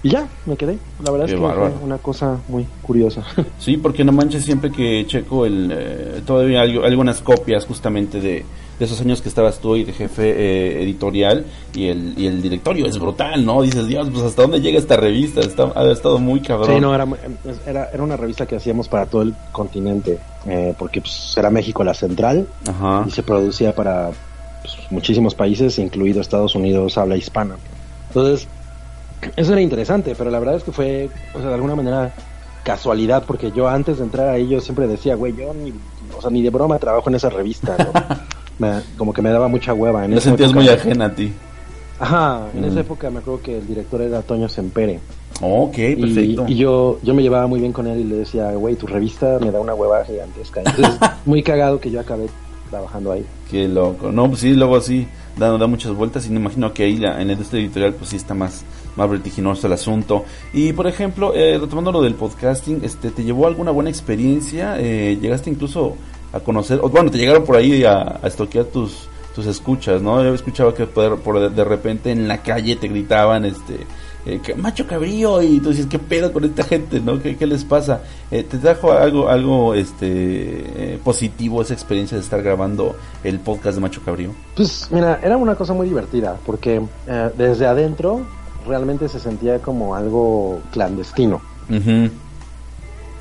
Y 0.03 0.09
ya, 0.09 0.29
me 0.47 0.57
quedé. 0.57 0.79
La 1.05 1.11
verdad 1.11 1.27
Qué 1.27 1.33
es 1.35 1.39
que 1.39 1.45
bárbaro. 1.47 1.73
fue 1.75 1.85
una 1.85 1.99
cosa 1.99 2.39
muy 2.49 2.67
curiosa. 2.81 3.23
Sí, 3.59 3.77
porque 3.77 4.03
no 4.03 4.13
manches 4.13 4.47
siempre 4.47 4.71
que 4.73 5.05
checo 5.07 5.45
el 5.45 5.71
eh, 5.71 6.23
todavía 6.25 6.63
hay 6.63 6.79
algunas 6.79 7.21
copias 7.21 7.67
justamente 7.67 8.19
de, 8.19 8.47
de 8.81 8.87
esos 8.87 8.99
años 9.03 9.21
que 9.21 9.29
estabas 9.29 9.59
tú 9.59 9.77
y 9.77 9.85
de 9.85 9.93
jefe 9.93 10.31
eh, 10.31 10.83
editorial 10.83 11.45
y 11.75 11.89
el, 11.89 12.15
y 12.17 12.27
el 12.27 12.41
directorio 12.41 12.87
es 12.87 12.99
brutal, 12.99 13.45
¿no? 13.45 13.61
Dices, 13.61 13.87
Dios, 13.87 14.09
pues 14.11 14.25
hasta 14.25 14.41
dónde 14.41 14.63
llega 14.63 14.79
esta 14.79 14.97
revista, 14.97 15.41
Está, 15.41 15.71
ha 15.77 15.85
estado 15.93 16.19
muy 16.19 16.41
cabrón. 16.41 16.77
Sí, 16.77 16.81
no, 16.81 16.95
era, 16.95 17.07
era, 17.67 17.91
era 17.93 18.03
una 18.03 18.17
revista 18.17 18.47
que 18.47 18.57
hacíamos 18.57 18.89
para 18.89 19.05
todo 19.05 19.21
el 19.21 19.35
continente, 19.53 20.19
eh, 20.47 20.75
porque 20.79 21.03
pues, 21.03 21.35
era 21.37 21.51
México 21.51 21.85
la 21.85 21.93
central 21.93 22.49
Ajá. 22.67 23.05
y 23.07 23.11
se 23.11 23.23
producía 23.23 23.75
para 23.75 24.13
pues, 24.63 24.79
muchísimos 24.89 25.35
países, 25.35 25.79
incluido 25.79 26.23
Estados 26.23 26.55
Unidos, 26.55 26.97
habla 26.97 27.19
hispana. 27.19 27.57
Entonces, 28.09 28.49
eso 29.37 29.53
era 29.53 29.61
interesante, 29.61 30.15
pero 30.17 30.31
la 30.31 30.39
verdad 30.39 30.57
es 30.57 30.65
que 30.65 30.73
fue, 30.73 31.11
o 31.35 31.39
sea, 31.39 31.49
de 31.49 31.55
alguna 31.55 31.75
manera 31.75 32.15
casualidad, 32.63 33.25
porque 33.27 33.53
yo 33.53 33.69
antes 33.69 33.99
de 33.99 34.05
entrar 34.05 34.31
ahí 34.31 34.49
yo 34.49 34.59
siempre 34.63 34.87
decía, 34.87 35.17
güey, 35.17 35.37
yo 35.37 35.53
ni, 35.53 35.75
o 36.17 36.23
sea, 36.23 36.31
ni 36.31 36.41
de 36.41 36.49
broma 36.49 36.79
trabajo 36.79 37.11
en 37.11 37.17
esa 37.17 37.29
revista, 37.29 37.77
¿no? 37.77 37.93
Me- 38.61 38.81
como 38.97 39.13
que 39.13 39.21
me 39.23 39.31
daba 39.31 39.49
mucha 39.49 39.75
hueva. 39.75 40.05
En 40.05 40.21
sentías 40.21 40.51
época- 40.51 40.65
muy 40.65 40.69
ajena 40.69 41.07
a 41.07 41.15
ti. 41.15 41.33
Ajá, 41.99 42.47
en 42.55 42.61
Mm. 42.61 42.65
esa 42.67 42.81
época 42.81 43.11
me 43.11 43.19
acuerdo 43.19 43.43
que 43.43 43.59
el 43.59 43.67
director 43.67 44.01
era 44.01 44.23
Toño 44.23 44.49
Sempere. 44.49 45.01
Ok, 45.43 45.79
Y, 45.79 45.97
perfecto. 45.97 46.45
y 46.49 46.55
yo, 46.57 46.99
yo 47.03 47.15
me 47.15 47.23
llevaba 47.23 47.47
muy 47.47 47.61
bien 47.61 47.73
con 47.73 47.87
él 47.87 47.99
y 48.01 48.05
le 48.05 48.17
decía, 48.17 48.53
güey, 48.53 48.77
tu 48.77 48.87
revista 48.87 49.39
me 49.41 49.51
da 49.51 49.59
una 49.61 49.75
hueva 49.75 50.05
gigantesca. 50.05 50.61
Entonces, 50.65 50.99
muy 51.27 51.43
cagado 51.43 51.81
que 51.81 51.91
yo 51.91 51.99
acabé 52.01 52.27
trabajando 52.71 53.13
ahí. 53.13 53.25
Qué 53.51 53.67
loco. 53.67 54.13
No, 54.13 54.29
pues 54.29 54.41
sí, 54.41 54.53
luego 54.53 54.77
así 54.77 55.07
da, 55.37 55.57
da 55.59 55.67
muchas 55.67 55.93
vueltas 55.93 56.27
y 56.27 56.31
me 56.31 56.37
imagino 56.37 56.73
que 56.73 56.85
ahí 56.85 56.97
la- 56.99 57.21
en 57.21 57.31
este 57.31 57.59
editorial 57.59 57.95
pues 57.95 58.11
sí 58.11 58.17
está 58.17 58.33
más, 58.35 58.65
más 58.97 59.11
vertiginoso 59.11 59.67
el 59.67 59.73
asunto. 59.73 60.25
Y 60.53 60.73
por 60.73 60.87
ejemplo, 60.87 61.35
eh, 61.35 61.59
retomando 61.59 61.91
lo 61.93 62.03
del 62.03 62.15
podcasting, 62.15 62.81
este, 62.85 63.11
¿te 63.11 63.25
llevó 63.25 63.47
alguna 63.47 63.71
buena 63.73 63.91
experiencia? 63.91 64.77
Eh, 64.79 65.19
¿Llegaste 65.21 65.51
incluso 65.51 65.97
a 66.33 66.41
conocer, 66.41 66.79
o 66.83 66.89
bueno, 66.89 67.11
te 67.11 67.19
llegaron 67.19 67.45
por 67.45 67.57
ahí 67.57 67.85
a, 67.85 68.19
a 68.23 68.27
estoquear 68.27 68.67
tus, 68.67 69.09
tus 69.35 69.47
escuchas, 69.47 70.01
¿no? 70.03 70.23
Yo 70.23 70.35
escuchaba 70.35 70.75
que 70.75 70.87
por, 70.87 71.19
por 71.21 71.51
de, 71.51 71.65
repente 71.65 72.11
en 72.11 72.29
la 72.29 72.39
calle 72.43 72.77
te 72.77 72.89
gritaban, 72.89 73.45
este... 73.45 73.87
eh, 74.27 74.39
que, 74.43 74.55
macho 74.55 74.87
cabrío 74.87 75.41
y 75.43 75.61
tú 75.61 75.71
dices 75.71 75.87
qué 75.87 75.99
pedo 75.99 76.31
con 76.31 76.45
esta 76.45 76.63
gente 76.63 77.01
no 77.01 77.23
qué, 77.23 77.37
qué 77.37 77.47
les 77.47 77.65
pasa 77.65 78.03
Eh, 78.31 78.43
te 78.45 78.59
trajo 78.59 78.93
algo 78.93 79.29
algo 79.31 79.75
este 79.75 80.07
eh, 80.07 80.99
positivo 81.03 81.63
esa 81.63 81.73
experiencia 81.73 82.19
de 82.19 82.23
estar 82.23 82.43
grabando 82.43 82.95
el 83.25 83.39
podcast 83.39 83.77
de 83.77 83.81
macho 83.81 84.03
cabrío 84.05 84.33
Pues 84.55 84.89
mira, 84.91 85.19
era 85.23 85.37
una 85.39 85.55
cosa 85.55 85.73
muy 85.73 85.89
divertida 85.89 86.37
porque 86.45 86.83
eh, 87.09 87.31
desde 87.39 87.67
adentro 87.67 88.21
realmente 88.69 89.09
se 89.09 89.19
sentía 89.19 89.59
como 89.61 89.95
algo 89.95 90.61
clandestino. 90.71 91.41
Ujú. 91.71 92.11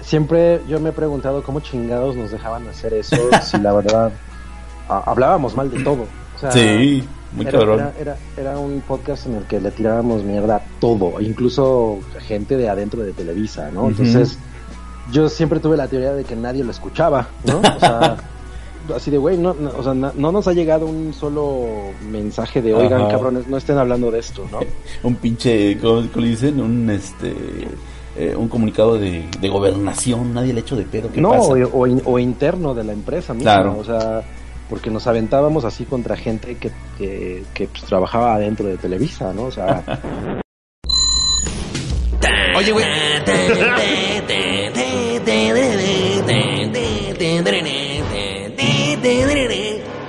Siempre 0.01 0.61
yo 0.67 0.79
me 0.79 0.89
he 0.89 0.93
preguntado 0.93 1.43
cómo 1.43 1.59
chingados 1.59 2.15
nos 2.15 2.31
dejaban 2.31 2.67
hacer 2.67 2.93
eso 2.93 3.17
si 3.43 3.57
la 3.57 3.73
verdad 3.73 4.11
hablábamos 4.87 5.55
mal 5.55 5.69
de 5.69 5.83
todo. 5.83 6.07
O 6.35 6.39
sea, 6.39 6.51
Sí, 6.51 7.03
muy 7.33 7.45
era, 7.45 7.59
cabrón. 7.59 7.79
Era, 7.79 7.93
era, 7.99 8.17
era 8.37 8.57
un 8.57 8.81
podcast 8.81 9.27
en 9.27 9.35
el 9.35 9.43
que 9.43 9.59
le 9.59 9.71
tirábamos 9.71 10.23
mierda 10.23 10.57
a 10.57 10.61
todo, 10.79 11.19
incluso 11.21 11.99
gente 12.19 12.57
de 12.57 12.69
adentro 12.69 13.03
de 13.03 13.13
Televisa, 13.13 13.69
¿no? 13.71 13.89
Entonces, 13.89 14.37
yo 15.11 15.29
siempre 15.29 15.59
tuve 15.59 15.77
la 15.77 15.87
teoría 15.87 16.13
de 16.13 16.23
que 16.23 16.35
nadie 16.35 16.63
lo 16.63 16.71
escuchaba, 16.71 17.27
¿no? 17.45 17.59
O 17.59 17.79
sea, 17.79 18.17
así 18.95 19.11
de, 19.11 19.17
güey, 19.17 19.37
no, 19.37 19.53
no, 19.53 19.71
o 19.77 19.83
sea, 19.83 19.93
no 19.93 20.31
nos 20.31 20.47
ha 20.47 20.53
llegado 20.53 20.85
un 20.85 21.13
solo 21.13 21.65
mensaje 22.09 22.61
de, 22.61 22.73
oigan, 22.73 23.01
Ajá. 23.01 23.11
cabrones, 23.11 23.47
no 23.47 23.57
estén 23.57 23.77
hablando 23.77 24.11
de 24.11 24.19
esto, 24.19 24.47
¿no? 24.51 24.59
un 25.03 25.15
pinche 25.15 25.77
¿cómo, 25.79 26.07
cómo 26.11 26.25
le 26.25 26.31
dicen? 26.31 26.59
un 26.59 26.89
este 26.89 27.35
eh, 28.19 28.35
un 28.35 28.47
comunicado 28.49 28.97
de, 28.99 29.23
de 29.39 29.49
gobernación 29.49 30.33
nadie 30.33 30.53
le 30.53 30.59
hecho 30.59 30.75
de 30.75 30.83
pedo 30.83 31.11
¿qué 31.11 31.21
no, 31.21 31.31
pasa? 31.31 31.53
o, 31.53 31.79
o 31.79 31.87
in- 31.87 32.01
o 32.05 32.19
interno 32.19 32.73
de 32.73 32.83
la 32.83 32.93
empresa 32.93 33.33
misma, 33.33 33.53
Claro. 33.55 33.77
o 33.79 33.83
sea, 33.83 34.21
porque 34.69 34.89
nos 34.91 35.07
aventábamos 35.07 35.63
así 35.65 35.85
contra 35.85 36.15
gente 36.15 36.55
que, 36.57 36.69
que, 36.97 37.43
que, 37.53 37.67
pues, 37.67 37.83
trabajaba 37.85 38.35
adentro 38.35 38.67
de 38.67 38.77
Televisa, 38.77 39.33
¿no? 39.33 39.43
O 39.45 39.51
sea, 39.51 39.83
Oye, 42.57 42.71
güey. 42.73 42.85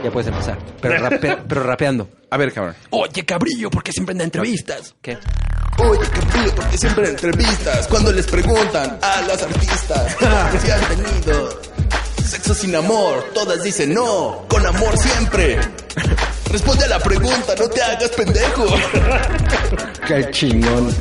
Ya 0.02 0.10
puedes 0.10 0.28
empezar. 0.28 0.58
Pero, 0.80 0.96
rape- 0.98 1.38
pero 1.48 1.62
rapeando. 1.62 2.08
A 2.30 2.36
ver, 2.36 2.52
cabrón. 2.52 2.74
Oye, 2.90 3.24
cabrillo, 3.24 3.70
¿por 3.70 3.82
qué 3.82 3.92
siempre 3.92 4.14
da 4.14 4.24
entrevistas? 4.24 4.94
¿Qué? 5.02 5.18
Oye, 5.78 6.06
Cabrillo, 6.10 6.54
porque 6.54 6.76
siempre 6.76 7.04
en 7.04 7.10
entrevistas, 7.12 7.86
cuando 7.88 8.12
les 8.12 8.26
preguntan 8.26 8.98
a 9.00 9.22
las 9.22 9.42
artistas 9.42 10.14
si 10.62 10.70
han 10.70 10.80
tenido 10.80 11.60
sexo 12.22 12.54
sin 12.54 12.76
amor, 12.76 13.30
todas 13.32 13.62
dicen 13.62 13.94
no, 13.94 14.44
con 14.48 14.66
amor 14.66 14.96
siempre. 14.98 15.58
Responde 16.50 16.84
a 16.84 16.88
la 16.88 16.98
pregunta, 16.98 17.54
no 17.58 17.68
te 17.68 17.80
hagas 17.82 18.10
pendejo. 18.10 18.66
Qué 20.06 20.30
chingón. 20.32 20.94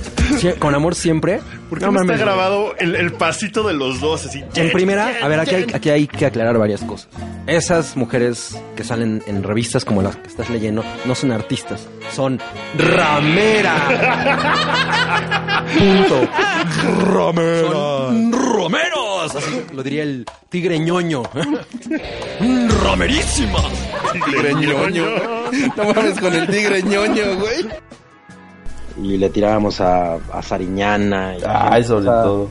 Con 0.60 0.76
amor 0.76 0.96
siempre. 0.96 1.42
¿Por 1.70 1.78
qué 1.80 1.86
No 1.86 1.92
no, 1.92 2.02
está 2.02 2.18
grabado 2.18 2.74
el, 2.80 2.96
el 2.96 3.12
pasito 3.14 3.62
de 3.64 3.74
los 3.74 4.00
dos? 4.02 4.26
Así, 4.26 4.44
En 4.56 4.72
primera, 4.72 5.12
a 5.22 5.28
ver, 5.28 5.40
aquí 5.40 5.56
hay, 5.56 5.66
aquí 5.74 5.90
hay 5.90 6.08
que 6.08 6.26
aclarar 6.26 6.58
varias 6.58 6.84
cosas. 6.84 7.10
Esas 7.46 7.96
mujeres 7.96 8.60
que 8.76 8.84
salen 8.84 9.24
en 9.28 9.44
revistas 9.44 9.86
como 9.86 10.02
las 10.02 10.16
que 10.16 10.28
estás 10.28 10.50
leyendo 10.50 10.84
no 11.06 11.16
son 11.16 11.32
artistas, 11.32 11.88
son 12.12 12.40
rameras. 12.78 13.82
Punto. 15.78 16.28
Rameras. 17.14 17.72
Son 17.72 18.32
romeros. 18.34 19.36
Así 19.36 19.64
lo 19.74 19.84
diría 19.84 20.04
el 20.04 20.26
tigre 20.50 20.80
ñoño. 20.80 21.24
Ramerísimas. 22.84 23.66
Tigre 24.14 24.54
ñoño. 24.56 25.06
No 25.76 25.94
mames 25.94 26.20
con 26.20 26.34
el 26.34 26.48
tigre 26.48 26.82
ñoño, 26.84 27.36
güey. 27.38 27.68
Y 29.04 29.18
le 29.18 29.30
tirábamos 29.30 29.82
a, 29.82 30.16
a 30.16 30.42
Sariñana. 30.42 31.36
y- 31.38 31.42
Ay, 31.46 31.84
sobre 31.84 32.06
todo. 32.06 32.48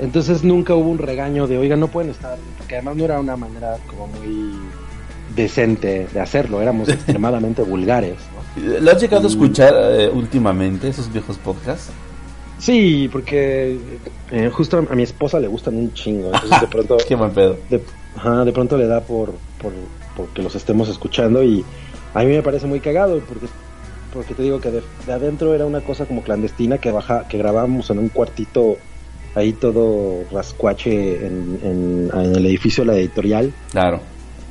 Entonces 0.00 0.44
nunca 0.44 0.74
hubo 0.74 0.90
un 0.90 0.98
regaño 0.98 1.46
de, 1.46 1.56
oiga, 1.58 1.74
no 1.76 1.88
pueden 1.88 2.10
estar, 2.10 2.36
porque 2.58 2.74
además 2.76 2.96
no 2.96 3.04
era 3.04 3.18
una 3.20 3.36
manera 3.36 3.76
como 3.88 4.06
muy 4.08 4.52
decente 5.34 6.06
de 6.12 6.20
hacerlo, 6.20 6.60
éramos 6.62 6.88
extremadamente 6.90 7.62
vulgares. 7.62 8.16
¿no? 8.56 8.80
¿Lo 8.80 8.90
has 8.90 9.00
llegado 9.00 9.24
a 9.24 9.30
escuchar 9.30 9.74
eh, 9.76 10.10
últimamente, 10.12 10.88
esos 10.88 11.12
viejos 11.12 11.38
podcasts? 11.38 11.90
Sí, 12.58 13.08
porque 13.12 13.78
eh, 14.30 14.50
justo 14.52 14.78
a 14.90 14.94
mi 14.94 15.02
esposa 15.02 15.38
le 15.38 15.46
gustan 15.48 15.76
un 15.76 15.92
chingo, 15.92 16.26
entonces 16.32 16.60
de 16.60 16.66
pronto... 16.70 16.96
Qué 17.06 17.14
buen 17.14 17.30
pedo. 17.32 17.56
de, 17.68 17.82
ajá, 18.16 18.44
de 18.44 18.52
pronto 18.52 18.76
le 18.78 18.86
da 18.86 19.00
por, 19.02 19.32
por, 19.60 19.72
por 20.16 20.28
que 20.28 20.42
los 20.42 20.54
estemos 20.54 20.88
escuchando 20.88 21.42
y 21.42 21.64
a 22.14 22.20
mí 22.20 22.26
me 22.32 22.42
parece 22.42 22.66
muy 22.66 22.80
cagado 22.80 23.18
porque 23.28 23.46
porque 24.16 24.34
te 24.34 24.42
digo 24.42 24.60
que 24.60 24.70
de, 24.70 24.82
de 25.04 25.12
adentro 25.12 25.54
era 25.54 25.66
una 25.66 25.82
cosa 25.82 26.06
como 26.06 26.22
clandestina 26.22 26.78
que 26.78 26.90
baja 26.90 27.26
que 27.28 27.38
grabábamos 27.38 27.90
en 27.90 27.98
un 27.98 28.08
cuartito 28.08 28.78
ahí 29.34 29.52
todo 29.52 30.26
rascuache 30.32 31.26
en, 31.26 31.58
en, 31.62 32.08
en 32.12 32.34
el 32.36 32.46
edificio 32.46 32.82
de 32.84 32.92
la 32.92 32.98
editorial 32.98 33.54
Claro. 33.70 34.02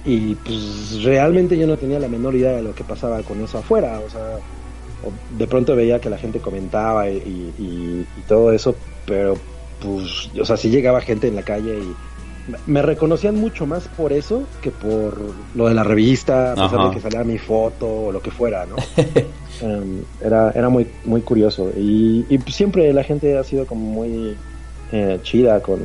y 0.04 0.36
pues 0.36 1.04
realmente 1.04 1.58
yo 1.58 1.66
no 1.68 1.78
tenía 1.78 2.00
la 2.00 2.08
menor 2.08 2.36
idea 2.36 2.52
de 2.52 2.62
lo 2.62 2.74
que 2.76 2.84
pasaba 2.84 3.24
con 3.24 3.42
eso 3.42 3.58
afuera 3.58 4.00
o 4.02 4.10
sea 4.10 4.22
de 5.30 5.48
pronto 5.48 5.76
veía 5.76 6.00
que 6.00 6.10
la 6.10 6.18
gente 6.18 6.40
comentaba 6.42 7.10
y, 7.10 7.18
y- 7.18 7.56
y- 7.58 8.08
y 8.16 8.24
todo 8.24 8.52
eso 8.52 8.78
pero 9.06 9.34
pues 9.80 10.32
o 10.40 10.46
sea 10.46 10.58
sí 10.58 10.70
llegaba 10.70 11.02
gente 11.02 11.28
en 11.28 11.36
la 11.36 11.44
calle 11.44 11.80
y 11.80 11.98
me- 12.68 12.82
reconocían 12.82 13.36
mucho 13.36 13.66
más 13.66 13.88
por 13.88 14.14
eso 14.14 14.44
que 14.62 14.72
por 14.72 15.18
lo 15.56 15.68
de 15.68 15.74
la 15.74 15.84
revista 15.84 16.52
a 16.52 16.56
pesar 16.56 16.80
Ajá. 16.80 16.90
de 16.90 16.96
que 16.96 17.02
salía 17.02 17.24
mi 17.24 17.38
foto 17.38 17.88
o 17.88 18.12
lo 18.12 18.22
que 18.22 18.32
fuera 18.32 18.66
no 18.66 18.76
Em, 19.62 20.02
era 20.22 20.52
era 20.52 20.68
muy 20.68 20.86
muy 21.06 21.22
curioso 21.22 21.72
y, 21.78 22.26
y 22.30 22.38
siempre 22.52 22.92
la 22.92 23.04
gente 23.06 23.38
ha 23.38 23.44
sido 23.46 23.66
como 23.66 23.86
muy 23.86 24.36
eh, 24.92 25.18
chida 25.24 25.62
con 25.62 25.80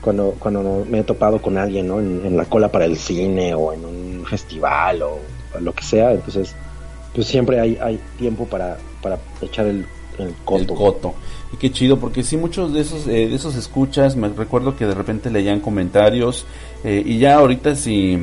cuando, 0.00 0.36
cuando 0.38 0.86
me 0.88 1.00
he 1.00 1.02
topado 1.02 1.42
con 1.42 1.58
alguien, 1.58 1.88
¿no? 1.88 1.98
En, 2.00 2.22
en 2.24 2.36
la 2.36 2.44
cola 2.46 2.70
para 2.72 2.84
el 2.86 2.96
cine 2.96 3.54
o 3.54 3.72
en 3.72 3.84
un 3.84 4.24
festival 4.24 5.02
o, 5.02 5.18
o 5.54 5.60
lo 5.60 5.72
que 5.74 5.82
sea, 5.82 6.12
entonces 6.12 6.54
pues 7.14 7.26
siempre 7.26 7.58
hay, 7.60 7.76
hay 7.82 8.00
tiempo 8.18 8.46
para, 8.46 8.78
para 9.02 9.18
echar 9.42 9.66
el, 9.66 9.84
el 10.18 10.32
coto. 10.44 10.60
El 10.62 10.66
coto. 10.68 11.14
Y 11.52 11.56
qué 11.56 11.72
chido, 11.72 11.98
porque 11.98 12.22
sí, 12.22 12.36
muchos 12.36 12.72
de 12.72 12.80
esos, 12.80 13.06
eh, 13.06 13.28
de 13.28 13.34
esos 13.34 13.56
escuchas, 13.56 14.16
me 14.16 14.28
recuerdo 14.28 14.76
que 14.76 14.86
de 14.86 14.94
repente 14.94 15.30
leían 15.30 15.60
comentarios, 15.60 16.46
eh, 16.84 17.02
y 17.04 17.18
ya 17.18 17.36
ahorita 17.36 17.74
si, 17.74 18.18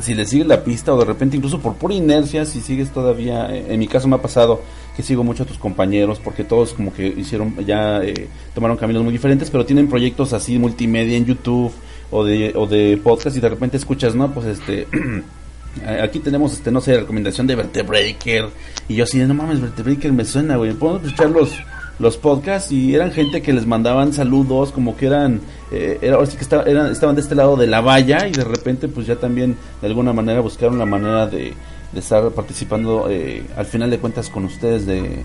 si 0.00 0.14
le 0.14 0.26
sigues 0.26 0.46
la 0.46 0.64
pista, 0.64 0.92
o 0.92 0.98
de 0.98 1.04
repente 1.04 1.36
incluso 1.36 1.60
por 1.60 1.74
pura 1.74 1.94
inercia, 1.94 2.44
si 2.44 2.60
sigues 2.60 2.90
todavía, 2.90 3.54
eh, 3.54 3.66
en 3.68 3.78
mi 3.78 3.86
caso 3.86 4.08
me 4.08 4.16
ha 4.16 4.22
pasado 4.22 4.60
que 4.96 5.02
sigo 5.02 5.24
mucho 5.24 5.44
a 5.44 5.46
tus 5.46 5.58
compañeros, 5.58 6.20
porque 6.22 6.44
todos 6.44 6.72
como 6.72 6.92
que 6.92 7.06
hicieron, 7.06 7.54
ya 7.64 8.02
eh, 8.02 8.28
tomaron 8.54 8.76
caminos 8.76 9.02
muy 9.02 9.12
diferentes, 9.12 9.50
pero 9.50 9.64
tienen 9.64 9.88
proyectos 9.88 10.32
así 10.32 10.58
multimedia 10.58 11.16
en 11.16 11.26
YouTube, 11.26 11.72
o 12.10 12.24
de, 12.24 12.52
o 12.54 12.66
de 12.66 12.98
podcast, 13.02 13.36
y 13.36 13.40
de 13.40 13.48
repente 13.48 13.76
escuchas, 13.76 14.14
¿no? 14.14 14.32
Pues 14.32 14.46
este... 14.46 14.86
Aquí 16.00 16.20
tenemos, 16.20 16.52
este, 16.52 16.70
no 16.70 16.80
sé, 16.80 16.96
recomendación 16.96 17.48
de 17.48 17.56
Vertebreaker. 17.56 18.48
Y 18.88 18.94
yo 18.94 19.02
así, 19.02 19.18
no 19.18 19.34
mames, 19.34 19.60
Vertebreaker 19.60 20.12
me 20.12 20.24
suena, 20.24 20.54
güey. 20.54 20.72
Podemos 20.72 21.02
escuchar 21.02 21.30
los, 21.30 21.50
los 21.98 22.16
podcasts 22.16 22.72
y 22.72 22.94
eran 22.94 23.12
gente 23.12 23.40
que 23.42 23.52
les 23.52 23.66
mandaban 23.66 24.12
saludos, 24.12 24.72
como 24.72 24.96
que 24.96 25.06
eran, 25.06 25.40
eh, 25.70 25.98
era, 26.02 26.24
sí 26.26 26.36
que 26.36 26.42
estaba- 26.42 26.64
eran, 26.64 26.90
estaban 26.90 27.14
de 27.14 27.20
este 27.22 27.34
lado 27.34 27.56
de 27.56 27.66
la 27.66 27.80
valla 27.80 28.26
y 28.26 28.32
de 28.32 28.44
repente 28.44 28.88
pues 28.88 29.06
ya 29.06 29.16
también 29.16 29.56
de 29.80 29.86
alguna 29.86 30.12
manera 30.12 30.40
buscaron 30.40 30.78
la 30.78 30.86
manera 30.86 31.26
de, 31.26 31.52
de 31.92 32.00
estar 32.00 32.28
participando 32.30 33.06
eh, 33.08 33.44
al 33.56 33.66
final 33.66 33.90
de 33.90 33.98
cuentas 33.98 34.28
con 34.28 34.44
ustedes 34.44 34.86
de 34.86 35.20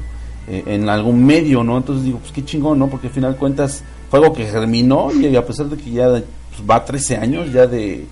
eh, 0.48 0.64
en 0.68 0.90
algún 0.90 1.26
medio, 1.26 1.64
¿no? 1.64 1.78
Entonces 1.78 2.06
digo, 2.06 2.20
pues 2.20 2.32
qué 2.32 2.46
chingón, 2.46 2.78
¿no? 2.80 2.88
Porque 2.88 3.08
al 3.08 3.14
final 3.14 3.34
de 3.34 3.38
cuentas 3.40 3.84
fue 4.10 4.20
algo 4.20 4.34
que 4.34 4.46
germinó 4.46 5.12
y 5.12 5.36
a 5.36 5.46
pesar 5.46 5.68
de 5.68 5.78
que 5.78 5.90
ya 5.92 6.08
pues, 6.10 6.70
va 6.70 6.86
13 6.86 7.18
años 7.18 7.52
ya 7.52 7.66
de, 7.68 8.06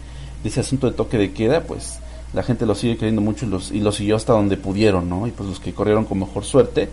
de 0.43 0.49
ese 0.49 0.59
asunto 0.59 0.87
de 0.87 0.93
toque 0.93 1.17
de 1.17 1.31
queda, 1.31 1.61
pues 1.61 1.99
la 2.33 2.43
gente 2.43 2.65
lo 2.65 2.75
sigue 2.75 2.97
queriendo 2.97 3.21
mucho 3.21 3.45
y, 3.45 3.49
los, 3.49 3.71
y 3.71 3.79
lo 3.79 3.91
siguió 3.91 4.15
hasta 4.15 4.33
donde 4.33 4.57
pudieron, 4.57 5.09
¿no? 5.09 5.25
Y 5.27 5.31
pues 5.31 5.47
los 5.49 5.59
que 5.59 5.73
corrieron 5.73 6.05
con 6.05 6.19
mejor 6.19 6.43
suerte, 6.43 6.89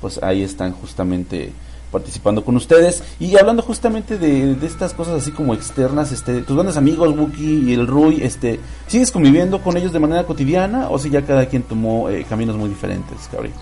pues 0.00 0.22
ahí 0.22 0.42
están 0.42 0.72
justamente 0.72 1.52
participando 1.92 2.44
con 2.44 2.56
ustedes 2.56 3.02
y 3.20 3.36
hablando 3.38 3.62
justamente 3.62 4.18
de, 4.18 4.54
de 4.56 4.66
estas 4.66 4.92
cosas 4.92 5.22
así 5.22 5.30
como 5.30 5.54
externas, 5.54 6.10
este, 6.12 6.42
tus 6.42 6.54
grandes 6.56 6.76
amigos 6.76 7.16
Wookie 7.16 7.62
y 7.70 7.72
el 7.74 7.86
Rui, 7.86 8.20
este, 8.22 8.60
¿sigues 8.88 9.10
conviviendo 9.12 9.62
con 9.62 9.76
ellos 9.76 9.92
de 9.92 10.00
manera 10.00 10.24
cotidiana 10.24 10.88
o 10.90 10.98
si 10.98 11.10
ya 11.10 11.22
cada 11.22 11.46
quien 11.46 11.62
tomó 11.62 12.10
eh, 12.10 12.26
caminos 12.28 12.56
muy 12.56 12.68
diferentes, 12.68 13.28
cabrón? 13.30 13.52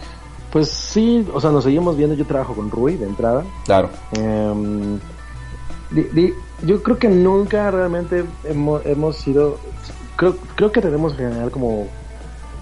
Pues 0.51 0.69
sí, 0.69 1.27
o 1.35 1.41
sea, 1.41 1.51
nos 1.51 1.65
seguimos 1.65 1.97
viendo, 1.97 2.15
yo 2.17 2.25
trabajo 2.25 2.55
con 2.55 2.71
Rui 2.71 2.97
de 2.97 3.07
entrada. 3.07 3.45
Claro. 3.67 3.91
Em, 4.13 4.99
di- 5.91 6.09
di- 6.13 6.33
yo 6.63 6.83
creo 6.83 6.99
que 6.99 7.09
nunca 7.09 7.71
realmente 7.71 8.25
hemos, 8.45 8.85
hemos 8.87 9.17
sido, 9.17 9.59
creo, 10.17 10.37
creo 10.57 10.73
que 10.73 10.81
tenemos 10.81 11.13
en 11.13 11.19
general 11.19 11.51
como 11.51 11.87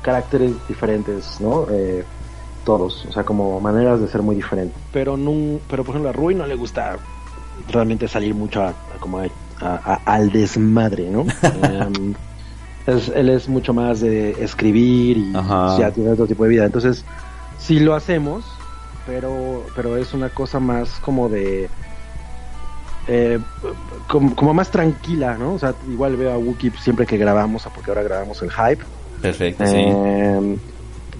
caracteres 0.02 0.52
diferentes, 0.68 1.36
¿no? 1.40 1.66
Eh, 1.70 2.04
todos, 2.64 3.04
o 3.06 3.12
sea, 3.12 3.24
como 3.24 3.60
maneras 3.60 4.00
de 4.00 4.08
ser 4.08 4.22
muy 4.22 4.36
diferentes. 4.36 4.80
Pero, 4.92 5.16
nun- 5.16 5.60
pero 5.68 5.84
por 5.84 5.94
ejemplo, 5.94 6.10
a 6.10 6.12
Rui 6.12 6.34
no 6.34 6.46
le 6.46 6.54
gusta 6.54 6.98
realmente 7.68 8.08
salir 8.08 8.34
mucho 8.34 8.62
a, 8.62 8.68
a 8.70 8.98
como 9.00 9.18
a- 9.18 9.28
a- 9.60 9.80
a- 9.94 10.02
al 10.14 10.30
desmadre, 10.30 11.10
¿no? 11.10 11.24
Em, 11.42 12.14
es- 12.86 13.08
él 13.14 13.28
es 13.28 13.48
mucho 13.48 13.72
más 13.74 14.00
de 14.00 14.30
escribir 14.42 15.16
y 15.18 15.32
Ajá. 15.36 15.78
ya 15.78 15.92
tiene 15.92 16.10
otro 16.10 16.26
tipo 16.26 16.44
de 16.44 16.50
vida. 16.50 16.64
Entonces, 16.64 17.04
sí 17.58 17.78
lo 17.80 17.94
hacemos, 17.94 18.44
pero, 19.06 19.66
pero 19.74 19.96
es 19.96 20.14
una 20.14 20.28
cosa 20.30 20.58
más 20.60 20.98
como 21.00 21.28
de... 21.28 21.70
eh, 23.08 23.38
como, 24.08 24.34
como 24.34 24.54
más 24.54 24.70
tranquila, 24.70 25.36
¿no? 25.36 25.54
O 25.54 25.58
sea, 25.58 25.74
igual 25.88 26.16
veo 26.16 26.32
a 26.32 26.38
Wookiee 26.38 26.72
siempre 26.78 27.06
que 27.06 27.16
grabamos, 27.16 27.66
porque 27.74 27.90
ahora 27.90 28.02
grabamos 28.02 28.42
en 28.42 28.50
Hype. 28.50 28.84
Perfecto, 29.20 29.64
sí. 29.66 29.86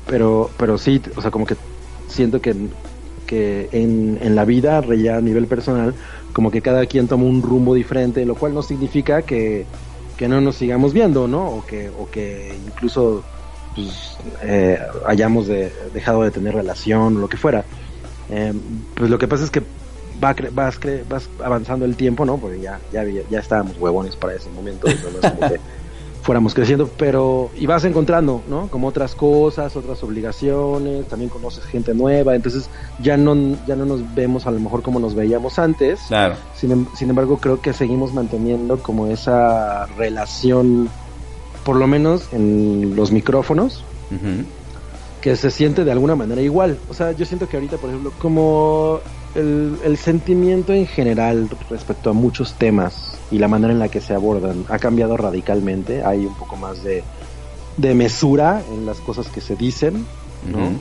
Pero, 0.06 0.54
pero 0.58 0.78
sí, 0.78 1.00
o 1.16 1.20
sea, 1.22 1.30
como 1.30 1.46
que 1.46 1.58
siento 2.06 2.40
que, 2.40 2.70
que 3.26 3.68
en, 3.72 4.18
en 4.22 4.34
la 4.34 4.44
vida, 4.44 4.82
ya 4.96 5.16
a 5.16 5.20
nivel 5.20 5.48
personal, 5.48 5.96
como 6.32 6.50
que 6.50 6.62
cada 6.62 6.86
quien 6.86 7.08
toma 7.08 7.24
un 7.24 7.42
rumbo 7.42 7.74
diferente, 7.74 8.26
lo 8.26 8.36
cual 8.38 8.54
no 8.54 8.62
significa 8.62 9.24
que, 9.24 9.70
que 10.16 10.28
no 10.28 10.40
nos 10.40 10.56
sigamos 10.56 10.92
viendo, 10.92 11.28
¿no? 11.28 11.48
O 11.50 11.66
que, 11.66 11.90
o 11.90 12.08
que 12.10 12.56
incluso 12.56 13.28
pues, 13.74 14.18
eh, 14.42 14.78
hayamos 15.06 15.46
de- 15.46 15.72
dejado 15.92 16.22
de 16.22 16.30
tener 16.32 16.54
relación 16.54 17.16
o 17.16 17.20
lo 17.20 17.28
que 17.28 17.36
fuera. 17.36 17.66
Eh, 18.28 18.52
pues 18.94 19.10
lo 19.10 19.18
que 19.18 19.28
pasa 19.28 19.44
es 19.44 19.50
que 19.50 19.68
va 20.04 20.34
cre- 20.36 20.50
vas, 20.52 20.80
cre- 20.80 21.04
vas 21.06 21.32
avanzando 21.38 21.84
el 21.84 21.96
tiempo, 21.96 22.24
¿no? 22.24 22.38
Porque 22.40 22.60
ya, 22.60 22.84
ya, 22.90 23.04
ya 23.28 23.38
estábamos 23.38 23.78
huevones 23.78 24.16
para 24.16 24.34
ese 24.36 24.50
momento, 24.50 24.96
no 25.10 25.20
es 25.20 25.26
como 25.28 25.44
que 25.44 25.62
fuéramos 26.22 26.54
creciendo, 26.54 26.88
pero 26.96 27.50
y 27.54 27.66
vas 27.66 27.85
encontrando, 27.85 28.42
¿no? 28.48 28.68
Como 28.68 28.87
otras 28.88 29.14
cosas, 29.14 29.76
otras 29.76 30.02
obligaciones, 30.04 31.06
también 31.08 31.28
conoces 31.28 31.64
gente 31.64 31.94
nueva, 31.94 32.35
entonces 32.35 32.70
ya 33.00 33.16
no 33.16 33.35
ya 33.66 33.76
no 33.76 33.85
nos 33.85 34.14
vemos 34.14 34.46
a 34.46 34.50
lo 34.52 34.61
mejor 34.61 34.82
como 34.82 35.00
nos 35.00 35.14
veíamos 35.14 35.58
antes. 35.58 36.00
Claro. 36.08 36.37
Sin, 36.54 36.70
em- 36.70 36.87
sin 36.94 37.11
embargo, 37.11 37.38
creo 37.38 37.61
que 37.61 37.72
seguimos 37.72 38.14
manteniendo 38.14 38.82
como 38.82 39.08
esa 39.08 39.87
relación 39.98 40.90
por 41.64 41.76
lo 41.76 41.87
menos 41.87 42.32
en 42.32 42.96
los 42.96 43.12
micrófonos 43.12 43.85
Ujú. 44.11 44.44
Que 45.22 45.37
se 45.37 45.50
siente 45.50 45.85
de 45.85 45.92
alguna 45.92 46.16
manera 46.16 46.42
igual. 46.42 46.78
O 46.90 46.94
sea, 46.94 47.12
yo 47.12 47.24
siento 47.24 47.48
que 47.48 47.56
ahorita, 47.56 47.76
por 47.78 47.88
ejemplo, 47.90 48.12
como 48.18 49.00
el, 49.35 49.78
el 49.85 49.96
sentimiento 49.96 50.72
en 50.74 50.87
general 50.87 51.48
respecto 51.70 52.11
a 52.11 52.12
muchos 52.12 52.54
temas 52.54 53.14
y 53.30 53.38
la 53.38 53.48
manera 53.48 53.72
en 53.72 53.78
la 53.78 53.88
que 53.88 54.00
se 54.02 54.12
abordan 54.14 54.64
ha 54.68 54.78
cambiado 54.78 55.16
radicalmente. 55.16 56.04
Hay 56.04 56.26
un 56.26 56.35
poco 56.35 56.56
más 56.56 56.82
de 56.85 57.02
de 57.78 57.94
mesura 57.94 58.61
en 58.70 58.85
las 58.85 58.98
cosas 59.00 59.28
que 59.28 59.40
se 59.40 59.56
dicen, 59.56 60.04
¿no? 60.46 60.72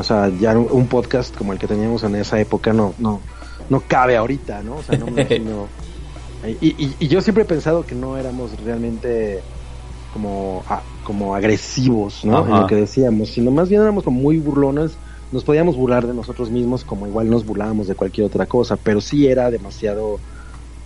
O 0.00 0.02
sea, 0.02 0.30
ya 0.40 0.56
un- 0.56 0.86
podcast 0.86 1.36
como 1.36 1.52
el 1.52 1.58
que 1.58 1.66
teníamos 1.66 2.02
en 2.04 2.14
esa 2.14 2.40
época 2.40 2.72
no, 2.72 2.94
no, 2.98 3.20
no 3.68 3.80
cabe 3.86 4.16
ahorita, 4.16 4.62
¿no? 4.62 4.76
O 4.76 4.82
sea, 4.82 4.96
no 4.96 5.04
me 5.06 5.10
imagino. 5.22 5.66
Y, 6.62 6.68
y- 6.68 6.96
y 6.98 7.08
yo 7.08 7.20
siempre 7.20 7.42
he 7.42 7.46
pensado 7.46 7.84
que 7.84 7.94
no 7.94 8.16
éramos 8.16 8.52
realmente 8.64 9.40
como, 10.14 10.62
a- 10.68 10.80
como 11.10 11.34
agresivos, 11.34 12.24
¿no? 12.24 12.48
En 12.48 12.56
lo 12.58 12.66
que 12.66 12.76
decíamos, 12.76 13.30
sino 13.32 13.50
más 13.50 13.68
bien 13.68 13.82
éramos 13.82 14.04
como 14.04 14.20
muy 14.20 14.38
burlones. 14.38 15.00
Nos 15.30 15.44
podíamos 15.44 15.76
burlar 15.76 16.06
de 16.06 16.14
nosotros 16.14 16.50
mismos 16.50 16.84
como 16.84 17.06
igual 17.06 17.28
nos 17.30 17.44
burlábamos 17.44 17.86
de 17.88 17.96
cualquier 17.96 18.26
otra 18.26 18.46
cosa, 18.46 18.76
pero 18.78 19.00
sí 19.00 19.26
era 19.28 19.50
demasiado, 19.50 20.22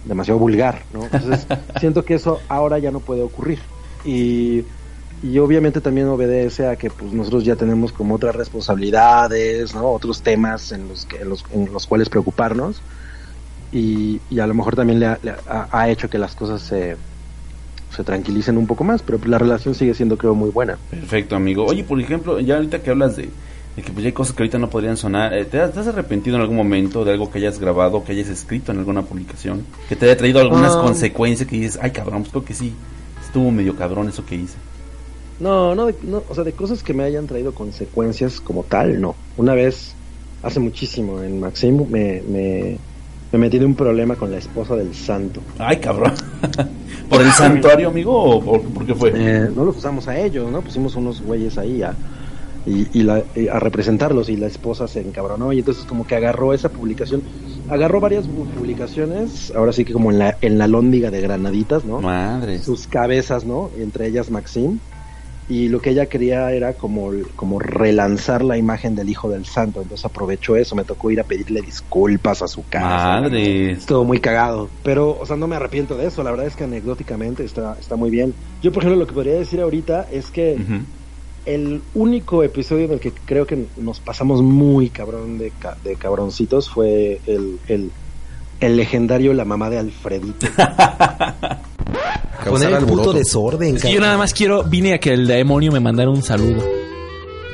demasiado 0.03 0.39
vulgar, 0.41 0.87
¿no? 0.91 1.07
Entonces 1.07 1.49
siento 1.75 2.05
que 2.05 2.15
eso 2.15 2.47
ahora 2.49 2.79
ya 2.79 2.91
no 2.93 3.03
puede 3.05 3.23
ocurrir. 3.23 3.61
Y, 4.03 4.69
y 5.21 5.39
obviamente 5.39 5.81
también 5.81 6.09
obedece 6.09 6.67
a 6.69 6.77
que 6.77 6.91
pues 6.91 7.13
nosotros 7.15 7.45
ya 7.45 7.57
tenemos 7.57 7.93
como 7.93 8.15
otras 8.17 8.37
responsabilidades, 8.37 9.75
¿no? 9.75 9.91
Otros 9.93 10.23
temas 10.23 10.73
en 10.73 10.89
los, 10.89 11.07
que, 11.07 11.19
en 11.19 11.29
los, 11.31 11.45
en 11.51 11.73
los 11.73 11.87
cuales 11.87 12.11
preocuparnos. 12.11 12.85
Y, 13.71 14.25
y 14.29 14.39
a 14.41 14.47
lo 14.47 14.55
mejor 14.55 14.77
también 14.77 15.01
le 15.01 15.07
ha, 15.07 15.19
le 15.23 15.33
ha- 15.47 15.69
ha 15.73 15.91
hecho 15.91 16.09
que 16.09 16.19
las 16.19 16.35
cosas 16.37 16.63
se, 16.63 16.99
se 17.95 18.05
tranquilicen 18.05 18.59
un 18.59 18.67
poco 18.67 18.85
más, 18.85 19.03
pero 19.03 19.19
la 19.27 19.39
relación 19.39 19.75
sigue 19.75 19.95
siendo 19.95 20.17
creo 20.19 20.35
muy 20.35 20.51
buena. 20.51 20.77
Perfecto, 20.91 21.37
amigo. 21.37 21.65
Oye, 21.67 21.85
por 21.85 22.01
ejemplo, 22.01 22.41
ya 22.41 22.57
ahorita 22.57 22.83
que 22.83 22.91
hablas 22.91 23.17
de, 23.17 23.29
de 23.77 23.83
que 23.83 23.91
pues 23.93 24.03
ya 24.03 24.09
hay 24.09 24.13
cosas 24.13 24.35
que 24.35 24.43
ahorita 24.43 24.59
no 24.59 24.71
podrían 24.71 24.97
sonar, 24.97 25.33
eh, 25.35 25.45
¿te, 25.45 25.61
has, 25.61 25.73
te 25.73 25.81
has 25.81 25.87
arrepentido 25.87 26.37
en 26.37 26.43
algún 26.43 26.57
momento 26.57 27.05
de 27.05 27.13
algo 27.13 27.31
que 27.31 27.39
hayas 27.39 27.59
grabado, 27.59 28.05
que 28.05 28.13
hayas 28.13 28.29
escrito 28.29 28.73
en 28.73 28.79
alguna 28.79 29.03
publicación? 29.03 29.65
Que 29.89 29.97
te 29.97 30.07
haya 30.07 30.17
traído 30.17 30.41
algunas 30.41 30.73
Ah. 30.75 30.81
consecuencias 30.83 31.49
que 31.49 31.57
dices, 31.57 31.79
ay 31.83 31.91
cabrón, 31.93 32.23
pues 32.23 32.31
creo 32.33 32.45
que 32.45 32.55
sí, 32.55 32.73
estuvo 33.25 33.51
medio 33.51 33.75
cabrón 33.77 34.09
eso 34.09 34.25
que 34.27 34.35
hice. 34.37 34.57
No, 35.41 35.75
no, 35.75 35.87
de- 35.87 35.97
no, 36.05 36.23
o 36.29 36.35
sea, 36.35 36.45
de 36.45 36.53
cosas 36.53 36.83
que 36.83 36.95
me 36.95 37.03
hayan 37.03 37.27
traído 37.27 37.53
consecuencias 37.53 38.41
como 38.41 38.63
tal, 38.63 39.01
no. 39.01 39.17
Una 39.37 39.55
vez, 39.55 39.95
hace 40.45 40.61
muchísimo, 40.61 41.21
en 41.23 41.41
Maxim, 41.41 41.85
me, 41.91 42.23
me, 42.29 42.79
me 43.33 43.39
metí 43.41 43.57
en 43.57 43.65
un 43.65 43.75
problema 43.75 44.15
con 44.15 44.31
la 44.31 44.39
esposa 44.39 44.77
del 44.77 44.95
santo. 44.95 45.41
Ay 45.59 45.79
cabrón. 45.79 46.13
¿Por 47.09 47.21
el 47.23 47.31
santuario, 47.33 47.89
amigo, 47.89 48.13
o 48.13 48.41
por, 48.43 48.63
por 48.63 48.87
qué 48.87 48.95
fue? 48.95 49.13
Eh, 49.15 49.49
no 49.55 49.65
los 49.65 49.77
usamos 49.77 50.09
a 50.09 50.19
ellos, 50.19 50.51
¿no? 50.51 50.61
Pusimos 50.63 50.97
unos 50.97 51.21
güeyes 51.23 51.59
ahí 51.59 51.83
a, 51.83 51.95
y, 52.67 52.87
y 52.99 53.03
la- 53.03 53.23
y 53.37 53.49
a 53.49 53.59
representarlos 53.59 54.29
y 54.31 54.37
la 54.37 54.47
esposa 54.47 54.89
se 54.89 55.01
encabronó 55.01 55.53
y 55.53 55.59
entonces 55.59 55.85
como 55.85 56.07
que 56.07 56.17
agarró 56.17 56.55
esa 56.55 56.71
publicación, 56.71 57.23
agarró 57.69 58.01
varias 58.01 58.25
pu- 58.27 58.47
publicaciones, 58.59 59.53
ahora 59.55 59.73
sí 59.73 59.85
que 59.85 59.93
como 59.93 60.11
en 60.11 60.19
la, 60.19 60.37
en 60.41 60.59
la 60.59 60.67
lóndiga 60.67 61.11
de 61.11 61.21
granaditas, 61.21 61.85
¿no? 61.85 62.01
Madre. 62.01 62.59
Sus 62.63 62.87
cabezas, 62.87 63.45
¿no? 63.45 63.71
Entre 63.79 64.07
ellas 64.07 64.31
Maxim. 64.31 64.79
Y 65.49 65.69
lo 65.69 65.81
que 65.81 65.91
ella 65.91 66.07
quería 66.07 66.51
era 66.53 66.73
como, 66.73 67.11
como 67.37 67.59
relanzar 67.59 68.43
la 68.43 68.57
imagen 68.57 68.95
del 68.95 69.11
hijo 69.11 69.29
del 69.29 69.45
santo. 69.45 69.83
Entonces 69.83 70.05
aprovechó 70.07 70.57
eso, 70.57 70.75
me 70.75 70.85
tocó 70.85 71.11
ir 71.11 71.21
a 71.21 71.25
pedirle 71.25 71.61
disculpas 71.61 72.41
a 72.41 72.49
su 72.49 72.67
casa. 72.67 73.21
Madre. 73.21 73.73
Estuvo 73.73 74.05
muy 74.05 74.21
cagado. 74.21 74.71
Pero, 74.83 75.19
o 75.21 75.27
sea, 75.27 75.37
no 75.37 75.47
me 75.47 75.57
arrepiento 75.57 75.97
de 75.99 76.07
eso. 76.07 76.23
La 76.23 76.31
verdad 76.31 76.47
es 76.47 76.57
que 76.57 76.65
anecdóticamente 76.65 77.45
está, 77.45 77.77
está 77.79 77.95
muy 77.97 78.09
bien. 78.11 78.33
Yo, 78.63 78.73
por 78.73 78.83
ejemplo, 78.83 79.01
lo 79.01 79.07
que 79.07 79.13
podría 79.13 79.35
decir 79.35 79.61
ahorita 79.61 80.07
es 80.11 80.31
que 80.31 80.57
el 81.45 81.83
único 81.93 82.43
episodio 82.43 82.87
en 82.87 82.93
el 82.93 83.01
que 83.01 83.13
creo 83.13 83.47
que 83.47 83.67
nos 83.77 84.01
pasamos 84.01 84.41
muy 84.41 84.89
cabrón 84.89 85.37
de, 85.37 85.51
ca- 85.59 85.77
de 85.85 85.97
cabroncitos 85.97 86.71
fue 86.71 87.21
el, 87.27 87.59
el, 87.69 87.91
el 88.61 88.77
legendario 88.79 89.35
La 89.35 89.45
mamá 89.45 89.69
de 89.69 89.79
Alfredito. 89.79 90.47
Poner 92.45 92.73
el 92.73 92.85
puto 92.87 93.13
desorden, 93.13 93.77
Es 93.77 93.83
que 93.83 93.93
yo 93.93 94.01
nada 94.01 94.17
más 94.19 94.35
quiero, 94.35 94.65
vine 94.65 94.95
a 94.95 94.99
que 94.99 95.13
el 95.15 95.27
demonio 95.27 95.73
me 95.73 95.81
mandara 95.81 96.11
un 96.11 96.23
saludo. 96.23 96.63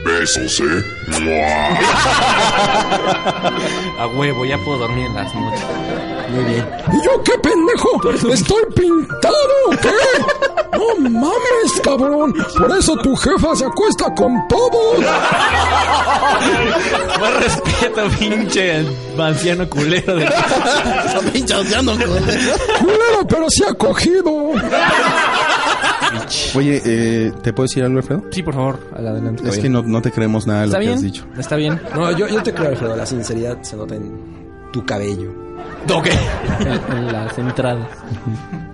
Besos, 0.05 0.61
¿eh? 0.61 0.83
A 3.99 4.07
huevo, 4.17 4.45
ya 4.47 4.57
puedo 4.65 4.79
dormir 4.79 5.07
en 5.07 5.15
las 5.15 5.35
noches. 5.35 5.65
Muy 6.31 6.45
bien. 6.45 6.67
¿Y 6.93 7.05
yo 7.05 7.23
qué 7.23 7.33
pendejo? 7.39 8.33
¿Estoy 8.33 8.63
pintado 8.75 9.37
qué? 9.83 9.91
No 10.73 11.11
mames, 11.11 11.81
cabrón. 11.83 12.35
Por 12.57 12.77
eso 12.79 12.97
tu 12.97 13.15
jefa 13.17 13.57
se 13.57 13.65
acuesta 13.65 14.15
con 14.15 14.47
todos. 14.49 15.01
Más 17.21 17.43
respeto, 17.43 18.09
pinche 18.19 18.85
anciano 19.19 19.69
culero 19.69 20.17
de 20.17 20.27
pinche 21.33 21.55
anciano 21.55 21.93
Culero, 21.93 23.27
pero 23.29 23.51
sí 23.51 23.63
ha 23.69 23.75
cogido. 23.75 24.53
Oye, 26.55 26.83
eh, 26.85 27.33
¿te 27.43 27.53
puedo 27.53 27.67
decir 27.67 27.85
algo, 27.85 27.99
Alfredo? 27.99 28.25
Sí, 28.31 28.43
por 28.43 28.55
favor, 28.55 28.81
adelante. 28.97 29.49
Es 29.49 29.59
que 29.59 29.69
no, 29.69 29.83
no 29.83 30.01
te 30.03 30.11
creemos 30.11 30.47
nada 30.47 30.63
de 30.63 30.67
lo 30.69 30.73
¿Está 30.73 30.85
que 30.85 30.93
has 30.95 31.03
dicho. 31.03 31.27
Está 31.39 31.57
bien. 31.57 31.81
No, 31.95 32.11
yo, 32.13 32.29
yo 32.29 32.43
te 32.43 32.53
creo, 32.55 32.69
Alfredo. 32.71 32.97
La 32.97 33.07
sinceridad 33.07 33.61
se 33.63 33.77
nota 33.77 33.95
en 33.97 34.50
tu 34.73 34.85
cabello. 34.85 35.31
Ok. 35.93 36.09
en, 36.61 36.97
en 36.97 37.13
las 37.13 37.39
entradas. 37.39 37.89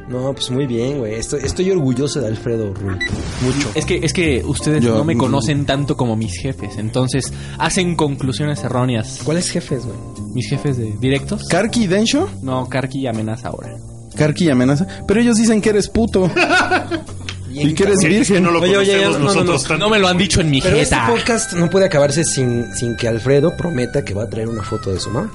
No, 0.09 0.33
pues 0.33 0.51
muy 0.51 0.67
bien, 0.67 0.99
güey. 0.99 1.15
Estoy, 1.15 1.41
estoy 1.43 1.71
orgulloso 1.71 2.21
de 2.21 2.29
Alfredo 2.29 2.73
Rui. 2.75 2.97
Mucho. 3.43 3.71
Es 3.75 3.85
que, 3.85 3.99
es 4.03 4.13
que 4.13 4.43
ustedes 4.45 4.83
Yo- 4.85 4.97
no 4.97 5.05
me 5.05 5.17
conocen 5.17 5.67
tanto 5.67 5.97
como 5.97 6.15
mis 6.17 6.39
jefes, 6.41 6.77
entonces 6.79 7.33
hacen 7.59 7.97
conclusiones 7.97 8.63
erróneas. 8.63 9.21
¿Cuáles 9.25 9.51
jefes, 9.51 9.85
güey? 9.85 9.99
¿Mis 10.35 10.49
jefes 10.49 10.77
de 10.77 10.93
directos? 11.01 11.45
¿Karki 11.49 11.85
y 11.85 11.87
Densho? 11.87 12.29
No, 12.43 12.69
Karki 12.69 13.01
y 13.01 13.07
amenaza 13.09 13.49
ahora. 13.49 13.75
Karki 14.17 14.45
y 14.47 14.51
amenaza. 14.51 14.87
Pero 15.09 15.21
ellos 15.21 15.37
dicen 15.37 15.61
que 15.61 15.71
eres 15.71 15.89
puto. 15.89 16.31
y 17.53 17.75
que 17.75 17.83
eres 17.85 17.99
virgen. 18.05 18.43
no 18.45 18.51
lo 18.51 18.61
Oye, 18.61 18.77
oye, 18.77 19.03
no, 19.05 19.19
no, 19.19 19.79
no. 19.79 19.89
me 19.91 19.99
lo 19.99 20.09
han 20.09 20.19
dicho 20.19 20.41
en 20.41 20.51
mi 20.51 20.61
Pero 20.61 20.77
este 20.77 20.95
jeta. 20.95 21.09
podcast 21.09 21.53
no 21.55 21.69
puede 21.71 21.87
acabarse 21.87 22.23
sin, 22.25 22.73
sin 22.75 22.97
que 22.97 23.09
Alfredo 23.09 23.57
prometa 23.57 24.05
que 24.05 24.15
va 24.15 24.25
a 24.25 24.31
traer 24.31 24.49
una 24.49 24.63
foto 24.63 24.93
de 24.93 25.01
su 25.01 25.11
mamá. 25.11 25.31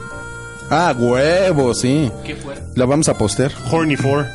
Ah, 0.71 0.95
huevo, 0.97 1.73
sí. 1.73 2.10
¿Qué 2.23 2.36
fue? 2.36 2.55
La 2.75 2.86
vamos 2.86 3.10
a 3.10 3.17
postear. 3.17 3.51
Horny 3.69 3.95
for. 3.97 4.25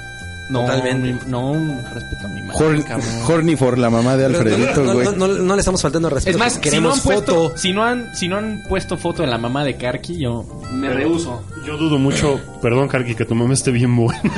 No, 0.49 0.61
Totalmente. 0.61 1.13
mi- 1.25 1.31
no, 1.31 1.55
respeto 1.93 2.25
a 2.27 2.29
mi 2.29 2.41
madre. 2.43 2.65
Horn-. 2.65 2.85
Horny 3.27 3.57
for 3.57 3.77
la 3.79 3.91
mamá 3.91 4.17
de 4.17 4.27
Pero 4.29 4.39
Alfredito, 4.39 4.81
no, 4.81 4.85
no, 4.87 4.93
güey. 4.93 5.05
no, 5.07 5.13
no, 5.13 5.27
no 5.29 5.55
le 5.57 5.59
estamos 5.61 5.83
faltando 5.83 6.07
al 6.07 6.15
respeto. 6.15 6.37
Es 6.37 6.39
más, 6.39 6.53
si 6.53 6.59
no, 6.59 6.63
queremos 6.63 6.95
han 6.99 7.03
puesto, 7.03 7.35
foto. 7.35 7.57
si, 7.57 7.73
no 7.73 7.83
han, 7.85 8.15
si 8.15 8.29
no 8.29 8.37
han 8.37 8.63
puesto 8.69 8.97
foto 8.97 9.23
de 9.23 9.29
la 9.29 9.39
mamá 9.39 9.65
de 9.65 9.77
Karki, 9.77 10.19
yo 10.21 10.45
me 10.71 10.89
rehuso. 10.91 11.43
Yo 11.67 11.77
dudo 11.77 11.99
mucho, 11.99 12.39
perdón, 12.63 12.87
Karki, 12.87 13.17
que 13.17 13.25
tu 13.25 13.35
mamá 13.35 13.55
esté 13.55 13.73
bien 13.73 13.97
buena. 13.97 14.21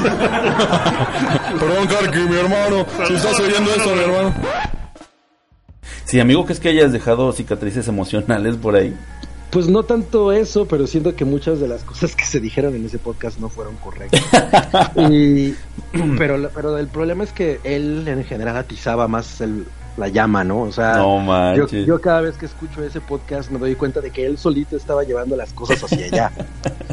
Perdón, 1.58 1.86
Karki, 1.88 2.18
mi 2.20 2.36
hermano. 2.36 2.86
Si 3.06 3.14
estás 3.14 3.38
oyendo 3.40 3.70
eso, 3.74 3.94
mi 3.94 4.00
hermano. 4.02 4.34
Sí, 6.06 6.20
amigo, 6.20 6.46
que 6.46 6.54
es 6.54 6.60
que 6.60 6.70
hayas 6.70 6.90
dejado 6.92 7.32
cicatrices 7.32 7.86
emocionales 7.88 8.56
por 8.56 8.76
ahí. 8.76 8.96
Pues 9.50 9.68
no 9.68 9.82
tanto 9.82 10.32
eso, 10.32 10.66
pero 10.66 10.86
siento 10.86 11.16
que 11.16 11.24
muchas 11.24 11.58
de 11.58 11.68
las 11.68 11.82
cosas 11.82 12.14
que 12.14 12.26
se 12.26 12.38
dijeron 12.40 12.74
en 12.74 12.84
ese 12.84 12.98
podcast 12.98 13.38
no 13.38 13.48
fueron 13.48 13.76
correctas. 13.76 14.22
y, 15.10 15.54
pero, 16.18 16.50
pero 16.54 16.76
el 16.76 16.88
problema 16.88 17.24
es 17.24 17.32
que 17.32 17.58
él 17.64 18.06
en 18.06 18.24
general 18.24 18.56
atizaba 18.56 19.08
más 19.08 19.40
el- 19.40 19.66
la 19.96 20.08
llama, 20.08 20.44
¿no? 20.44 20.60
O 20.62 20.72
sea, 20.72 20.98
No 20.98 21.20
yo, 21.84 22.00
cada 22.00 22.20
vez 22.20 22.36
que 22.36 22.46
escucho 22.46 22.84
ese 22.84 23.00
podcast 23.00 23.50
me 23.50 23.58
doy 23.58 23.74
cuenta 23.74 24.00
de 24.00 24.10
que 24.10 24.26
él 24.26 24.38
solito 24.38 24.76
estaba 24.76 25.02
llevando 25.02 25.34
las 25.34 25.52
cosas 25.52 25.82
hacia 25.82 26.06
allá, 26.06 26.32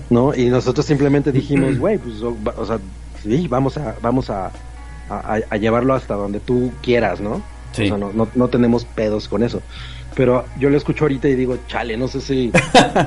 ¿no? 0.09 0.33
Y 0.33 0.45
nosotros 0.49 0.85
simplemente 0.85 1.31
dijimos, 1.31 1.77
güey, 1.79 1.97
pues, 1.99 2.15
o, 2.23 2.65
sea, 2.65 2.79
sí, 3.21 3.47
vamos 3.47 3.77
a, 3.77 3.95
vamos 4.01 4.29
a, 4.29 4.51
a, 5.09 5.39
a 5.49 5.57
llevarlo 5.57 5.93
hasta 5.93 6.15
donde 6.15 6.39
tú 6.39 6.71
quieras, 6.81 7.21
¿no? 7.21 7.43
Sí. 7.73 7.83
O 7.83 7.87
sea, 7.89 7.97
no, 7.97 8.11
no, 8.13 8.27
no 8.33 8.47
tenemos 8.47 8.85
pedos 8.85 9.27
con 9.27 9.43
eso. 9.43 9.61
Pero 10.15 10.45
yo 10.59 10.69
lo 10.69 10.77
escucho 10.77 11.05
ahorita 11.05 11.27
y 11.27 11.35
digo, 11.35 11.57
chale, 11.67 11.97
no 11.97 12.07
sé 12.07 12.21
si, 12.21 12.51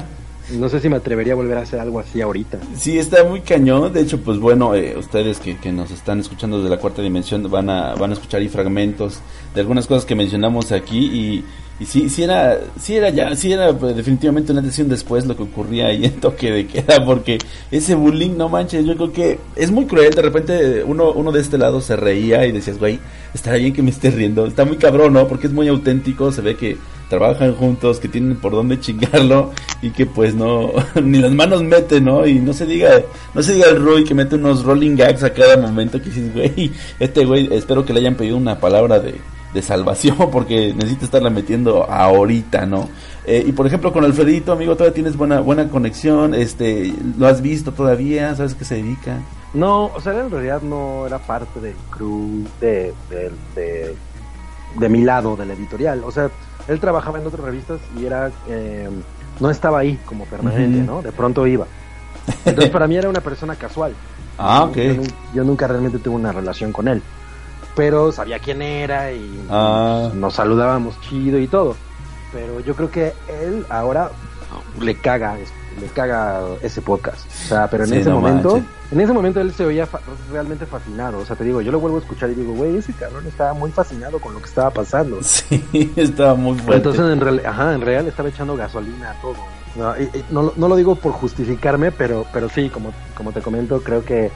no 0.59 0.69
sé 0.69 0.81
si 0.81 0.89
me 0.89 0.97
atrevería 0.97 1.33
a 1.33 1.37
volver 1.37 1.59
a 1.59 1.63
hacer 1.63 1.81
algo 1.81 2.01
así 2.01 2.21
ahorita. 2.21 2.59
Sí, 2.77 2.99
está 2.99 3.25
muy 3.25 3.41
cañón. 3.41 3.93
De 3.93 4.01
hecho, 4.01 4.21
pues 4.21 4.39
bueno, 4.39 4.75
eh, 4.75 4.97
ustedes 4.97 5.39
que, 5.39 5.57
que 5.57 5.73
nos 5.73 5.91
están 5.91 6.21
escuchando 6.21 6.59
desde 6.59 6.71
la 6.71 6.79
cuarta 6.79 7.03
dimensión 7.03 7.51
van 7.51 7.71
a, 7.71 7.95
van 7.95 8.11
a 8.11 8.15
escuchar 8.15 8.41
ahí 8.41 8.49
fragmentos 8.49 9.21
de 9.55 9.61
algunas 9.61 9.87
cosas 9.87 10.05
que 10.05 10.15
mencionamos 10.15 10.73
aquí 10.73 10.99
y, 10.99 11.45
y 11.81 11.87
sí, 11.87 12.09
sí 12.09 12.25
era, 12.25 12.59
sí 12.79 12.97
era 12.97 13.09
ya, 13.11 13.35
sí 13.37 13.53
era 13.53 13.73
pues, 13.73 13.95
definitivamente 13.95 14.53
una 14.53 14.63
decisión 14.63 14.89
después 14.89 15.27
lo 15.27 15.37
que 15.37 15.45
ocurría 15.45 15.87
ahí 15.87 16.05
en 16.05 16.21
toque 16.21 16.51
de 16.51 16.67
queda, 16.67 17.05
porque 17.05 17.39
ese 17.71 17.95
bullying, 17.95 18.37
no 18.37 18.49
manches, 18.49 18.85
yo 18.85 18.97
creo 18.97 19.13
que 19.13 19.39
es 19.55 19.71
muy 19.71 19.87
cruel. 19.87 20.13
De 20.13 20.23
repente 20.23 20.83
uno, 20.85 21.13
uno 21.13 21.31
de 21.31 21.41
este 21.41 21.57
lado 21.57 21.81
se 21.81 21.97
reía 21.97 22.47
y 22.47 22.53
decías, 22.53 22.79
güey, 22.79 22.99
estará 23.33 23.57
bien 23.57 23.73
que 23.73 23.83
me 23.83 23.91
esté 23.91 24.11
riendo. 24.11 24.47
Está 24.47 24.65
muy 24.65 24.77
cabrón, 24.77 25.13
¿no? 25.13 25.29
Porque 25.29 25.47
es 25.47 25.53
muy 25.53 25.69
auténtico, 25.69 26.33
se 26.33 26.41
ve 26.43 26.57
que 26.57 26.77
trabajan 27.09 27.55
juntos, 27.55 27.99
que 27.99 28.09
tienen 28.09 28.37
por 28.37 28.53
dónde 28.53 28.79
chingarlo 28.81 29.53
y 29.83 29.91
que 29.91 30.07
pues 30.07 30.35
no, 30.35 30.73
ni 31.03 31.19
las 31.19 31.33
manos 31.33 31.63
mete, 31.63 32.01
¿no? 32.01 32.27
Y 32.27 32.35
no 32.35 32.53
se 32.53 32.67
diga, 32.67 33.03
no 33.35 33.43
se 33.43 33.55
diga 33.55 33.69
el 33.69 33.83
Rui 33.83 34.05
que 34.05 34.15
mete 34.15 34.37
unos 34.37 34.65
rolling 34.65 34.97
gags 34.97 35.23
a 35.23 35.33
cada 35.33 35.57
momento 35.57 36.01
que 36.01 36.11
dices, 36.11 36.33
güey, 36.33 36.73
este 36.99 37.25
güey, 37.25 37.49
espero 37.53 37.85
que 37.85 37.93
le 37.93 38.01
hayan 38.01 38.15
pedido 38.15 38.37
una 38.37 38.61
palabra 38.61 39.01
de, 39.01 39.15
de 39.55 39.63
salvación 39.63 40.17
porque 40.33 40.75
necesita 40.75 41.07
estarla 41.07 41.31
metiendo 41.31 41.91
ahorita, 41.91 42.67
¿no? 42.67 42.89
Eh, 43.27 43.45
y 43.47 43.53
por 43.53 43.67
ejemplo 43.67 43.93
con 43.93 44.05
Alfredito, 44.05 44.53
amigo, 44.53 44.75
todavía 44.75 44.95
tienes 44.95 45.17
buena, 45.17 45.41
buena 45.41 45.69
conexión, 45.69 46.35
este, 46.35 46.93
lo 47.19 47.27
has 47.27 47.43
visto 47.43 47.73
todavía, 47.73 48.35
sabes 48.35 48.55
qué 48.55 48.65
se 48.65 48.77
dedica. 48.77 49.19
No, 49.55 49.87
o 49.87 50.01
sea, 50.01 50.13
en 50.13 50.31
realidad 50.31 50.61
no 50.63 51.07
era 51.07 51.19
parte 51.19 51.61
del 51.61 51.75
crew 51.91 52.45
de, 52.61 52.93
de, 53.09 53.31
de, 53.55 53.97
de 54.79 54.89
mi 54.89 55.03
lado 55.03 55.37
de 55.37 55.47
la 55.47 55.55
editorial. 55.55 56.03
O 56.05 56.11
sea, 56.11 56.31
él 56.69 56.79
trabajaba 56.81 57.19
en 57.19 57.27
otras 57.27 57.43
revistas 57.45 57.81
y 57.99 58.05
era 58.07 58.31
eh, 58.49 58.89
no 59.41 59.51
estaba 59.51 59.79
ahí 59.81 59.99
como 60.07 60.25
permanente. 60.27 60.79
¿no? 60.83 61.03
De 61.03 61.13
pronto 61.13 61.47
iba. 61.47 61.67
Entonces 62.45 62.71
para 62.71 62.87
mí 62.87 62.97
era 62.97 63.09
una 63.09 63.21
persona 63.21 63.55
casual. 63.57 63.95
Ah, 64.41 64.63
ok. 64.67 64.77
Yo, 64.77 65.03
yo 65.35 65.43
nunca 65.43 65.67
realmente 65.67 65.99
tuve 65.99 66.15
una 66.15 66.31
relación 66.31 66.71
con 66.73 66.87
él. 66.87 67.03
Pero 67.75 68.13
sabía 68.13 68.39
quién 68.39 68.63
era 68.63 69.11
y 69.11 69.45
Ah. 69.51 70.11
nos 70.15 70.35
saludábamos 70.35 71.01
chido 71.01 71.41
y 71.41 71.49
todo. 71.49 71.75
Pero 72.33 72.61
yo 72.61 72.77
creo 72.77 72.89
que 72.89 73.13
él 73.43 73.67
ahora 73.69 74.11
le 74.81 74.95
caga, 75.01 75.37
le 75.81 75.87
caga 75.89 76.41
ese 76.63 76.81
podcast. 76.83 77.27
O 77.45 77.49
sea, 77.49 77.69
pero 77.71 77.85
en 77.85 77.91
Sí, 77.91 77.97
ese 77.99 78.11
no 78.11 78.21
momento, 78.21 78.53
manches. 78.57 78.69
en 78.93 79.01
ese 79.01 79.13
momento 79.13 79.41
él 79.41 79.53
se 79.53 79.65
oía 79.65 79.87
fa- 79.87 80.01
realmente 80.31 80.67
fascinado. 80.67 81.19
O 81.19 81.25
sea, 81.25 81.37
te 81.37 81.45
digo, 81.45 81.61
yo 81.61 81.71
lo 81.73 81.81
vuelvo 81.81 81.99
a 81.99 82.01
escuchar 82.01 82.31
y 82.31 82.35
digo, 82.35 82.53
güey, 82.55 82.77
ese 82.77 82.93
cabrón 82.93 83.27
estaba 83.27 83.53
muy 83.55 83.71
fascinado 83.71 84.19
con 84.19 84.33
lo 84.35 84.41
que 84.41 84.47
estaba 84.47 84.71
pasando. 84.71 85.19
Sí, 85.23 85.93
estaba 85.97 86.35
muy 86.35 86.57
fuerte. 86.59 86.77
Entonces, 86.77 87.13
en 87.13 87.21
real, 87.21 87.43
ajá, 87.47 87.75
en 87.75 87.81
real 87.81 88.07
estaba 88.07 88.29
echando 88.29 88.57
gasolina 88.57 89.11
a 89.13 89.21
todo. 89.21 89.35
No, 89.77 89.97
y- 89.97 90.05
y 90.19 90.25
no, 90.31 90.43
lo- 90.43 90.53
no 90.57 90.69
lo 90.69 90.77
digo 90.77 90.95
por 90.97 91.13
justificarme, 91.13 91.93
pero, 91.93 92.27
pero 92.33 92.49
sí, 92.49 92.69
como, 92.71 92.93
como 93.15 93.33
te 93.33 93.41
comento, 93.41 93.81
creo 93.83 94.05
que 94.05 94.31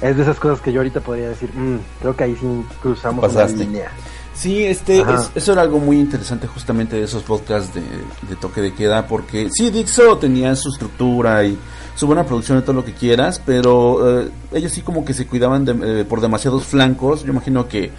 es 0.00 0.16
de 0.16 0.22
esas 0.22 0.38
cosas 0.38 0.60
que 0.60 0.72
yo 0.72 0.80
ahorita 0.80 1.00
podría 1.00 1.28
decir, 1.28 1.50
"Mm, 1.54 1.76
creo 2.00 2.16
que 2.16 2.24
ahí 2.24 2.36
sí 2.36 2.46
cruzamos 2.82 3.24
Pasaste. 3.26 3.54
una 3.56 3.64
línea. 3.64 3.90
Sí, 4.38 4.62
este, 4.64 5.00
es- 5.14 5.30
eso 5.34 5.52
era 5.52 5.62
algo 5.62 5.80
muy 5.80 5.98
interesante 5.98 6.46
justamente 6.46 6.94
de 6.96 7.02
esos 7.04 7.24
podcasts 7.24 7.74
de, 7.74 7.80
de 7.80 8.36
toque 8.40 8.60
de 8.60 8.72
queda, 8.72 9.06
porque 9.08 9.48
sí, 9.52 9.70
Dixo 9.70 10.16
tenía 10.18 10.54
su 10.54 10.68
estructura 10.68 11.44
y 11.44 11.58
su 11.96 12.06
buena 12.06 12.24
producción 12.24 12.58
y 12.58 12.62
todo 12.62 12.74
lo 12.74 12.84
que 12.84 12.92
quieras, 12.94 13.42
pero 13.44 14.20
eh, 14.20 14.30
ellos 14.52 14.70
sí 14.70 14.82
como 14.82 15.04
que 15.04 15.12
se 15.12 15.26
cuidaban 15.26 15.64
de- 15.64 16.00
eh, 16.00 16.04
por 16.04 16.20
demasiados 16.20 16.64
flancos. 16.64 17.24
Yo 17.24 17.32
imagino 17.32 17.66
que 17.66 17.90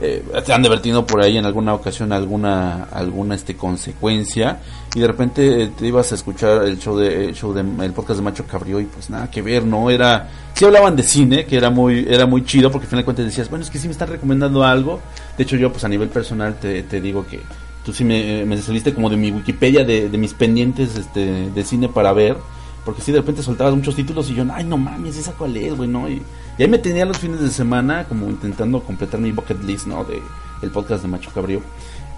eh, 0.00 0.22
te 0.44 0.52
han 0.52 0.62
divertido 0.62 1.06
por 1.06 1.20
ahí 1.20 1.36
en 1.36 1.44
alguna 1.44 1.74
ocasión 1.74 2.12
alguna 2.12 2.84
alguna 2.84 3.34
este 3.34 3.56
consecuencia 3.56 4.60
y 4.94 5.00
de 5.00 5.06
repente 5.06 5.62
eh, 5.62 5.70
te 5.76 5.86
ibas 5.86 6.12
a 6.12 6.14
escuchar 6.14 6.64
el 6.64 6.78
show 6.78 6.96
de 6.96 7.26
el 7.26 7.34
show 7.34 7.52
de 7.52 7.60
el 7.60 7.92
podcast 7.92 8.18
de 8.18 8.24
Macho 8.24 8.44
Cabrío 8.46 8.80
y 8.80 8.84
pues 8.84 9.10
nada 9.10 9.30
que 9.30 9.42
ver 9.42 9.64
no 9.64 9.90
era 9.90 10.28
sí 10.54 10.64
hablaban 10.64 10.96
de 10.96 11.02
cine 11.02 11.46
que 11.46 11.56
era 11.56 11.70
muy 11.70 12.06
era 12.08 12.26
muy 12.26 12.44
chido 12.44 12.70
porque 12.70 12.86
al 12.86 12.90
final 12.90 13.16
de 13.16 13.24
decías 13.24 13.50
bueno 13.50 13.64
es 13.64 13.70
que 13.70 13.78
sí 13.78 13.86
me 13.88 13.92
están 13.92 14.08
recomendando 14.08 14.64
algo 14.64 15.00
de 15.36 15.44
hecho 15.44 15.56
yo 15.56 15.72
pues 15.72 15.84
a 15.84 15.88
nivel 15.88 16.08
personal 16.08 16.58
te, 16.60 16.82
te 16.82 17.00
digo 17.00 17.26
que 17.26 17.40
tú 17.84 17.92
sí 17.92 18.04
me, 18.04 18.44
me 18.44 18.56
saliste 18.60 18.94
como 18.94 19.10
de 19.10 19.16
mi 19.16 19.30
Wikipedia 19.30 19.84
de, 19.84 20.08
de 20.08 20.18
mis 20.18 20.34
pendientes 20.34 20.96
este 20.96 21.50
de 21.50 21.64
cine 21.64 21.88
para 21.88 22.12
ver 22.12 22.36
porque 22.84 23.02
sí 23.02 23.12
de 23.12 23.18
repente 23.18 23.42
soltabas 23.42 23.74
muchos 23.74 23.94
títulos 23.94 24.30
y 24.30 24.34
yo 24.34 24.44
ay 24.52 24.64
no 24.64 24.76
mames 24.76 25.16
esa 25.16 25.32
cuál 25.32 25.56
es 25.56 25.76
güey 25.76 25.88
no 25.88 26.08
y, 26.08 26.22
y 26.58 26.62
ahí 26.62 26.68
me 26.68 26.78
tenía 26.78 27.04
los 27.04 27.18
fines 27.18 27.40
de 27.40 27.50
semana 27.50 28.04
como 28.04 28.28
intentando 28.28 28.82
completar 28.82 29.20
mi 29.20 29.32
bucket 29.32 29.62
list 29.64 29.86
no 29.86 30.04
de 30.04 30.20
el 30.62 30.70
podcast 30.70 31.02
de 31.02 31.08
Macho 31.08 31.30
Cabrío. 31.32 31.60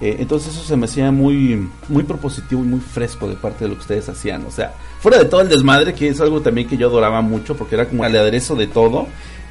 Eh, 0.01 0.17
entonces 0.21 0.55
eso 0.55 0.65
se 0.65 0.77
me 0.77 0.87
hacía 0.87 1.11
muy 1.13 1.69
muy 1.89 2.05
propositivo 2.05 2.63
y 2.65 2.67
muy 2.67 2.81
fresco 2.81 3.29
de 3.29 3.35
parte 3.37 3.65
de 3.65 3.69
lo 3.69 3.75
que 3.75 3.83
ustedes 3.83 4.09
hacían. 4.09 4.47
O 4.47 4.51
sea 4.51 4.73
fuera 5.01 5.19
de 5.19 5.27
todo 5.27 5.43
el 5.43 5.49
desmadre 5.51 5.93
que 5.95 6.09
es 6.09 6.21
algo 6.21 6.41
también 6.41 6.67
que 6.67 6.77
yo 6.79 6.89
adoraba 6.89 7.21
mucho 7.21 7.55
porque 7.57 7.75
era 7.75 7.87
como 7.87 8.05
el 8.07 8.17
aderezo 8.17 8.57
de 8.57 8.67
todo 8.67 9.07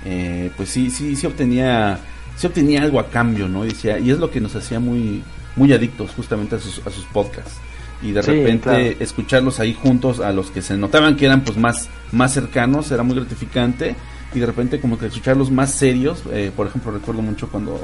eh, 0.05 0.49
pues 0.57 0.69
sí 0.69 0.89
sí 0.89 1.15
sí 1.15 1.27
obtenía 1.27 1.99
sí 2.35 2.47
obtenía 2.47 2.81
algo 2.81 2.99
a 2.99 3.09
cambio 3.09 3.47
no 3.47 3.63
y 3.65 3.69
decía 3.69 3.99
y 3.99 4.09
es 4.09 4.17
lo 4.17 4.31
que 4.31 4.39
nos 4.41 4.55
hacía 4.55 4.79
muy 4.79 5.21
muy 5.55 5.71
adictos 5.73 6.11
justamente 6.15 6.55
a 6.55 6.59
sus 6.59 6.81
a 6.85 6.89
sus 6.89 7.05
podcasts. 7.05 7.57
Y 8.01 8.11
de 8.13 8.23
Sí, 8.23 8.31
repente 8.31 8.63
claro. 8.69 8.95
escucharlos 9.01 9.59
ahí 9.59 9.73
juntos 9.79 10.19
a 10.21 10.31
los 10.31 10.49
que 10.51 10.61
se 10.61 10.77
notaban 10.77 11.15
que 11.17 11.25
eran 11.25 11.43
pues 11.43 11.57
más 11.57 11.89
más 12.11 12.33
cercanos 12.33 12.89
era 12.91 13.03
muy 13.03 13.15
gratificante 13.15 13.93
y 14.33 14.39
de 14.39 14.45
repente 14.45 14.79
como 14.79 14.97
que 14.97 15.07
escucharlos 15.07 15.51
más 15.51 15.71
serios 15.71 16.23
eh, 16.31 16.51
por 16.55 16.67
ejemplo 16.67 16.91
recuerdo 16.91 17.21
mucho 17.21 17.49
cuando 17.49 17.79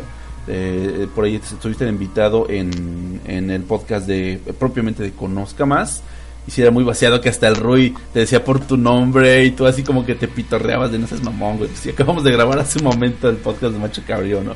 eh, 0.47 1.07
por 1.15 1.25
ahí 1.25 1.35
estuviste 1.35 1.87
invitado 1.87 2.47
en, 2.49 3.21
en 3.25 3.49
el 3.49 3.63
podcast 3.63 4.07
de 4.07 4.39
propiamente 4.59 5.01
de 5.01 5.11
Conozca 5.11 5.65
Más 5.65 6.03
y 6.47 6.51
si 6.51 6.61
era 6.61 6.71
muy 6.71 6.83
vaciado 6.83 7.21
que 7.21 7.29
hasta 7.29 7.47
el 7.47 7.55
Rui 7.55 7.95
te 8.13 8.19
decía 8.19 8.43
por 8.43 8.59
tu 8.59 8.77
nombre 8.77 9.43
y 9.43 9.51
tú 9.51 9.65
así 9.65 9.81
como 9.83 10.05
que 10.05 10.13
te 10.15 10.27
pitorreabas 10.27 10.91
de 10.91 10.99
no 10.99 11.07
seas 11.07 11.23
mamón, 11.23 11.57
güey. 11.57 11.71
Si 11.73 11.89
acabamos 11.89 12.23
de 12.23 12.31
grabar 12.31 12.59
hace 12.59 12.77
un 12.77 12.85
momento 12.85 13.27
el 13.29 13.37
podcast 13.37 13.73
de 13.73 13.79
Macho 13.79 14.03
Cabrío, 14.05 14.43
¿no? 14.43 14.53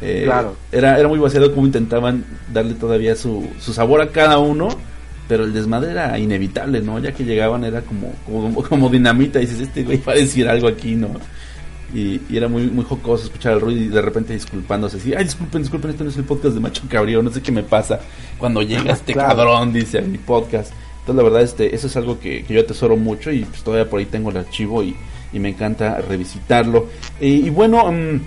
Eh, 0.00 0.22
Claro. 0.26 0.54
Era, 0.70 0.98
era 0.98 1.08
muy 1.08 1.18
vaciado 1.18 1.52
como 1.52 1.66
intentaban 1.66 2.24
darle 2.52 2.74
todavía 2.74 3.16
su, 3.16 3.48
su 3.58 3.72
sabor 3.72 4.00
a 4.00 4.10
cada 4.10 4.38
uno, 4.38 4.68
pero 5.28 5.44
el 5.44 5.52
desmadre 5.52 5.92
era 5.92 6.18
inevitable, 6.18 6.80
¿no? 6.80 6.98
Ya 6.98 7.12
que 7.12 7.24
llegaban 7.24 7.64
era 7.64 7.80
como, 7.82 8.12
como, 8.26 8.62
como 8.62 8.88
dinamita 8.88 9.38
y 9.38 9.46
dices, 9.46 9.60
este 9.60 9.82
güey 9.84 10.00
va 10.06 10.12
a 10.12 10.16
decir 10.16 10.48
algo 10.48 10.68
aquí, 10.68 10.94
¿no? 10.94 11.08
Y, 11.94 12.20
y 12.28 12.36
era 12.36 12.48
muy 12.48 12.66
muy 12.66 12.84
jocoso 12.84 13.24
escuchar 13.24 13.52
al 13.52 13.60
Rui 13.60 13.74
y 13.74 13.88
de 13.88 14.02
repente 14.02 14.32
disculpándose 14.32 14.96
así, 14.96 15.14
ay 15.14 15.24
disculpen, 15.24 15.62
disculpen, 15.62 15.90
este 15.92 16.02
no 16.02 16.10
es 16.10 16.16
el 16.16 16.24
podcast 16.24 16.54
de 16.54 16.60
Macho 16.60 16.82
Cabrío, 16.88 17.22
no 17.22 17.30
sé 17.30 17.40
qué 17.40 17.52
me 17.52 17.62
pasa 17.62 18.00
cuando 18.36 18.62
llega 18.62 18.92
este 18.92 19.12
Claro. 19.12 19.28
cabrón, 19.36 19.72
dice 19.72 19.98
a 19.98 20.02
mi 20.02 20.18
podcast. 20.18 20.72
Entonces 21.00 21.16
la 21.16 21.22
verdad 21.22 21.42
este 21.42 21.74
eso 21.74 21.86
es 21.86 21.96
algo 21.96 22.18
que, 22.18 22.42
que 22.44 22.54
yo 22.54 22.60
atesoro 22.60 22.96
mucho 22.96 23.30
y 23.30 23.44
pues 23.44 23.62
todavía 23.62 23.88
por 23.88 24.00
ahí 24.00 24.06
tengo 24.06 24.30
el 24.30 24.38
archivo 24.38 24.82
y, 24.82 24.96
y 25.32 25.38
me 25.38 25.50
encanta 25.50 26.00
revisitarlo. 26.00 26.88
Eh, 27.20 27.28
y 27.28 27.50
bueno, 27.50 27.92
mm, 27.92 28.20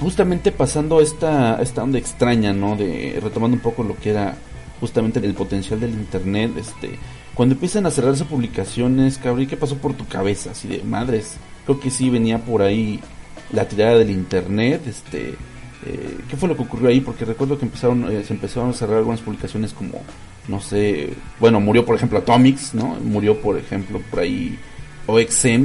justamente 0.00 0.50
pasando 0.50 1.00
esta, 1.00 1.60
esta 1.62 1.84
onda 1.84 1.98
extraña, 1.98 2.52
¿no? 2.52 2.74
De 2.76 3.20
retomando 3.22 3.56
un 3.56 3.62
poco 3.62 3.84
lo 3.84 3.96
que 3.96 4.10
era 4.10 4.34
justamente 4.80 5.20
el 5.20 5.34
potencial 5.34 5.80
del 5.80 5.92
internet, 5.92 6.52
este, 6.56 6.98
cuando 7.34 7.54
empiezan 7.54 7.86
a 7.86 7.90
cerrarse 7.90 8.24
publicaciones, 8.24 9.18
cabrón, 9.18 9.46
¿qué 9.46 9.56
pasó 9.56 9.76
por 9.76 9.94
tu 9.94 10.06
cabeza? 10.06 10.52
Así 10.52 10.68
de 10.68 10.82
madres, 10.82 11.36
creo 11.64 11.80
que 11.80 11.90
sí 11.90 12.10
venía 12.10 12.38
por 12.38 12.62
ahí 12.62 13.00
la 13.52 13.68
tirada 13.68 13.98
del 13.98 14.10
internet, 14.10 14.82
este, 14.86 15.34
eh, 15.86 16.18
¿qué 16.28 16.36
fue 16.36 16.48
lo 16.48 16.56
que 16.56 16.62
ocurrió 16.62 16.88
ahí? 16.88 17.00
Porque 17.00 17.24
recuerdo 17.24 17.58
que 17.58 17.66
empezaron, 17.66 18.10
eh, 18.10 18.24
se 18.24 18.32
empezaron 18.32 18.70
a 18.70 18.72
cerrar 18.72 18.98
algunas 18.98 19.20
publicaciones 19.20 19.72
como, 19.72 20.00
no 20.48 20.60
sé, 20.60 21.12
bueno, 21.40 21.60
murió 21.60 21.84
por 21.84 21.96
ejemplo 21.96 22.18
Atomics, 22.18 22.74
¿no? 22.74 22.96
Murió 23.02 23.40
por 23.40 23.58
ejemplo 23.58 24.00
por 24.10 24.20
ahí 24.20 24.58
OXM. 25.06 25.64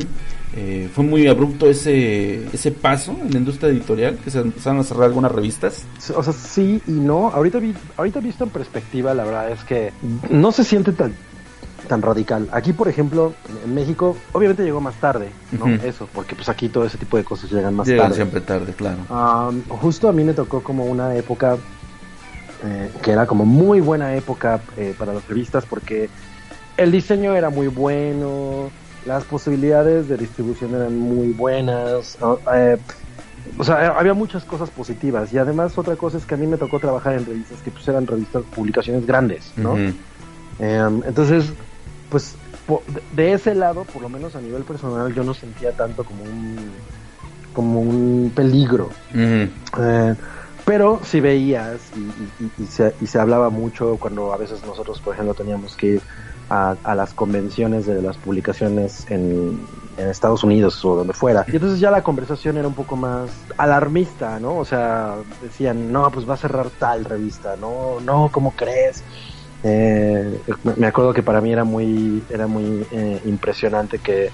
Eh, 0.56 0.90
fue 0.94 1.04
muy 1.04 1.28
abrupto 1.28 1.70
ese 1.70 2.44
ese 2.52 2.72
paso 2.72 3.16
en 3.22 3.32
la 3.32 3.38
industria 3.38 3.70
editorial 3.70 4.18
que 4.18 4.32
se 4.32 4.40
empezaron 4.40 4.80
a 4.80 4.84
cerrar 4.84 5.04
algunas 5.04 5.32
revistas. 5.32 5.84
O 6.16 6.24
sea, 6.24 6.34
sí 6.34 6.82
y 6.88 6.92
no. 6.92 7.28
Ahorita, 7.30 7.60
vi- 7.60 7.76
ahorita 7.98 8.20
visto 8.20 8.46
en 8.46 8.50
perspectiva, 8.50 9.14
la 9.14 9.26
verdad 9.26 9.52
es 9.52 9.64
que 9.64 9.94
no 10.32 10.52
se 10.52 10.64
siente 10.64 10.92
tan 10.92 11.14
tan 11.88 12.02
radical. 12.02 12.48
Aquí, 12.52 12.74
por 12.74 12.88
ejemplo, 12.88 13.34
en- 13.66 13.74
México, 13.74 14.16
obviamente 14.34 14.64
llegó 14.64 14.80
más 14.82 14.96
tarde, 14.96 15.30
¿no? 15.52 15.68
Eso, 15.84 16.08
porque 16.14 16.36
pues 16.36 16.48
aquí 16.50 16.68
todo 16.70 16.86
ese 16.86 16.98
tipo 16.98 17.18
de 17.18 17.24
cosas 17.24 17.52
llegan 17.52 17.76
más 17.76 17.88
Llegan 17.88 18.06
tarde. 18.08 18.16
siempre 18.16 18.42
tarde, 18.42 18.74
claro. 18.74 18.98
Am, 19.10 19.64
justo 19.70 20.08
a 20.10 20.14
mí 20.14 20.24
me 20.24 20.34
tocó 20.34 20.62
como 20.62 20.86
una 20.86 21.16
época 21.16 21.58
eh, 22.64 22.90
que 23.02 23.12
era 23.12 23.26
como 23.26 23.46
muy 23.46 23.80
buena 23.82 24.16
época 24.16 24.62
eh, 24.78 24.94
para 24.98 25.14
las 25.14 25.28
revistas 25.28 25.66
porque 25.66 26.10
el 26.78 26.92
diseño 26.92 27.36
era 27.36 27.50
muy 27.50 27.68
bueno, 27.68 28.70
las 29.10 29.26
posibilidades 29.26 30.08
de 30.08 30.18
distribución 30.18 30.76
eran 30.76 30.96
muy 30.96 31.32
buenas, 31.32 32.16
¿no? 32.22 32.40
Eh, 32.56 32.78
o 33.58 33.64
sea, 33.64 33.84
eh, 33.88 33.92
había 33.98 34.14
muchas 34.14 34.46
cosas 34.46 34.70
positivas 34.70 35.34
y 35.34 35.40
además 35.40 35.76
otra 35.80 35.96
cosa 35.96 36.18
es 36.18 36.26
que 36.28 36.36
a 36.36 36.38
mí 36.38 36.46
me 36.46 36.58
tocó 36.60 36.80
trabajar 36.80 37.14
en 37.16 37.26
revistas 37.26 37.60
que 37.64 37.72
pues 37.72 37.88
eran 37.88 38.06
revistas, 38.06 38.44
publicaciones 38.54 39.08
grandes, 39.08 39.52
¿no? 39.58 39.74
Em, 40.60 41.02
entonces, 41.08 41.56
pues 42.10 42.38
po- 42.68 42.84
de, 43.12 43.34
ese 43.34 43.56
lado, 43.56 43.86
por 43.86 44.04
lo 44.04 44.10
menos 44.10 44.36
a 44.36 44.42
nivel 44.42 44.64
personal, 44.64 45.12
yo 45.12 45.24
no 45.24 45.34
sentía 45.34 45.72
tanto 45.76 46.04
como 46.06 46.24
un 46.24 46.72
como 47.52 47.80
un 47.82 48.32
peligro. 48.36 48.92
Eh, 49.82 50.16
pero 50.66 51.00
si 51.04 51.20
veías 51.20 51.92
y, 51.96 52.00
y- 52.00 52.34
y- 52.46 52.64
y 52.64 52.66
se, 52.68 52.96
y 53.00 53.08
se 53.08 53.20
hablaba 53.20 53.50
mucho 53.50 53.98
cuando 53.98 54.32
a 54.34 54.38
veces 54.38 54.64
nosotros, 54.64 55.02
por 55.02 55.16
ejemplo, 55.16 55.34
teníamos 55.34 55.76
que 55.76 55.88
ir 55.88 56.04
a, 56.50 56.78
a 56.84 56.96
las 56.96 57.14
convenciones 57.14 57.86
de 57.86 58.02
las 58.02 58.18
publicaciones 58.18 59.06
en, 59.10 59.68
en 59.98 60.10
Estados 60.10 60.44
Unidos 60.44 60.84
o 60.86 60.96
donde 60.96 61.14
fuera. 61.14 61.46
Y 61.52 61.56
entonces 61.58 61.80
ya 61.80 61.92
la 61.92 62.04
conversación 62.04 62.58
era 62.58 62.68
un 62.68 62.76
poco 62.76 62.96
más 62.98 63.46
alarmista, 63.58 64.40
¿no? 64.40 64.58
O 64.58 64.66
sea, 64.66 65.24
decían, 65.40 65.92
no, 65.92 66.10
pues 66.12 66.28
va 66.28 66.34
a 66.36 66.38
cerrar 66.38 66.72
tal 66.72 67.06
revista, 67.06 67.56
no, 67.58 68.00
no, 68.02 68.30
¿cómo 68.32 68.56
crees? 68.56 69.06
Eh, 69.62 70.42
me- 70.78 70.88
acuerdo 70.88 71.14
que 71.14 71.24
para 71.24 71.42
mí 71.42 71.52
era 71.52 71.64
muy, 71.66 72.26
era 72.30 72.48
muy 72.48 72.88
eh, 72.92 73.22
impresionante 73.26 74.00
que, 74.00 74.34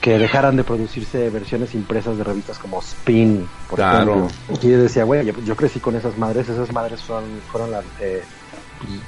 que 0.00 0.18
dejaran 0.18 0.56
de 0.56 0.64
producirse 0.64 1.30
versiones 1.30 1.74
impresas 1.74 2.16
de 2.18 2.24
revistas 2.24 2.58
como 2.58 2.80
Spin, 2.80 3.50
por 3.66 3.78
Claro. 3.78 4.12
ejemplo. 4.16 4.28
Y 4.48 4.70
yo 4.70 4.82
decía, 4.82 5.04
güey, 5.04 5.26
yo, 5.44 5.56
crecí 5.56 5.80
con 5.80 5.96
esas 5.96 6.16
madres, 6.16 6.48
esas 6.48 6.72
madres 6.72 7.04
fueron, 7.04 7.42
fueron 7.46 7.70
las, 7.70 7.86
eh, 7.98 8.28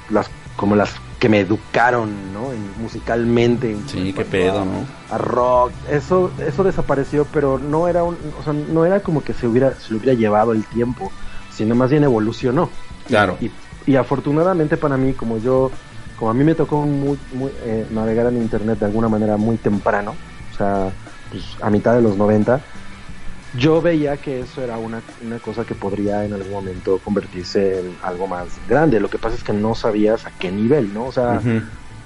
las, 0.07 0.31
como 0.55 0.75
las 0.75 0.93
que 1.23 1.29
me 1.29 1.39
educaron, 1.39 2.33
¿no? 2.33 2.51
En- 2.51 2.73
musicalmente. 2.75 3.73
Sí, 3.87 4.09
en 4.09 4.13
qué 4.13 4.25
pedo, 4.25 4.59
a- 4.59 4.65
¿no? 4.65 4.85
A 5.09 5.17
rock. 5.17 5.71
Eso, 5.87 6.33
eso 6.37 6.63
desapareció, 6.65 7.23
pero 7.31 7.57
no 7.57 7.87
era 7.87 8.03
un, 8.03 8.33
o 8.37 8.43
sea, 8.43 8.51
no 8.51 8.83
era 8.83 8.99
como 8.99 9.23
que 9.23 9.33
se 9.33 9.47
hubiera, 9.47 9.73
se 9.79 9.95
hubiera 9.95 10.15
llevado 10.15 10.51
el 10.51 10.67
tiempo, 10.67 11.13
sino 11.47 11.75
más 11.75 11.91
bien 11.91 12.03
evolucionó. 12.03 12.71
Claro. 13.05 13.37
Y, 13.39 13.51
y 13.85 13.95
afortunadamente 13.95 14.75
para 14.75 14.97
mí, 14.97 15.13
como 15.13 15.37
yo, 15.37 15.71
como 16.17 16.29
a 16.31 16.33
mí 16.33 16.43
me 16.43 16.55
tocó 16.55 16.81
muy, 16.81 17.17
muy, 17.31 17.53
eh, 17.61 17.87
navegar 17.89 18.27
en 18.27 18.41
internet 18.41 18.79
de 18.79 18.85
alguna 18.87 19.07
manera 19.07 19.37
muy 19.37 19.57
temprano, 19.59 20.17
o 20.51 20.53
sea, 20.53 20.93
pues 21.29 21.55
a 21.61 21.69
mitad 21.69 21.95
de 21.95 22.01
los 22.01 22.17
90, 22.17 22.65
yo 23.53 23.81
veía 23.81 24.19
que 24.19 24.41
eso 24.41 24.63
era 24.63 24.79
una, 24.79 25.05
una 25.19 25.39
cosa 25.41 25.65
que 25.65 25.75
podría 25.75 26.25
en 26.25 26.33
algún 26.33 26.53
momento 26.53 27.01
convertirse 27.01 27.79
en 27.79 27.97
algo 28.01 28.27
más 28.27 28.59
grande. 28.65 28.99
Lo 29.01 29.09
que 29.09 29.19
pasa 29.19 29.35
es 29.37 29.43
que 29.43 29.53
no 29.53 29.75
sabías 29.75 30.25
a 30.27 30.31
qué 30.33 30.51
nivel, 30.51 30.93
¿no? 30.93 31.05
O 31.07 31.11
sea, 31.13 31.45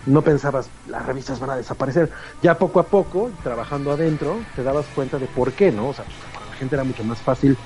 no 0.06 0.24
pensabas, 0.24 0.74
las 0.86 1.06
revistas 1.06 1.40
van 1.40 1.52
a 1.52 1.58
desaparecer. 1.58 2.12
Ya 2.42 2.58
poco 2.60 2.80
a 2.82 2.90
poco, 2.90 3.40
trabajando 3.44 3.92
adentro, 3.92 4.50
te 4.54 4.64
dabas 4.64 4.90
cuenta 4.92 5.20
de 5.20 5.30
por 5.30 5.56
qué, 5.56 5.72
¿no? 5.72 5.90
O 5.90 5.94
sea, 5.94 6.08
para 6.34 6.48
la 6.48 6.54
gente 6.56 6.76
era 6.76 6.86
mucho 6.86 7.04
más 7.06 7.24
fácil 7.24 7.60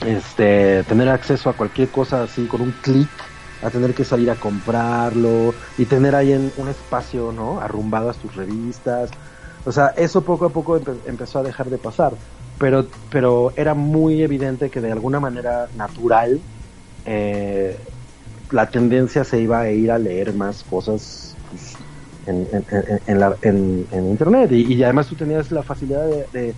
este, 0.00 0.84
tener 0.84 1.08
acceso 1.08 1.50
a 1.50 1.56
cualquier 1.56 1.90
cosa 1.90 2.22
así 2.22 2.46
con 2.46 2.60
un 2.62 2.72
clic, 2.80 3.34
a 3.60 3.70
tener 3.70 3.94
que 3.94 4.04
salir 4.04 4.30
a 4.30 4.38
comprarlo 4.38 5.56
y 5.76 5.86
tener 5.86 6.14
ahí 6.14 6.32
en 6.32 6.52
un 6.56 6.68
espacio, 6.68 7.32
¿no? 7.32 7.60
Arrumbadas 7.60 8.18
tus 8.18 8.34
revistas. 8.36 9.16
O 9.64 9.72
sea, 9.72 9.88
eso 9.96 10.24
poco 10.24 10.44
a 10.46 10.52
poco 10.52 10.76
empe- 10.78 11.02
empezó 11.04 11.40
a 11.40 11.42
dejar 11.42 11.68
de 11.70 11.78
pasar. 11.78 12.18
Pero, 12.58 12.86
pero 13.10 13.52
era 13.56 13.74
muy 13.74 14.22
evidente 14.22 14.68
que 14.70 14.80
de 14.80 14.90
alguna 14.92 15.20
manera 15.20 15.68
natural 15.76 16.40
eh, 17.06 17.76
la 18.50 18.68
tendencia 18.68 19.22
se 19.24 19.40
iba 19.40 19.60
a 19.60 19.70
ir 19.70 19.90
a 19.92 19.98
leer 19.98 20.32
más 20.34 20.64
cosas 20.68 21.34
pues, 21.50 21.74
en, 22.26 22.46
en, 22.52 22.64
en- 23.06 23.20
la- 23.20 23.36
en- 23.42 23.86
internet 23.92 24.50
y, 24.52 24.82
además 24.82 25.06
tú 25.06 25.14
tenías 25.14 25.50
la 25.52 25.62
facilidad 25.62 26.04
de- 26.06 26.54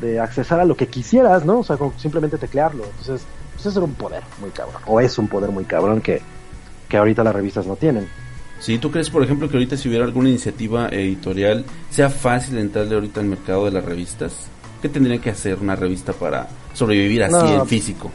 de 0.00 0.20
accesar 0.20 0.60
a 0.60 0.64
lo 0.64 0.76
que 0.76 0.88
quisieras, 0.88 1.44
¿no? 1.44 1.60
O 1.60 1.64
sea, 1.64 1.76
con 1.76 1.92
simplemente 1.98 2.36
teclearlo. 2.38 2.84
Entonces, 2.84 3.26
pues 3.54 3.66
eso 3.66 3.78
era 3.78 3.86
un 3.86 3.94
poder 3.94 4.22
muy 4.40 4.50
cabrón, 4.50 4.82
o 4.86 5.00
es 5.00 5.16
un 5.18 5.28
poder 5.28 5.50
muy 5.50 5.64
cabrón 5.64 6.00
que, 6.00 6.20
que 6.88 6.96
ahorita 6.96 7.22
las 7.24 7.34
revistas 7.34 7.66
no 7.66 7.76
tienen. 7.76 8.06
Si 8.60 8.78
tú 8.78 8.90
crees, 8.90 9.08
por 9.10 9.22
ejemplo, 9.22 9.48
que 9.48 9.56
ahorita 9.56 9.76
si 9.76 9.88
hubiera 9.88 10.04
alguna 10.04 10.28
iniciativa 10.28 10.88
editorial, 10.88 11.64
sea 11.90 12.10
fácil 12.10 12.58
entrarle 12.58 12.94
ahorita 12.96 13.20
al 13.20 13.26
mercado 13.26 13.64
de 13.66 13.70
las 13.70 13.84
revistas. 13.84 14.48
¿Qué 14.82 14.88
tendría 14.88 15.18
que 15.20 15.30
hacer 15.30 15.58
una 15.60 15.74
revista 15.76 16.12
para 16.12 16.48
sobrevivir 16.72 17.24
así 17.24 17.32
No. 17.34 17.60
en 17.62 17.66
físico? 17.66 18.10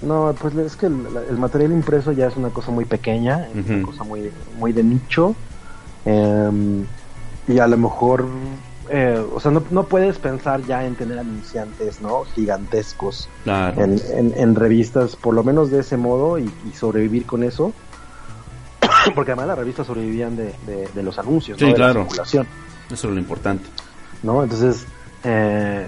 No, 0.00 0.34
pues 0.40 0.54
es 0.56 0.76
que 0.76 0.86
el, 0.86 1.06
el 1.28 1.36
material 1.38 1.72
impreso 1.72 2.12
ya 2.12 2.26
es 2.28 2.36
una 2.36 2.50
cosa 2.50 2.70
muy 2.70 2.84
pequeña, 2.84 3.48
es 3.54 3.68
una 3.68 3.82
cosa 3.82 4.04
muy, 4.04 4.30
muy 4.58 4.72
de 4.72 4.82
nicho. 4.84 5.34
em, 6.04 6.84
y 7.48 7.58
a 7.58 7.66
lo 7.66 7.76
mejor, 7.76 8.26
eh, 8.90 9.22
o 9.34 9.40
sea, 9.40 9.50
no, 9.50 9.62
no 9.70 9.84
puedes 9.84 10.18
pensar 10.18 10.62
ya 10.64 10.84
en 10.86 10.94
tener 10.94 11.18
anunciantes, 11.18 12.00
¿no? 12.00 12.24
Gigantescos 12.34 13.28
Claro. 13.44 13.82
en, 13.82 14.00
en- 14.14 14.34
en 14.36 14.54
revistas, 14.54 15.16
por 15.16 15.34
lo 15.34 15.42
menos 15.42 15.70
de 15.70 15.80
ese 15.80 15.96
modo, 15.96 16.38
y, 16.38 16.44
y 16.44 16.72
sobrevivir 16.76 17.26
con 17.26 17.42
eso. 17.42 17.72
Porque 19.14 19.32
además 19.32 19.48
las 19.48 19.58
revistas 19.58 19.86
sobrevivían 19.86 20.36
de, 20.36 20.54
de- 20.66 20.88
de 20.94 21.02
los 21.02 21.18
anuncios, 21.18 21.58
Sí, 21.58 21.64
¿no? 21.64 21.72
De 21.72 21.78
la 21.78 21.84
claro. 21.86 22.00
circulación. 22.02 22.46
Eso 22.90 23.08
es 23.08 23.14
lo 23.14 23.20
importante. 23.20 23.64
¿no? 24.22 24.42
Entonces, 24.42 24.84
eh, 25.24 25.86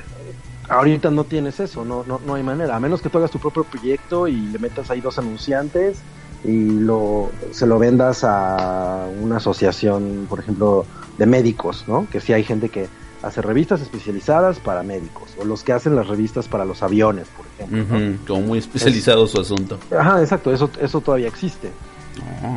ahorita 0.69 1.11
no 1.11 1.25
tienes 1.25 1.61
eso, 1.61 1.85
no, 1.85 2.05
no, 2.07 2.21
no 2.25 2.35
hay 2.35 2.43
manera, 2.43 2.77
a 2.77 2.81
menos 2.81 3.03
que 3.03 3.09
tú 3.09 3.19
hagas 3.19 3.31
tu 3.31 3.39
propio 3.39 3.65
proyecto 3.65 4.29
y 4.29 4.37
le 4.37 4.59
metas 4.59 4.91
ahí 4.91 5.01
dos 5.01 5.19
anunciantes 5.19 5.99
y 6.45 6.71
lo, 6.71 7.31
se 7.51 7.67
lo 7.67 7.79
vendas 7.79 8.25
a 8.25 9.07
una 9.21 9.37
asociación, 9.37 10.27
por 10.29 10.41
ejemplo, 10.41 10.87
de 11.19 11.27
médicos, 11.27 11.85
¿no? 11.87 12.07
Que 12.11 12.21
sí 12.21 12.33
hay 12.33 12.45
gente 12.45 12.71
que 12.71 12.89
hace 13.23 13.43
revistas 13.43 13.81
especializadas 13.83 14.59
para 14.59 14.83
médicos, 14.83 15.31
o 15.39 15.45
los 15.45 15.63
que 15.63 15.73
hacen 15.73 15.95
las 15.95 16.09
revistas 16.09 16.49
para 16.49 16.65
los 16.65 16.83
aviones, 16.83 17.27
por 17.37 17.47
ejemplo. 17.47 18.17
Como 18.27 18.41
muy 18.41 18.59
especializado 18.59 19.27
su 19.27 19.41
asunto. 19.41 19.79
Ajá, 19.97 20.21
exacto, 20.23 20.53
eso, 20.53 20.71
eso 20.81 21.01
todavía 21.01 21.29
existe. 21.29 21.71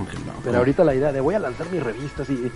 Qué 0.10 0.18
loco. 0.18 0.40
Pero 0.44 0.58
ahorita 0.58 0.84
la 0.84 0.96
idea 0.96 1.12
de 1.12 1.22
voy 1.22 1.36
a 1.36 1.40
lanzar 1.40 1.70
mis 1.72 1.82
revistas 1.82 2.30
y 2.30 2.52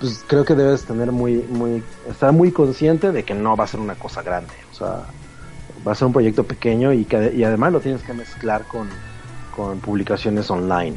pues 0.00 0.24
creo 0.26 0.44
que 0.44 0.54
debes 0.54 0.84
tener 0.84 1.12
muy, 1.12 1.36
muy, 1.48 1.82
estar 2.10 2.32
muy 2.32 2.50
consciente 2.50 3.12
de 3.12 3.22
que 3.22 3.34
no 3.34 3.56
va 3.56 3.64
a 3.64 3.68
ser 3.68 3.80
una 3.80 3.94
cosa 3.94 4.22
grande. 4.22 4.52
O 4.72 4.74
sea, 4.74 5.04
va 5.86 5.92
a 5.92 5.94
ser 5.94 6.06
un 6.06 6.12
proyecto 6.12 6.44
pequeño 6.44 6.92
y 6.92 7.04
que 7.04 7.32
y 7.34 7.44
además 7.44 7.72
lo 7.72 7.80
tienes 7.80 8.02
que 8.02 8.12
mezclar 8.12 8.64
con, 8.64 8.88
con 9.54 9.78
publicaciones 9.80 10.50
online. 10.50 10.96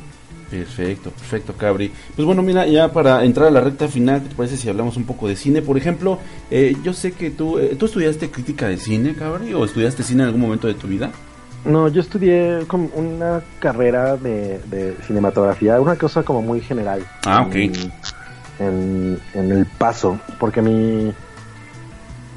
Perfecto, 0.49 1.09
perfecto, 1.09 1.53
Cabri. 1.53 1.91
Pues 2.15 2.25
bueno, 2.25 2.41
mira, 2.41 2.67
ya 2.67 2.91
para 2.91 3.23
entrar 3.23 3.47
a 3.47 3.51
la 3.51 3.61
recta 3.61 3.87
final, 3.87 4.23
¿qué 4.23 4.29
te 4.29 4.35
parece 4.35 4.57
si 4.57 4.69
hablamos 4.69 4.95
un 4.95 5.05
poco 5.05 5.27
de 5.27 5.35
cine? 5.35 5.61
Por 5.61 5.77
ejemplo, 5.77 6.19
eh, 6.51 6.75
yo 6.83 6.93
sé 6.93 7.13
que 7.13 7.31
tú, 7.31 7.57
eh, 7.57 7.75
¿tú 7.77 7.87
estudiaste 7.87 8.29
crítica 8.29 8.67
de 8.67 8.77
cine, 8.77 9.15
Cabri? 9.15 9.53
¿O 9.53 9.65
estudiaste 9.65 10.03
cine 10.03 10.23
en 10.23 10.27
algún 10.27 10.41
momento 10.41 10.67
de 10.67 10.75
tu 10.75 10.87
vida? 10.87 11.11
No, 11.65 11.87
yo 11.87 12.01
estudié 12.01 12.59
como 12.67 12.89
una 12.95 13.41
carrera 13.59 14.15
de, 14.17 14.59
de 14.65 14.95
cinematografía, 15.07 15.81
una 15.81 15.95
cosa 15.95 16.23
como 16.23 16.41
muy 16.41 16.61
general. 16.61 17.03
Ah, 17.25 17.41
ok. 17.41 17.55
En, 17.55 17.73
en, 18.59 19.19
en 19.33 19.51
el 19.51 19.65
paso, 19.65 20.19
porque 20.39 20.61
mi 20.61 21.13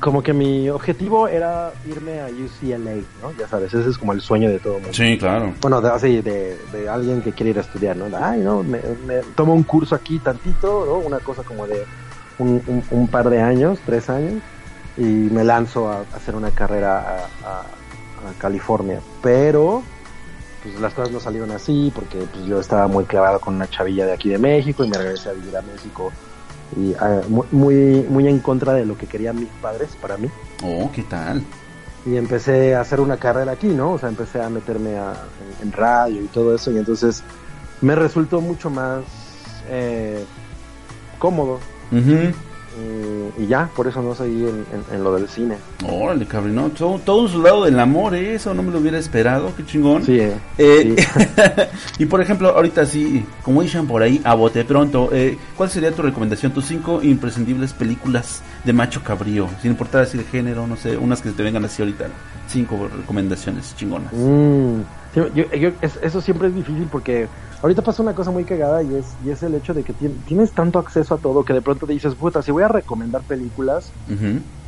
como 0.01 0.23
que 0.23 0.33
mi 0.33 0.69
objetivo 0.71 1.27
era 1.27 1.73
irme 1.85 2.21
a 2.21 2.27
UCLA, 2.27 2.95
¿no? 3.21 3.33
Ya 3.37 3.49
sabes, 3.49 3.75
ese 3.75 3.91
es 3.91 3.99
como 3.99 4.13
el 4.13 4.21
sueño 4.21 4.49
de 4.49 4.61
todo 4.61 4.75
mundo. 4.75 4.93
Sí, 4.93 5.19
claro. 5.19 5.53
Bueno, 5.61 5.81
de, 5.81 5.89
así, 5.91 6.21
de, 6.23 6.57
de 6.73 6.89
alguien 6.89 7.21
que 7.21 7.33
quiere 7.33 7.51
ir 7.51 7.59
a 7.59 7.63
estudiar, 7.63 7.97
¿no? 7.97 8.07
Ay, 8.17 8.39
no, 8.41 8.63
me, 8.63 8.81
me 9.07 9.23
tomo 9.35 9.55
un 9.55 9.65
curso 9.65 9.97
aquí 9.97 10.21
tantito, 10.21 10.87
¿no? 10.87 10.95
Una 10.99 11.19
cosa 11.19 11.43
como 11.43 11.67
de 11.67 11.85
un, 12.39 12.63
un- 12.69 12.85
un 12.91 13.09
par 13.09 13.29
de 13.29 13.41
años, 13.43 13.81
tres 13.85 14.09
años, 14.09 14.35
y 14.97 15.03
me 15.03 15.43
lanzo 15.43 15.89
a, 15.91 15.97
a 15.99 16.17
hacer 16.17 16.37
una 16.37 16.53
carrera 16.53 17.01
a, 17.45 17.49
a- 17.49 17.67
a 18.27 18.39
California. 18.39 19.01
Pero, 19.23 19.83
pues 20.63 20.81
las 20.81 20.95
cosas 20.95 21.13
no 21.13 21.21
salieron 21.21 21.51
así, 21.51 21.93
porque 21.95 22.19
pues, 22.19 22.45
yo 22.47 22.61
estaba 22.61 22.87
muy 22.89 23.05
clavado 23.05 23.41
con 23.41 23.55
una 23.55 23.69
chavilla 23.69 24.07
de 24.07 24.13
aquí 24.15 24.29
de 24.29 24.39
México 24.39 24.85
y 24.85 24.89
me 24.89 24.99
regresé 24.99 25.31
a 25.31 25.33
vivir 25.33 25.57
a 25.57 25.63
México. 25.63 26.13
Y 26.77 26.95
ah, 27.01 27.21
mu- 27.29 27.45
muy, 27.51 28.05
muy 28.09 28.29
en 28.29 28.41
contra 28.41 28.75
de 28.75 28.85
lo 28.85 28.97
que 28.99 29.07
querían 29.07 29.37
mis 29.37 29.49
padres 29.63 29.97
para 30.03 30.19
mí 30.19 30.29
Oh, 30.63 30.91
¿qué 30.95 31.03
tal? 31.03 31.43
y 32.07 32.17
empecé 32.17 32.75
a 32.75 32.81
hacer 32.83 33.01
una 33.01 33.17
carrera 33.17 33.53
aquí, 33.53 33.69
¿no? 33.69 33.93
O 33.93 33.99
sea, 33.99 34.09
empecé 34.09 34.41
a 34.43 34.49
meterme 34.49 34.97
a- 34.99 35.15
en, 35.61 35.69
en 35.69 35.73
radio 35.73 36.23
y 36.23 36.27
todo 36.27 36.55
eso, 36.55 36.71
y 36.71 36.79
entonces 36.79 37.23
me 37.81 37.95
resultó 37.95 38.41
mucho 38.41 38.71
más 38.71 39.01
eh, 39.69 40.25
cómodo. 41.19 41.59
Ujú. 41.91 42.33
Y, 42.79 43.43
y 43.43 43.47
ya, 43.47 43.69
por 43.75 43.87
eso 43.89 44.01
no 44.03 44.15
seguí 44.15 44.43
en, 44.45 44.65
en- 44.73 44.95
en 44.95 45.05
lo 45.05 45.15
del 45.15 45.29
cine. 45.29 45.57
Órale, 45.89 46.27
Cabri, 46.27 46.53
¿no? 46.53 46.69
Todo, 46.71 46.99
todo 47.01 47.23
un 47.23 47.29
soldado 47.29 47.65
del 47.65 47.79
amor, 47.81 48.15
¿eh? 48.15 48.35
Eso 48.35 48.55
no 48.55 48.63
me 48.63 48.71
lo 48.71 48.79
hubiera 48.79 48.99
esperado, 48.99 49.53
qué 49.57 49.65
chingón. 49.67 50.05
Sí, 50.05 50.19
eh, 50.21 50.37
Eh, 50.59 50.97
y 51.99 52.07
por 52.07 52.21
ejemplo, 52.21 52.51
ahorita 52.51 52.87
sí, 52.87 53.25
como 53.43 53.63
dicen 53.63 53.87
por 53.87 54.03
ahí, 54.03 54.21
a 54.25 54.35
bote 54.35 54.65
pronto, 54.65 55.09
eh, 55.13 55.37
¿cuál 55.57 55.71
sería 55.71 55.91
tu 55.93 56.03
recomendación? 56.03 56.53
Tus 56.53 56.67
cinco 56.67 57.03
imprescindibles 57.03 57.73
películas 57.73 58.43
de 58.65 58.73
macho 58.73 59.03
cabrío, 59.03 59.49
sin 59.63 59.73
importar 59.73 60.03
así 60.03 60.17
de 60.19 60.25
género, 60.25 60.67
no 60.67 60.77
sé, 60.77 60.97
unas 60.97 61.21
que 61.21 61.31
te 61.31 61.43
vengan 61.43 61.65
así 61.65 61.83
ahorita. 61.83 62.07
Cinco 62.49 62.89
recomendaciones 62.97 63.75
chingonas. 63.77 64.13
Mm, 64.13 64.81
yo- 65.27 65.47
yo- 65.47 65.71
es- 65.81 65.99
eso 66.03 66.21
siempre 66.21 66.49
es 66.49 66.55
difícil 66.55 66.89
porque 66.89 67.31
ahorita 67.63 67.83
pasa 67.83 68.03
una 68.03 68.15
cosa 68.15 68.31
muy 68.31 68.45
cagada 68.45 68.83
y 68.83 68.95
es, 68.95 69.17
y 69.21 69.31
es 69.31 69.43
el 69.43 69.55
hecho 69.55 69.75
de 69.75 69.85
que 69.85 69.95
tien- 69.95 70.25
tienes 70.25 70.55
tanto 70.55 70.79
acceso 70.79 71.15
a 71.15 71.21
todo 71.21 71.45
que 71.45 71.53
de 71.53 71.63
pronto 71.63 71.87
dices, 71.87 72.15
puta, 72.17 72.43
si 72.43 72.53
voy 72.53 72.63
a 72.63 72.69
recomendar 72.69 73.25
películas, 73.25 73.95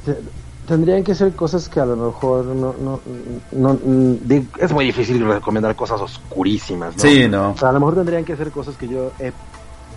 te- 0.02 0.18
tendrían 0.66 1.04
que 1.04 1.14
ser 1.14 1.34
cosas 1.34 1.68
que 1.68 1.80
a 1.80 1.86
lo 1.86 1.96
mejor 1.96 2.44
no, 2.46 2.72
no, 2.74 3.02
no- 3.50 4.18
es 4.58 4.72
muy 4.72 4.84
difícil 4.86 5.26
recomendar 5.26 5.74
cosas 5.76 6.00
oscurísimas, 6.00 6.96
¿no? 6.96 7.02
Sí, 7.02 7.28
no. 7.28 7.50
O 7.52 7.56
sea, 7.56 7.70
a 7.70 7.72
lo 7.72 7.80
mejor 7.80 7.96
tendrían 7.96 8.24
que 8.24 8.36
ser 8.36 8.50
cosas 8.50 8.76
que 8.76 8.88
yo 8.88 9.14
he 9.18 9.32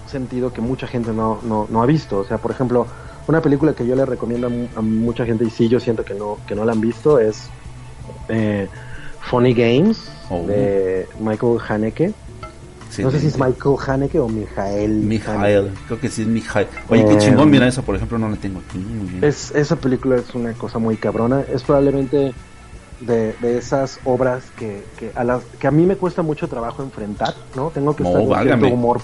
sentido 0.05 0.51
que 0.51 0.61
mucha 0.61 0.87
gente 0.87 1.13
no, 1.13 1.41
no, 1.43 1.67
no 1.69 1.81
ha 1.83 1.85
visto. 1.85 2.19
O 2.19 2.23
sea, 2.23 2.39
por 2.39 2.51
ejemplo, 2.51 2.87
una 3.27 3.41
película 3.41 3.73
que 3.73 3.85
yo 3.85 3.95
le 3.95 4.05
recomiendo 4.05 4.47
a 4.47 4.81
mucha 4.81 5.25
gente 5.25 5.45
y 5.45 5.49
sí 5.49 5.69
yo 5.69 5.79
siento 5.79 6.03
que 6.03 6.13
no, 6.15 6.41
que 6.45 6.55
no 6.55 6.65
la 6.65 6.73
han 6.73 6.81
visto 6.81 7.19
es 7.19 7.51
eh, 8.27 8.69
Funny 9.29 9.53
Games 9.53 10.09
Oh. 10.29 10.45
de 10.47 11.07
Michael 11.19 11.57
Haneke. 11.67 12.13
No 12.99 13.09
sé 13.11 13.19
si 13.19 13.27
es 13.27 13.37
Michael 13.39 13.75
Haneke 13.87 14.19
o 14.19 14.29
Mijael. 14.29 14.91
Mijael, 14.91 15.71
creo 15.87 15.99
que 15.99 16.09
sí 16.09 16.21
es 16.21 16.27
Mijael. 16.27 16.67
Oye, 16.89 17.03
qué 17.05 17.13
Eh, 17.13 17.17
chingón, 17.17 17.49
mira 17.49 17.67
esa, 17.67 17.81
por 17.81 17.95
ejemplo, 17.95 18.17
no 18.19 18.29
la 18.29 18.35
tengo 18.37 18.59
aquí. 18.67 18.77
Muy 18.77 19.09
bien. 19.09 19.23
Es, 19.23 19.51
esa 19.51 19.75
película 19.75 20.15
es 20.17 20.33
una 20.35 20.53
cosa 20.53 20.77
muy 20.79 20.95
cabrona. 20.97 21.43
Es 21.51 21.63
probablemente 21.63 22.33
de, 23.01 23.33
de 23.41 23.57
esas 23.57 23.99
obras 24.05 24.43
que, 24.57 24.83
que, 24.99 25.11
a 25.15 25.23
las, 25.23 25.43
que 25.59 25.65
a 25.67 25.71
mí 25.71 25.85
me 25.87 25.95
cuesta 25.95 26.21
mucho 26.21 26.47
trabajo 26.47 26.83
enfrentar, 26.83 27.33
¿no? 27.55 27.71
Tengo 27.71 27.95
que 27.95 28.03
No, 28.03 28.09
estar 28.19 28.41
en 28.43 28.47
cierto 28.59 28.67
humor. 28.67 29.01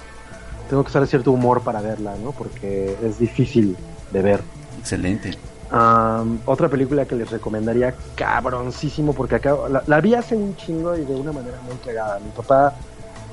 Tengo 0.70 0.84
que 0.84 0.88
estar 0.88 1.02
en 1.02 1.08
cierto 1.08 1.32
humor 1.32 1.62
para 1.62 1.82
verla, 1.82 2.14
¿no? 2.24 2.32
Porque 2.32 2.96
es 3.04 3.18
difícil 3.18 3.76
de 4.14 4.22
ver. 4.22 4.42
Excelente. 4.80 5.32
Am, 5.72 6.40
otra 6.46 6.68
película 6.68 7.06
que 7.06 7.16
les 7.16 7.30
recomendaría 7.30 7.94
cabroncísimo 8.16 9.14
porque 9.14 9.36
acá 9.36 9.56
la, 9.70 9.84
la 9.86 10.02
vi 10.02 10.16
hace 10.16 10.36
un 10.36 10.56
chingo 10.56 10.96
y 10.98 11.06
de 11.06 11.14
una 11.16 11.32
manera 11.32 11.58
muy 11.66 11.76
cagada. 11.86 12.20
Mi 12.20 12.32
papá 12.32 12.74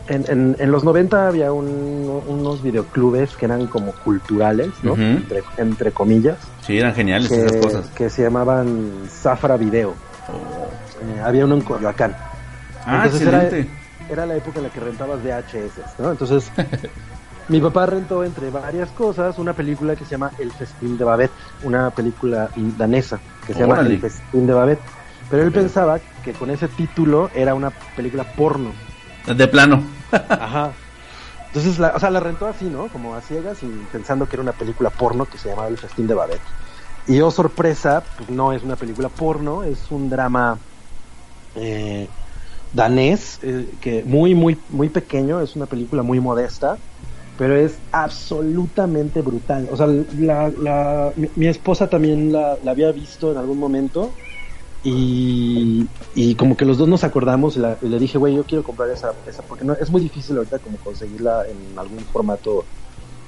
en, 0.08 0.24
en, 0.28 0.56
en 0.58 0.70
los 0.70 0.84
90 0.84 1.28
había 1.28 1.50
un- 1.52 2.22
unos 2.28 2.62
videoclubes 2.62 3.34
que 3.36 3.46
eran 3.46 3.66
como 3.66 3.92
culturales, 4.04 4.68
¿no? 4.82 4.94
Entre, 4.94 5.42
entre 5.56 5.92
comillas. 5.92 6.36
Sí, 6.60 6.78
eran 6.78 6.94
geniales 6.94 7.28
que, 7.28 7.44
esas 7.46 7.56
cosas. 7.56 7.86
que 7.88 8.10
se 8.10 8.22
llamaban 8.22 8.90
Zafra 9.08 9.56
Video. 9.56 9.90
Eh, 9.90 11.20
había 11.24 11.44
uno 11.44 11.54
en 11.56 11.62
Coyoacán. 11.62 12.14
Ah, 12.84 13.02
Entonces 13.04 13.26
era, 13.26 13.42
excelente. 13.44 13.70
era 14.10 14.26
la 14.26 14.36
época 14.36 14.58
en 14.58 14.64
la 14.64 14.70
que 14.70 14.80
rentabas 14.80 15.20
VHS, 15.24 15.98
¿no? 16.00 16.10
Entonces 16.12 16.50
mi 17.48 17.60
papá 17.60 17.86
rentó 17.86 18.24
entre 18.24 18.50
varias 18.50 18.90
cosas 18.90 19.38
una 19.38 19.52
película 19.52 19.94
que 19.94 20.04
se 20.04 20.12
llama 20.12 20.32
El 20.38 20.52
Festín 20.52 20.98
de 20.98 21.04
Babette, 21.04 21.32
una 21.62 21.90
película 21.90 22.50
danesa 22.56 23.20
que 23.46 23.54
se 23.54 23.60
llama. 23.60 23.80
El 23.80 24.00
Festín 24.00 24.46
de 24.46 24.52
Babette. 24.52 24.82
Pero 25.30 25.42
él 25.42 25.52
pensaba 25.52 25.98
que 26.24 26.32
con 26.32 26.50
ese 26.50 26.68
título 26.68 27.30
era 27.34 27.54
una 27.54 27.70
película 27.70 28.24
porno. 28.24 28.72
De 29.26 29.48
plano. 29.48 29.82
Ajá. 30.12 30.72
Entonces, 31.48 31.78
la, 31.78 31.92
o 31.94 32.00
sea, 32.00 32.10
la 32.10 32.20
rentó 32.20 32.46
así, 32.46 32.66
¿no? 32.66 32.88
Como 32.88 33.14
a 33.14 33.20
ciegas 33.20 33.62
y 33.62 33.66
pensando 33.90 34.28
que 34.28 34.36
era 34.36 34.42
una 34.42 34.52
película 34.52 34.90
porno 34.90 35.24
que 35.24 35.38
se 35.38 35.48
llamaba 35.48 35.68
El 35.68 35.78
Festín 35.78 36.06
de 36.06 36.14
Babette. 36.14 36.42
Y 37.08 37.20
oh 37.20 37.30
sorpresa, 37.30 38.02
pues 38.16 38.28
no 38.30 38.52
es 38.52 38.62
una 38.62 38.76
película 38.76 39.08
porno, 39.08 39.62
es 39.62 39.90
un 39.90 40.10
drama 40.10 40.58
eh, 41.54 42.08
danés, 42.72 43.38
eh, 43.42 43.68
que 43.80 44.02
muy, 44.04 44.34
muy, 44.34 44.58
muy 44.70 44.88
pequeño, 44.88 45.40
es 45.40 45.54
una 45.54 45.66
película 45.66 46.02
muy 46.02 46.20
modesta, 46.20 46.78
pero 47.38 47.56
es 47.56 47.78
absolutamente 47.92 49.20
brutal. 49.22 49.68
O 49.70 49.76
sea, 49.76 49.86
la, 49.86 50.48
la- 50.50 51.12
mi, 51.16 51.28
mi 51.36 51.46
esposa 51.46 51.88
también 51.88 52.32
la, 52.32 52.56
la 52.62 52.70
había 52.70 52.90
visto 52.92 53.32
en 53.32 53.38
algún 53.38 53.58
momento 53.58 54.10
y, 54.82 55.86
y 56.14 56.34
como 56.36 56.56
que 56.56 56.64
los 56.64 56.78
dos 56.78 56.88
nos 56.88 57.02
acordamos 57.04 57.56
y, 57.56 57.60
le 57.88 57.98
dije, 57.98 58.18
güey, 58.18 58.36
yo 58.36 58.44
quiero 58.44 58.62
comprar 58.62 58.88
esa, 58.90 59.12
esa 59.28 59.42
porque 59.42 59.64
no, 59.64 59.72
es 59.74 59.90
muy 59.90 60.00
difícil 60.00 60.36
ahorita 60.36 60.58
como 60.60 60.76
conseguirla 60.78 61.44
en 61.48 61.78
algún 61.78 61.98
formato 62.00 62.64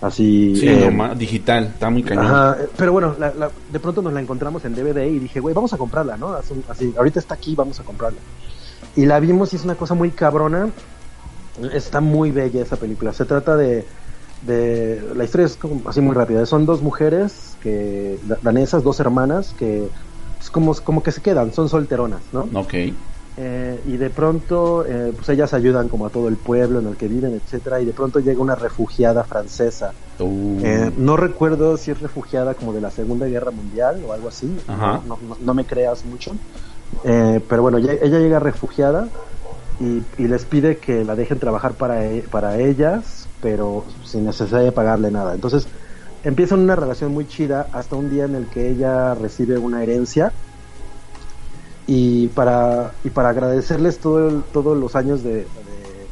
así. 0.01 0.55
Sí, 0.55 0.67
eh, 0.69 1.15
digital, 1.17 1.65
está 1.65 1.91
muy 1.91 2.03
cañón. 2.03 2.27
Ajá, 2.27 2.57
eh, 2.63 2.69
pero 2.77 2.93
bueno, 2.93 3.15
la- 3.19 3.35
la- 3.35 3.51
de 3.73 3.81
pronto 3.81 4.03
nos 4.03 4.13
la 4.13 4.21
encontramos 4.21 4.65
en 4.65 4.75
DVD 4.75 5.09
y 5.09 5.19
dije, 5.19 5.41
güey, 5.41 5.55
vamos 5.55 5.73
a 5.73 5.77
comprarla, 5.79 6.17
¿no? 6.17 6.29
Así, 6.35 6.55
así, 6.69 6.95
ahorita 6.97 7.19
está 7.19 7.35
aquí, 7.35 7.55
vamos 7.55 7.81
a 7.81 7.83
comprarla. 7.83 8.19
Y 8.95 9.07
la 9.07 9.19
vimos 9.21 9.53
y 9.53 9.57
es 9.57 9.65
una 9.65 9.75
cosa 9.75 9.95
muy 9.95 10.11
cabrona. 10.11 10.71
Está 11.73 12.01
muy 12.01 12.31
bella 12.33 12.63
esa 12.63 12.77
película. 12.77 13.13
Se 13.13 13.25
trata 13.25 13.57
de, 13.57 13.87
de 14.41 15.03
la 15.15 15.25
historia 15.25 15.47
es 15.47 15.57
como 15.57 15.89
así 15.89 16.01
muy 16.01 16.15
rápida. 16.15 16.45
Son 16.47 16.67
dos 16.67 16.83
mujeres 16.83 17.57
que 17.61 18.19
da- 18.23 18.39
danesas, 18.43 18.83
dos 18.83 19.01
hermanas 19.01 19.55
que 19.57 19.91
es 20.41 20.51
como, 20.51 20.73
como 20.75 21.03
que 21.03 21.13
se 21.13 21.21
quedan, 21.23 21.53
son 21.53 21.69
solteronas, 21.69 22.33
¿no? 22.33 22.49
Ok. 22.55 22.75
Eh, 23.41 23.81
y 23.87 23.97
de 23.97 24.11
pronto, 24.11 24.85
eh, 24.85 25.13
pues 25.15 25.29
ellas 25.29 25.55
ayudan 25.55 25.89
como 25.89 26.07
a 26.07 26.11
todo 26.11 26.27
el 26.29 26.37
pueblo 26.39 26.81
en 26.81 26.87
el 26.89 26.97
que 26.97 27.07
viven, 27.07 27.35
etcétera. 27.35 27.81
Y 27.81 27.85
de 27.87 27.93
pronto 27.93 28.19
llega 28.19 28.41
una 28.41 28.57
refugiada 28.57 29.25
francesa. 29.25 29.95
Uh. 30.19 30.61
Eh, 30.65 30.93
no 30.97 31.17
recuerdo 31.17 31.77
si 31.77 31.93
es 31.93 32.01
refugiada 32.01 32.55
como 32.55 32.73
de 32.73 32.81
la 32.81 32.91
Segunda 32.91 33.27
Guerra 33.27 33.53
Mundial 33.53 34.03
o 34.05 34.13
algo 34.13 34.29
así. 34.29 34.49
No, 34.67 35.03
no- 35.23 35.37
no 35.41 35.55
me 35.55 35.65
creas 35.67 36.05
mucho. 36.05 36.33
Eh, 37.05 37.41
pero 37.49 37.63
bueno, 37.63 37.79
ella 37.79 38.19
llega 38.19 38.41
refugiada 38.41 39.09
y, 39.81 40.03
y 40.23 40.27
les 40.29 40.45
pide 40.45 40.79
que 40.79 41.05
la 41.05 41.15
dejen 41.15 41.39
trabajar 41.39 41.75
para, 41.75 42.05
e- 42.07 42.23
para 42.23 42.59
ellas, 42.59 43.29
pero 43.41 43.85
sin 44.05 44.25
necesidad 44.25 44.63
de 44.63 44.73
pagarle 44.73 45.11
nada. 45.11 45.35
Entonces 45.35 45.69
empiezan 46.25 46.61
una 46.61 46.75
relación 46.77 47.13
muy 47.13 47.27
chida 47.27 47.69
hasta 47.73 47.95
un 47.97 48.11
día 48.11 48.25
en 48.25 48.35
el 48.35 48.47
que 48.49 48.69
ella 48.71 49.15
recibe 49.15 49.57
una 49.59 49.83
herencia 49.83 50.33
y 51.87 52.29
para 52.29 52.93
y 53.05 53.11
para 53.11 53.31
agradecerles 53.31 53.99
todo 53.99 54.29
el- 54.29 54.43
todos 54.53 54.77
los 54.77 54.95
años 54.97 55.23
de, 55.23 55.37
de, 55.37 55.47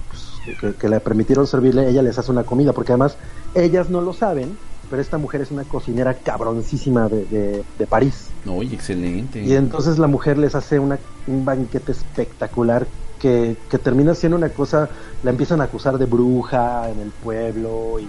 pues, 0.08 0.58
que, 0.60 0.74
que 0.74 0.88
le 0.88 1.00
permitieron 1.00 1.46
servirle 1.46 1.88
ella 1.88 2.02
les 2.02 2.18
hace 2.18 2.30
una 2.32 2.44
comida 2.44 2.72
porque 2.72 2.92
además 2.92 3.18
ellas 3.54 3.90
no 3.90 4.00
lo 4.00 4.12
saben 4.12 4.56
pero 4.88 5.02
esta 5.02 5.18
mujer 5.18 5.40
es 5.42 5.50
una 5.50 5.64
cocinera 5.64 6.14
cabroncísima 6.14 7.08
de, 7.08 7.24
de, 7.26 7.64
de 7.78 7.86
París 7.86 8.28
No, 8.44 8.54
oye, 8.56 8.74
excelente. 8.74 9.42
y 9.42 9.52
entonces 9.54 9.98
la 9.98 10.06
mujer 10.06 10.38
les 10.38 10.54
hace 10.54 10.78
una, 10.78 10.98
un 11.26 11.44
banquete 11.44 11.92
espectacular 11.92 12.86
que, 13.20 13.56
que 13.70 13.78
termina 13.78 14.14
siendo 14.14 14.36
una 14.36 14.48
cosa, 14.50 14.88
la 15.22 15.30
empiezan 15.30 15.60
a 15.60 15.64
acusar 15.64 15.98
de 15.98 16.06
bruja 16.06 16.90
en 16.90 17.00
el 17.00 17.10
pueblo 17.10 17.98
y, 18.00 18.06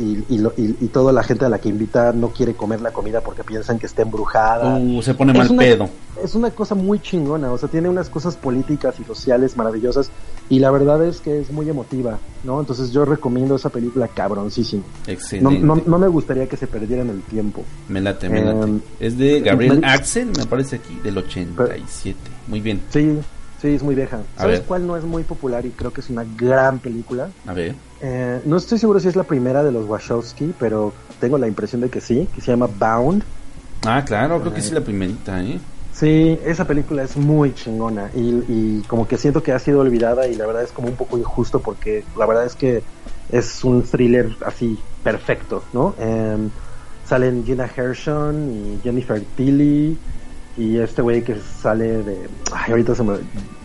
y, 0.00 0.24
y, 0.30 0.38
lo- 0.38 0.54
y- 0.56 0.76
y 0.80 0.86
toda 0.88 1.12
la 1.12 1.22
gente 1.22 1.44
a 1.44 1.48
la 1.50 1.58
que 1.58 1.68
invita 1.68 2.12
no 2.12 2.28
quiere 2.28 2.54
comer 2.54 2.80
la 2.80 2.92
comida 2.92 3.20
porque 3.20 3.44
piensan 3.44 3.78
que 3.78 3.84
está 3.86 4.02
embrujada. 4.02 4.76
Uh, 4.78 5.02
se 5.02 5.12
pone 5.14 5.32
Es 5.32 5.38
mal 5.38 5.50
una- 5.50 5.58
pedo. 5.62 5.90
Es 6.22 6.34
una 6.34 6.50
cosa 6.50 6.74
muy 6.74 7.00
chingona, 7.00 7.50
o 7.52 7.58
sea, 7.58 7.68
tiene 7.68 7.88
unas 7.88 8.08
cosas 8.08 8.36
políticas 8.36 8.94
y 9.00 9.04
sociales 9.04 9.56
maravillosas 9.56 10.10
y 10.48 10.60
la 10.60 10.70
verdad 10.70 11.04
es 11.04 11.20
que 11.20 11.40
es 11.40 11.50
muy 11.50 11.68
emotiva, 11.68 12.18
¿no? 12.44 12.60
Entonces 12.60 12.90
yo 12.92 13.04
recomiendo 13.04 13.56
esa 13.56 13.70
película 13.70 14.06
cabroncísimo. 14.08 14.84
No, 15.06 15.12
Excelente. 15.12 15.58
no, 15.60 15.82
no 15.84 15.98
me 15.98 16.06
gustaría 16.08 16.46
que 16.48 16.56
se 16.56 16.66
perdiera 16.68 17.02
en 17.02 17.10
el 17.10 17.22
tiempo. 17.22 17.64
Me 17.88 18.00
late, 18.00 18.28
me 18.28 18.44
late. 18.44 18.60
Em, 18.64 18.80
es 19.00 19.18
de 19.18 19.40
Gabriel 19.40 19.80
me- 19.80 19.86
Axel, 19.88 20.28
me 20.38 20.46
parece 20.46 20.76
aquí, 20.76 20.98
del 21.02 21.18
87. 21.18 22.16
Muy 22.46 22.60
bien. 22.60 22.80
Sí, 22.90 23.18
sí, 23.62 23.68
es 23.74 23.82
muy 23.82 23.94
vieja. 23.94 24.20
A 24.36 24.40
¿Sabes 24.42 24.58
ver. 24.58 24.66
cuál 24.66 24.86
no 24.86 24.96
es 24.96 25.04
muy 25.04 25.22
popular 25.22 25.64
y 25.64 25.70
creo 25.70 25.92
que 25.92 26.00
es 26.00 26.10
una 26.10 26.24
gran 26.36 26.80
película? 26.80 27.30
A 27.46 27.52
ver. 27.54 27.74
Eh, 28.00 28.40
no 28.44 28.56
estoy 28.56 28.78
seguro 28.78 28.98
si 29.00 29.08
es 29.08 29.16
la 29.16 29.22
primera 29.22 29.62
de 29.62 29.72
los 29.72 29.86
Wachowski, 29.88 30.52
pero 30.58 30.92
tengo 31.20 31.38
la 31.38 31.46
impresión 31.46 31.80
de 31.80 31.88
que 31.88 32.00
sí, 32.00 32.28
que 32.34 32.40
se 32.40 32.50
llama 32.50 32.66
Bound. 32.66 33.22
Ah, 33.86 34.04
claro, 34.04 34.40
creo 34.40 34.52
que 34.52 34.60
sí 34.60 34.74
la 34.74 34.80
primerita, 34.80 35.42
¿eh? 35.42 35.58
Sí, 35.92 36.38
esa 36.44 36.66
película 36.66 37.02
es 37.02 37.16
muy 37.16 37.54
chingona 37.54 38.10
y, 38.14 38.20
y 38.48 38.84
como 38.88 39.06
que 39.06 39.16
siento 39.16 39.42
que 39.42 39.52
ha 39.52 39.58
sido 39.58 39.80
olvidada 39.80 40.26
y 40.26 40.34
la 40.34 40.46
verdad 40.46 40.62
es 40.62 40.72
como 40.72 40.88
un 40.88 40.96
poco 40.96 41.18
injusto 41.18 41.60
porque 41.60 42.02
la 42.16 42.26
verdad 42.26 42.46
es 42.46 42.54
que 42.54 42.82
es 43.30 43.62
un 43.62 43.82
thriller 43.82 44.34
así 44.44 44.78
perfecto, 45.04 45.62
¿no? 45.72 45.94
Em, 46.00 46.50
salen 47.06 47.44
Gina 47.44 47.68
Gershon 47.68 48.50
y 48.50 48.80
Jennifer 48.82 49.22
Tilly 49.36 49.98
y 50.56 50.78
este 50.78 51.02
güey 51.02 51.22
que 51.22 51.36
sale 51.60 52.02
de... 52.02 52.28
Ay, 52.52 52.70
ahorita 52.70 52.94
se 52.94 53.02
me... 53.02 53.14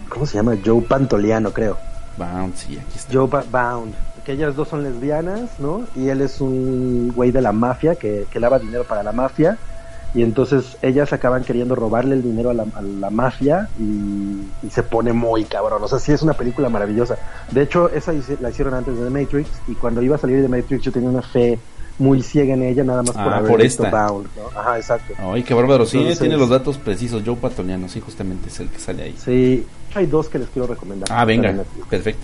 ¿Cómo 0.09 0.25
se 0.25 0.35
llama? 0.37 0.55
Joe 0.65 0.81
Pantoliano, 0.81 1.51
creo. 1.51 1.77
Bound, 2.17 2.55
sí, 2.55 2.77
aquí 2.77 2.97
está. 2.97 3.13
Joe 3.13 3.27
Ba- 3.27 3.43
Bound. 3.51 3.93
Que 4.25 4.33
ellas 4.33 4.55
dos 4.55 4.67
son 4.69 4.83
lesbianas, 4.83 5.59
¿no? 5.59 5.85
Y 5.95 6.09
él 6.09 6.21
es 6.21 6.41
un 6.41 7.11
güey 7.15 7.31
de 7.31 7.41
la 7.41 7.51
mafia 7.51 7.95
que, 7.95 8.25
que 8.31 8.39
lava 8.39 8.59
dinero 8.59 8.83
para 8.83 9.03
la 9.03 9.11
mafia. 9.11 9.57
Y 10.13 10.23
entonces 10.23 10.77
ellas 10.81 11.11
acaban 11.13 11.43
queriendo 11.43 11.75
robarle 11.75 12.15
el 12.15 12.23
dinero 12.23 12.49
a 12.49 12.53
la, 12.53 12.65
a 12.75 12.81
la 12.81 13.09
mafia 13.09 13.67
y, 13.77 14.47
y 14.65 14.69
se 14.71 14.81
pone 14.81 15.13
muy 15.13 15.43
cabrón. 15.43 15.83
O 15.83 15.87
sea, 15.87 15.99
sí 15.99 16.11
es 16.13 16.21
una 16.21 16.33
película 16.33 16.69
maravillosa. 16.69 17.17
De 17.51 17.61
hecho, 17.61 17.89
esa 17.89 18.13
la 18.41 18.49
hicieron 18.49 18.73
antes 18.73 18.97
de 18.97 19.03
The 19.03 19.09
Matrix. 19.09 19.49
Y 19.67 19.75
cuando 19.75 20.01
iba 20.01 20.15
a 20.15 20.19
salir 20.19 20.41
de 20.41 20.47
Matrix, 20.47 20.81
yo 20.83 20.91
tenía 20.91 21.09
una 21.09 21.21
fe 21.21 21.59
muy 21.99 22.21
ciega 22.21 22.53
en 22.53 22.63
ella, 22.63 22.83
nada 22.83 23.01
más 23.01 23.11
por 23.11 23.33
Ah, 23.33 23.37
haber 23.37 23.51
por 23.51 23.61
visto 23.61 23.83
esta. 23.85 24.07
Bound. 24.07 24.27
¿no? 24.35 24.59
Ajá, 24.59 24.77
exacto. 24.77 25.13
Ay, 25.17 25.43
qué 25.43 25.53
bárbaro. 25.53 25.85
Sí, 25.85 25.97
Entonces- 25.97 26.19
tiene 26.19 26.37
los 26.37 26.49
datos 26.49 26.77
precisos. 26.77 27.23
Joe 27.25 27.35
Patoniano, 27.35 27.89
sí, 27.89 27.99
justamente 27.99 28.49
es 28.49 28.59
el 28.59 28.69
que 28.69 28.79
sale 28.79 29.03
ahí. 29.03 29.15
Sí, 29.17 29.65
hay 29.95 30.05
dos 30.05 30.29
que 30.29 30.39
les 30.39 30.47
quiero 30.49 30.67
recomendar. 30.67 31.09
Ah, 31.11 31.25
venga, 31.25 31.53
perfecto. 31.89 32.21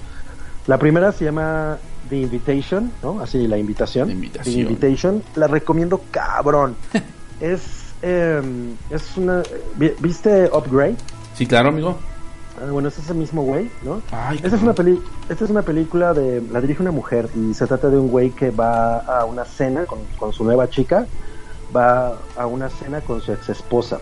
La 0.68 0.78
primera 0.78 1.12
se 1.12 1.26
llama 1.26 1.78
The 2.10 2.18
Invitation, 2.18 2.92
¿no? 3.02 3.20
Así, 3.20 3.48
la 3.48 3.58
invitación. 3.58 4.08
The 4.08 4.14
invitación. 4.14 4.60
Invitation. 4.60 5.24
La 5.36 5.48
recomiendo 5.48 6.02
cabrón. 6.12 6.76
es, 7.42 7.62
em, 8.02 8.76
es 8.90 9.18
una... 9.18 9.42
vi- 9.76 9.94
¿Viste 10.00 10.50
Upgrade? 10.54 10.96
Sí, 11.36 11.46
claro, 11.48 11.70
amigo. 11.70 11.98
Ah, 12.62 12.70
bueno, 12.72 12.88
es 12.88 12.98
ese 13.00 13.14
mismo 13.14 13.42
güey, 13.44 13.70
¿no? 13.84 14.02
Ay, 14.12 14.40
esta, 14.44 14.56
es 14.56 14.62
una 14.62 14.74
peli 14.74 15.02
esta 15.28 15.44
es 15.46 15.50
una 15.50 15.64
película 15.64 16.14
de... 16.14 16.42
La 16.52 16.62
dirige 16.62 16.82
una 16.82 16.92
mujer 16.92 17.28
y 17.36 17.54
se 17.54 17.66
trata 17.66 17.90
de 17.90 17.98
un 17.98 18.10
güey 18.10 18.30
que 18.30 18.52
va 18.52 19.00
a 19.00 19.26
una 19.26 19.44
cena 19.46 19.86
con, 19.86 20.00
con 20.20 20.34
su 20.34 20.44
nueva 20.44 20.70
chica. 20.70 21.08
Va 21.76 22.16
a 22.38 22.46
una 22.46 22.70
cena 22.70 23.02
con 23.02 23.22
su 23.22 23.32
ex 23.34 23.50
esposa. 23.50 24.00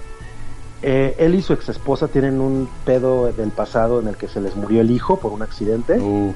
Eh, 0.82 1.16
él 1.20 1.36
y 1.36 1.42
su 1.42 1.54
ex 1.54 1.70
esposa 1.70 2.08
tienen 2.10 2.42
un 2.42 2.68
pedo 2.86 3.32
del 3.32 3.52
pasado 3.52 4.02
en 4.02 4.08
el 4.10 4.18
que 4.18 4.28
se 4.28 4.42
les 4.42 4.56
murió 4.58 4.82
el 4.82 4.92
hijo 4.92 5.18
por 5.18 5.32
un 5.32 5.42
accidente. 5.42 5.98
Uh. 6.00 6.34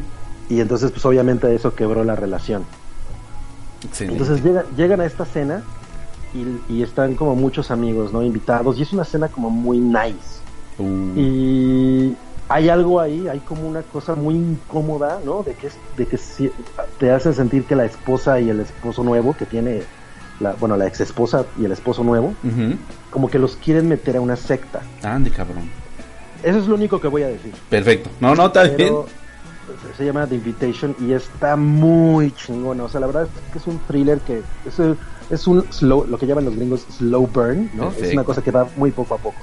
Y 0.47 0.61
entonces, 0.61 0.91
pues 0.91 1.03
obviamente 1.05 1.53
eso 1.53 1.76
quebró 1.76 2.03
la 2.05 2.16
relación. 2.16 2.63
Excelente. 3.84 4.22
Entonces 4.22 4.45
llega- 4.45 4.63
llegan 4.78 5.01
a 5.01 5.05
esta 5.05 5.26
cena 5.26 5.63
y, 6.34 6.74
y 6.74 6.84
están 6.84 7.16
como 7.16 7.36
muchos 7.36 7.72
amigos, 7.72 8.13
¿no? 8.13 8.24
Invitados. 8.24 8.78
Y 8.78 8.84
es 8.84 8.93
una 8.93 9.03
cena 9.03 9.28
como 9.28 9.49
muy 9.49 9.80
nice. 9.80 10.35
Uh. 10.78 11.13
Y 11.19 12.15
hay 12.49 12.69
algo 12.69 12.99
ahí, 12.99 13.28
hay 13.28 13.39
como 13.39 13.67
una 13.67 13.82
cosa 13.82 14.15
muy 14.15 14.36
incómoda, 14.36 15.19
¿no? 15.26 15.43
De 15.43 15.53
que, 15.53 15.67
es- 15.67 15.78
de 15.97 16.05
que 16.05 16.19
te 16.99 17.11
hacen 17.11 17.34
sentir 17.34 17.63
que 17.65 17.76
la 17.76 17.86
esposa 17.86 18.39
y 18.39 18.49
el 18.49 18.59
esposo 18.59 19.03
nuevo 19.03 19.34
que 19.36 19.45
tiene, 19.45 19.84
la, 20.39 20.53
bueno, 20.53 20.76
la 20.78 20.86
ex 20.88 21.01
esposa 21.01 21.45
y 21.59 21.65
el 21.65 21.71
esposo 21.71 22.03
nuevo, 22.03 22.34
Ujú. 22.43 22.76
como 23.09 23.30
que 23.30 23.39
los 23.39 23.55
quieren 23.55 23.88
meter 23.88 24.17
a 24.17 24.21
una 24.21 24.36
secta. 24.36 24.82
Ande, 25.03 25.32
cabrón. 25.32 25.69
Eso 26.43 26.59
es 26.59 26.67
lo 26.67 26.76
único 26.76 26.99
que 27.01 27.07
voy 27.07 27.23
a 27.23 27.28
decir. 27.28 27.53
Perfecto. 27.69 28.09
No, 28.19 28.36
no, 28.36 28.47
está 28.47 28.63
bien. 28.63 28.76
Pero 28.78 29.05
se- 29.97 30.05
llama 30.05 30.28
The 30.28 30.36
Invitation 30.36 30.95
y 30.99 31.13
está 31.13 31.55
muy 31.55 32.32
chingona. 32.34 32.84
O 32.84 32.89
sea, 32.89 32.99
la 32.99 33.07
verdad 33.07 33.23
es 33.23 33.51
que 33.51 33.57
es 33.57 33.65
un 33.65 33.80
thriller 33.88 34.19
que 34.19 34.43
es, 34.67 34.80
es 35.32 35.47
un 35.47 35.65
slow, 35.71 36.05
lo 36.07 36.19
que 36.19 36.28
llaman 36.28 36.45
los 36.45 36.55
gringos 36.55 36.86
slow 36.97 37.26
burn, 37.26 37.71
¿no? 37.73 37.88
Es 37.88 37.93
Perfecto. 37.95 38.13
una 38.13 38.23
cosa 38.26 38.41
que 38.43 38.51
va 38.51 38.67
muy 38.76 38.91
poco 38.91 39.15
a 39.15 39.17
poco. 39.17 39.38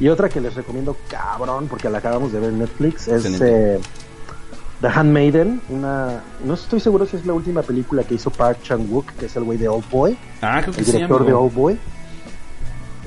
Y 0.00 0.08
otra 0.08 0.28
que 0.28 0.40
les 0.40 0.54
recomiendo 0.54 0.96
cabrón, 1.08 1.66
porque 1.68 1.88
la 1.88 1.98
acabamos 1.98 2.32
de 2.32 2.40
ver 2.40 2.50
en 2.50 2.58
Netflix, 2.58 3.06
es 3.08 3.24
eh, 3.40 3.78
The 4.80 4.88
Handmaiden. 4.88 5.60
Una, 5.68 6.20
no 6.44 6.54
estoy 6.54 6.80
seguro 6.80 7.06
si 7.06 7.16
es 7.16 7.24
la 7.26 7.32
última 7.32 7.62
película 7.62 8.02
que 8.02 8.14
hizo 8.14 8.30
Park 8.30 8.58
Chan-wook, 8.62 9.06
que 9.12 9.26
es 9.26 9.36
el 9.36 9.44
güey 9.44 9.56
de 9.58 9.68
Old 9.68 9.88
Boy, 9.90 10.16
Ah, 10.42 10.60
creo 10.62 10.74
que 10.74 10.80
el 10.80 10.86
sí, 10.86 10.92
director 10.92 11.24
de. 11.24 11.32
Old 11.32 11.54
Boy. 11.54 11.78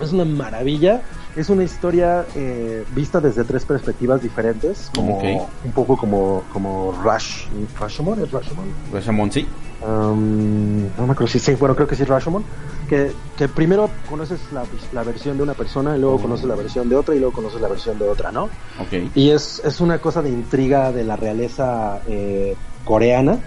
Es 0.01 0.13
una 0.13 0.25
maravilla. 0.25 1.01
Es 1.35 1.49
una 1.49 1.63
historia 1.63 2.25
eh, 2.35 2.83
vista 2.95 3.19
desde 3.21 3.43
tres 3.43 3.63
perspectivas 3.63 4.23
diferentes, 4.23 4.89
como 4.95 5.17
Ok. 5.19 5.23
un 5.65 5.71
poco 5.71 5.95
como 5.95 6.43
como 6.51 6.93
Rush, 7.03 7.45
Rashomon, 7.79 8.23
¿es 8.23 8.31
Rashomon? 8.31 8.65
Rashomon, 8.91 9.31
sí. 9.31 9.47
Um, 9.85 10.81
no 10.97 11.05
me 11.05 11.11
acuerdo 11.11 11.27
si 11.27 11.39
sí, 11.39 11.53
bueno, 11.55 11.75
creo 11.75 11.87
que 11.87 11.95
sí 11.95 12.03
Rashomon, 12.03 12.43
que, 12.89 13.11
que 13.37 13.47
primero 13.47 13.89
conoces 14.09 14.39
la, 14.51 14.63
la 14.93 15.03
versión 15.03 15.37
de 15.37 15.43
una 15.43 15.53
persona 15.53 15.95
y 15.95 15.99
luego 15.99 16.19
conoces 16.21 16.45
la 16.45 16.55
versión 16.55 16.89
de 16.89 16.95
otra 16.95 17.15
y 17.15 17.19
luego 17.19 17.33
conoces 17.33 17.61
la 17.61 17.67
versión 17.67 17.97
de 17.99 18.07
otra, 18.09 18.31
¿no? 18.31 18.45
Ok. 18.79 19.11
Y 19.15 19.29
es, 19.31 19.61
es 19.65 19.79
una 19.81 19.99
cosa 19.99 20.21
de 20.21 20.29
intriga 20.29 20.91
de 20.91 21.03
la 21.03 21.15
realeza 21.15 21.99
eh, 22.07 22.55
coreana 22.85 23.39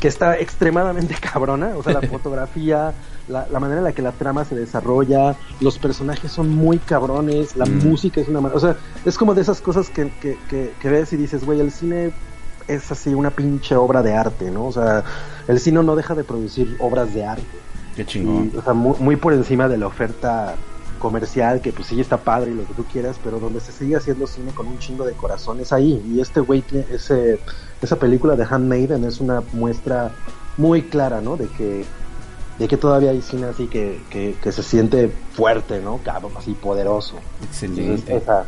que 0.00 0.08
está 0.08 0.38
extremadamente 0.38 1.14
cabrona, 1.20 1.72
o 1.76 1.82
sea, 1.82 1.94
la 1.94 2.02
fotografía, 2.08 2.92
la, 3.26 3.46
la 3.50 3.58
manera 3.60 3.78
en 3.78 3.84
la 3.84 3.92
que 3.92 4.02
la 4.02 4.12
trama 4.12 4.44
se 4.44 4.54
desarrolla, 4.54 5.34
los 5.60 5.78
personajes 5.78 6.30
son 6.30 6.50
muy 6.50 6.78
cabrones, 6.78 7.56
la 7.56 7.66
Mm. 7.66 7.88
música 7.88 8.20
es 8.20 8.28
una... 8.28 8.38
O 8.40 8.60
sea, 8.60 8.76
es 9.04 9.18
como 9.18 9.34
de 9.34 9.42
esas 9.42 9.60
cosas 9.60 9.90
que, 9.90 10.10
que, 10.20 10.38
que, 10.48 10.72
que 10.80 10.88
ves 10.88 11.12
y 11.12 11.16
dices, 11.16 11.44
güey, 11.44 11.60
el 11.60 11.72
cine 11.72 12.12
es 12.68 12.92
así 12.92 13.14
una 13.14 13.30
pinche 13.30 13.74
obra 13.74 14.02
de 14.02 14.14
arte, 14.14 14.50
¿no? 14.50 14.66
O 14.66 14.72
sea, 14.72 15.02
el 15.48 15.58
cine 15.58 15.82
no 15.82 15.96
deja 15.96 16.14
de 16.14 16.24
producir 16.24 16.76
obras 16.78 17.12
de 17.14 17.24
arte. 17.24 17.58
Qué 17.96 18.06
chingón. 18.06 18.52
Y, 18.54 18.56
o 18.56 18.62
sea, 18.62 18.74
muy, 18.74 18.96
muy 19.00 19.16
por 19.16 19.32
encima 19.32 19.68
de 19.68 19.78
la 19.78 19.86
oferta 19.86 20.54
comercial, 20.98 21.60
que 21.60 21.72
pues 21.72 21.88
sí 21.88 22.00
está 22.00 22.18
padre 22.18 22.50
y 22.50 22.54
lo 22.54 22.66
que 22.66 22.74
tú 22.74 22.84
quieras, 22.84 23.18
pero 23.22 23.38
donde 23.38 23.60
se 23.60 23.72
sigue 23.72 23.96
haciendo 23.96 24.26
cine 24.26 24.52
con 24.52 24.66
un 24.66 24.78
chingo 24.78 25.04
de 25.04 25.12
corazón 25.12 25.60
es 25.60 25.72
ahí. 25.72 26.02
Y 26.06 26.20
este 26.20 26.40
güey, 26.40 26.62
ese, 26.90 27.40
esa 27.80 27.96
película 27.96 28.36
de 28.36 28.44
Handmaiden 28.44 29.04
es 29.04 29.20
una 29.20 29.42
muestra 29.52 30.12
muy 30.56 30.82
clara, 30.82 31.20
¿no? 31.20 31.36
De 31.36 31.46
que, 31.48 31.84
de 32.58 32.68
que 32.68 32.76
todavía 32.76 33.10
hay 33.10 33.22
cine 33.22 33.46
así 33.46 33.66
que, 33.68 34.00
que, 34.10 34.36
que 34.42 34.52
se 34.52 34.62
siente 34.62 35.10
fuerte, 35.32 35.80
¿no? 35.80 36.00
Cabrón, 36.04 36.32
así 36.36 36.52
poderoso. 36.52 37.14
Excelente. 37.44 37.94
Entonces, 37.94 38.22
esa, 38.22 38.46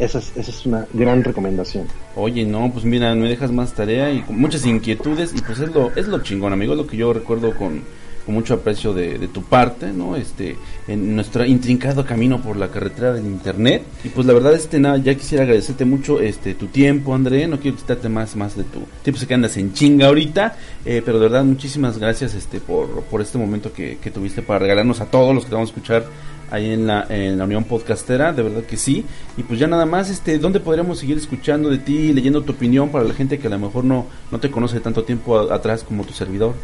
esa, 0.00 0.18
es, 0.18 0.32
esa 0.36 0.50
es 0.50 0.66
una 0.66 0.86
gran 0.94 1.22
recomendación. 1.22 1.86
Oye, 2.16 2.44
no, 2.44 2.70
pues 2.72 2.84
mira, 2.84 3.14
me 3.14 3.28
dejas 3.28 3.52
más 3.52 3.74
tarea 3.74 4.10
y 4.10 4.22
con 4.22 4.40
muchas 4.40 4.64
inquietudes 4.64 5.32
y 5.36 5.42
pues 5.42 5.60
es 5.60 5.72
lo, 5.72 5.94
es 5.94 6.08
lo 6.08 6.22
chingón, 6.22 6.52
amigo, 6.52 6.72
es 6.72 6.78
lo 6.78 6.86
que 6.86 6.96
yo 6.96 7.12
recuerdo 7.12 7.54
con, 7.54 7.82
con 8.24 8.34
mucho 8.34 8.54
aprecio 8.54 8.94
de, 8.94 9.18
de 9.18 9.28
tu 9.28 9.42
parte, 9.42 9.92
¿no? 9.92 10.16
Este, 10.16 10.56
en 10.88 11.14
nuestro 11.14 11.44
intrincado 11.44 12.04
camino 12.06 12.40
por 12.40 12.56
la 12.56 12.68
carretera 12.68 13.12
del 13.12 13.26
internet 13.26 13.82
y 14.02 14.08
pues 14.08 14.26
la 14.26 14.32
verdad, 14.32 14.54
este, 14.54 14.80
nada, 14.80 14.96
ya 14.96 15.14
quisiera 15.14 15.44
agradecerte 15.44 15.84
mucho, 15.84 16.18
este, 16.18 16.54
tu 16.54 16.68
tiempo, 16.68 17.14
André, 17.14 17.46
no 17.46 17.60
quiero 17.60 17.76
quitarte 17.76 18.08
más, 18.08 18.36
más 18.36 18.56
de 18.56 18.64
tu 18.64 18.80
tiempo, 19.02 19.20
sé 19.20 19.26
que 19.26 19.34
andas 19.34 19.56
en 19.58 19.74
chinga 19.74 20.06
ahorita, 20.06 20.56
eh, 20.86 21.02
pero 21.04 21.18
de 21.18 21.28
verdad, 21.28 21.44
muchísimas 21.44 21.98
gracias, 21.98 22.34
este, 22.34 22.58
por, 22.58 23.02
por 23.02 23.20
este 23.20 23.36
momento 23.36 23.70
que, 23.70 23.98
que 23.98 24.10
tuviste 24.10 24.40
para 24.40 24.60
regalarnos 24.60 25.00
a 25.02 25.06
todos 25.06 25.34
los 25.34 25.44
que 25.44 25.50
te 25.50 25.56
vamos 25.56 25.68
a 25.68 25.72
escuchar 25.72 26.04
ahí 26.50 26.72
en 26.72 26.86
la, 26.86 27.06
en 27.08 27.38
la 27.38 27.44
Unión 27.44 27.64
Podcastera, 27.64 28.32
de 28.32 28.42
verdad 28.42 28.62
que 28.62 28.76
sí. 28.76 29.04
Y 29.36 29.42
pues 29.42 29.58
ya 29.58 29.66
nada 29.66 29.86
más, 29.86 30.10
este, 30.10 30.38
¿dónde 30.38 30.60
podríamos 30.60 30.98
seguir 30.98 31.16
escuchando 31.16 31.70
de 31.70 31.78
ti, 31.78 32.12
leyendo 32.12 32.42
tu 32.42 32.52
opinión 32.52 32.90
para 32.90 33.04
la 33.04 33.14
gente 33.14 33.38
que 33.38 33.46
a 33.46 33.50
lo 33.50 33.58
mejor 33.58 33.84
no, 33.84 34.06
no 34.30 34.40
te 34.40 34.50
conoce 34.50 34.80
tanto 34.80 35.04
tiempo 35.04 35.38
atrás 35.52 35.84
como 35.84 36.04
tu 36.04 36.12
servidor? 36.12 36.54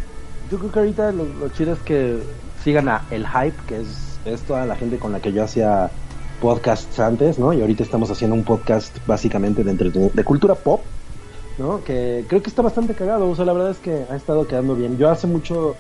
Yo 0.51 0.59
creo 0.59 0.73
que 0.73 0.79
ahorita 0.79 1.13
lo, 1.13 1.25
lo 1.25 1.49
chido 1.51 1.73
es 1.73 1.79
que 1.81 2.19
sigan 2.63 2.89
a 2.89 3.05
El 3.11 3.27
Hype, 3.27 3.57
que 3.67 3.81
es, 3.81 4.19
es 4.25 4.43
toda 4.43 4.67
la 4.67 4.77
gente 4.77 4.99
con 4.99 5.13
la 5.13 5.21
que 5.21 5.33
yo 5.33 5.45
hacía 5.45 5.91
podcasts 6.41 6.99
antes, 7.01 7.39
¿no? 7.39 7.53
Y 7.53 7.61
ahorita 7.61 7.83
estamos 7.83 8.11
haciendo 8.11 8.35
un 8.35 8.45
podcast 8.45 8.97
básicamente 9.07 9.65
de, 9.65 9.75
de 10.13 10.25
cultura 10.25 10.55
pop, 10.55 10.83
¿no? 11.59 11.83
Que 11.85 12.25
creo 12.29 12.43
que 12.43 12.51
está 12.51 12.63
bastante 12.63 12.95
cagado, 12.95 13.29
o 13.29 13.37
sea, 13.37 13.45
la 13.45 13.53
verdad 13.53 13.71
es 13.71 13.79
que 13.79 14.05
ha 14.11 14.17
estado 14.17 14.47
quedando 14.47 14.75
bien. 14.75 14.99
Yo 14.99 15.11
hace 15.11 15.27
mucho, 15.27 15.77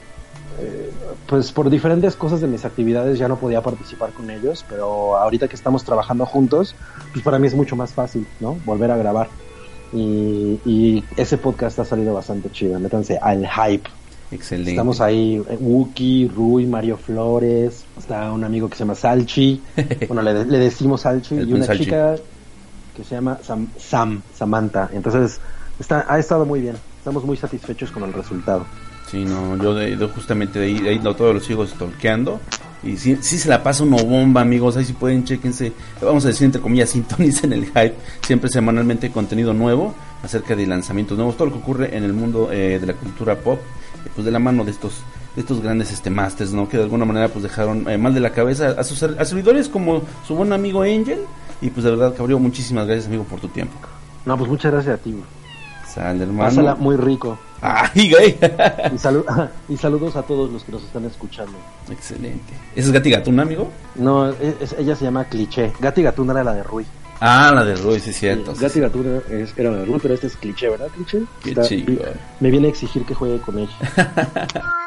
eh, 0.60 0.90
pues 1.26 1.52
por 1.52 1.68
diferentes 1.70 2.16
cosas 2.16 2.40
de 2.40 2.46
mis 2.46 2.64
actividades 2.64 3.18
ya 3.18 3.28
no 3.28 3.36
podía 3.36 3.62
participar 3.62 4.10
con 4.12 4.30
ellos, 4.30 4.64
pero 4.68 5.16
ahorita 5.16 5.48
que 5.48 5.56
estamos 5.56 5.84
trabajando 5.84 6.24
juntos, 6.26 6.74
pues 7.12 7.24
para 7.24 7.38
mí 7.38 7.46
es 7.46 7.54
mucho 7.54 7.76
más 7.76 7.92
fácil, 7.92 8.26
¿no? 8.40 8.56
Volver 8.64 8.90
a 8.90 8.96
grabar. 8.96 9.28
Y, 9.92 10.58
y 10.64 11.04
ese 11.16 11.38
podcast 11.38 11.78
ha 11.78 11.84
salido 11.84 12.14
bastante 12.14 12.50
chido, 12.50 12.78
métanse 12.80 13.18
al 13.18 13.46
Hype. 13.46 13.88
Excelente. 14.32 14.72
Estamos 14.72 15.00
ahí, 15.00 15.40
Wookie, 15.60 16.28
Rui, 16.34 16.66
Mario 16.66 16.96
Flores, 16.96 17.84
está 17.96 18.32
un 18.32 18.42
amigo 18.42 18.68
que 18.68 18.74
se 18.76 18.80
llama 18.80 18.96
Salchi, 18.96 19.62
bueno, 20.08 20.22
le, 20.22 20.44
le 20.44 20.58
decimos 20.58 21.02
Salchi, 21.02 21.36
y 21.36 21.52
una 21.52 21.64
Salchi. 21.64 21.84
chica 21.84 22.16
que 22.96 23.04
se 23.04 23.14
llama 23.14 23.38
Sam, 23.42 23.68
Sam, 23.78 24.22
Samantha. 24.34 24.90
Entonces, 24.92 25.38
está, 25.78 26.06
ha 26.08 26.18
estado 26.18 26.44
muy 26.44 26.60
bien, 26.60 26.76
estamos 26.98 27.24
muy 27.24 27.36
satisfechos 27.36 27.92
con 27.92 28.02
el 28.02 28.12
resultado. 28.12 28.64
Sí, 29.10 29.24
no, 29.24 29.56
yo 29.56 29.74
de, 29.74 29.96
de- 29.96 30.06
justamente 30.08 30.58
de 30.58 30.66
ahí, 30.66 30.78
de 30.80 30.88
ahí 30.90 30.98
todos 30.98 31.34
los 31.34 31.44
sigo 31.44 31.66
stalkeando. 31.66 32.40
Y 32.82 32.96
sí, 32.96 33.16
sí 33.20 33.38
se 33.38 33.48
la 33.48 33.62
pasa 33.62 33.82
uno 33.84 33.96
bomba, 33.98 34.40
amigos. 34.42 34.76
Ahí 34.76 34.84
si 34.84 34.92
pueden, 34.92 35.24
chequense. 35.24 35.72
Vamos 36.00 36.24
a 36.24 36.28
decir, 36.28 36.44
entre 36.44 36.60
comillas, 36.60 36.90
sintonicen 36.96 37.52
el 37.52 37.66
hype. 37.66 37.94
Siempre 38.22 38.48
semanalmente 38.50 39.10
contenido 39.10 39.52
nuevo 39.52 39.94
acerca 40.22 40.54
de 40.56 40.66
lanzamientos 40.66 41.16
nuevos. 41.16 41.36
Todo 41.36 41.46
lo 41.48 41.52
que 41.54 41.58
ocurre 41.60 41.96
en 41.96 42.04
el 42.04 42.12
mundo 42.12 42.50
eh, 42.52 42.78
de 42.80 42.86
la 42.86 42.94
cultura 42.94 43.36
pop. 43.36 43.58
eh, 44.04 44.08
Pues 44.14 44.24
de 44.24 44.30
la 44.30 44.38
mano 44.38 44.64
de 44.64 44.70
estos 44.72 44.94
de 45.34 45.42
estos 45.42 45.60
grandes 45.60 45.92
este 45.92 46.08
masters, 46.08 46.52
¿no? 46.54 46.66
Que 46.66 46.78
de 46.78 46.84
alguna 46.84 47.04
manera 47.04 47.28
pues 47.28 47.42
dejaron 47.42 47.86
eh, 47.90 47.98
mal 47.98 48.14
de 48.14 48.20
la 48.20 48.30
cabeza 48.30 48.74
a 48.78 48.82
sus 48.84 49.02
a 49.02 49.22
servidores 49.26 49.68
como 49.68 50.00
su 50.26 50.34
buen 50.34 50.50
amigo 50.52 50.80
Angel. 50.82 51.20
Y 51.60 51.68
pues 51.70 51.84
de 51.84 51.90
verdad, 51.90 52.14
Cabrillo, 52.16 52.38
muchísimas 52.38 52.86
gracias, 52.86 53.06
amigo, 53.06 53.24
por 53.24 53.40
tu 53.40 53.48
tiempo. 53.48 53.74
No, 54.24 54.36
pues 54.38 54.48
muchas 54.50 54.72
gracias 54.72 54.94
a 54.98 55.02
ti. 55.02 55.14
Sale, 55.86 56.22
hermano. 56.22 56.48
Pásala 56.48 56.74
muy 56.74 56.96
rico. 56.96 57.38
¡Ay, 57.60 58.10
güey! 58.10 58.30
y, 58.32 58.96
salu- 58.98 59.48
y 59.68 59.76
saludos 59.76 60.14
a 60.16 60.22
todos 60.22 60.50
los 60.52 60.62
que 60.64 60.72
nos 60.72 60.82
están 60.84 61.04
escuchando. 61.04 61.56
Excelente. 61.90 62.52
¿Ese 62.74 62.88
es 62.88 62.92
Gati 62.92 63.10
Gatún, 63.10 63.40
amigo? 63.40 63.70
No, 63.94 64.28
es- 64.30 64.74
ella 64.78 64.94
se 64.94 65.04
llama 65.04 65.24
Cliché. 65.24 65.72
Gatti 65.80 66.02
Gatuna 66.02 66.32
era 66.32 66.44
la 66.44 66.54
de 66.54 66.62
Rui. 66.62 66.84
Ah, 67.18 67.50
la 67.54 67.64
de 67.64 67.74
Roy, 67.76 67.98
sí 67.98 68.12
cierto. 68.12 68.54
sí, 68.54 68.60
Gatti 68.60 68.78
Gatuna 68.80 69.20
es- 69.30 69.54
era 69.56 69.70
la 69.70 69.78
de 69.78 69.84
Rui, 69.86 69.98
pero 70.02 70.12
este 70.14 70.26
es 70.26 70.36
Cliché, 70.36 70.68
¿verdad, 70.68 70.88
Cliché? 70.94 71.22
Qué 71.42 71.50
Está- 71.50 71.62
chingón. 71.62 71.98
Me 72.40 72.50
viene 72.50 72.66
a 72.66 72.70
exigir 72.70 73.04
que 73.06 73.14
juegue 73.14 73.38
con 73.40 73.58
ella. 73.58 73.72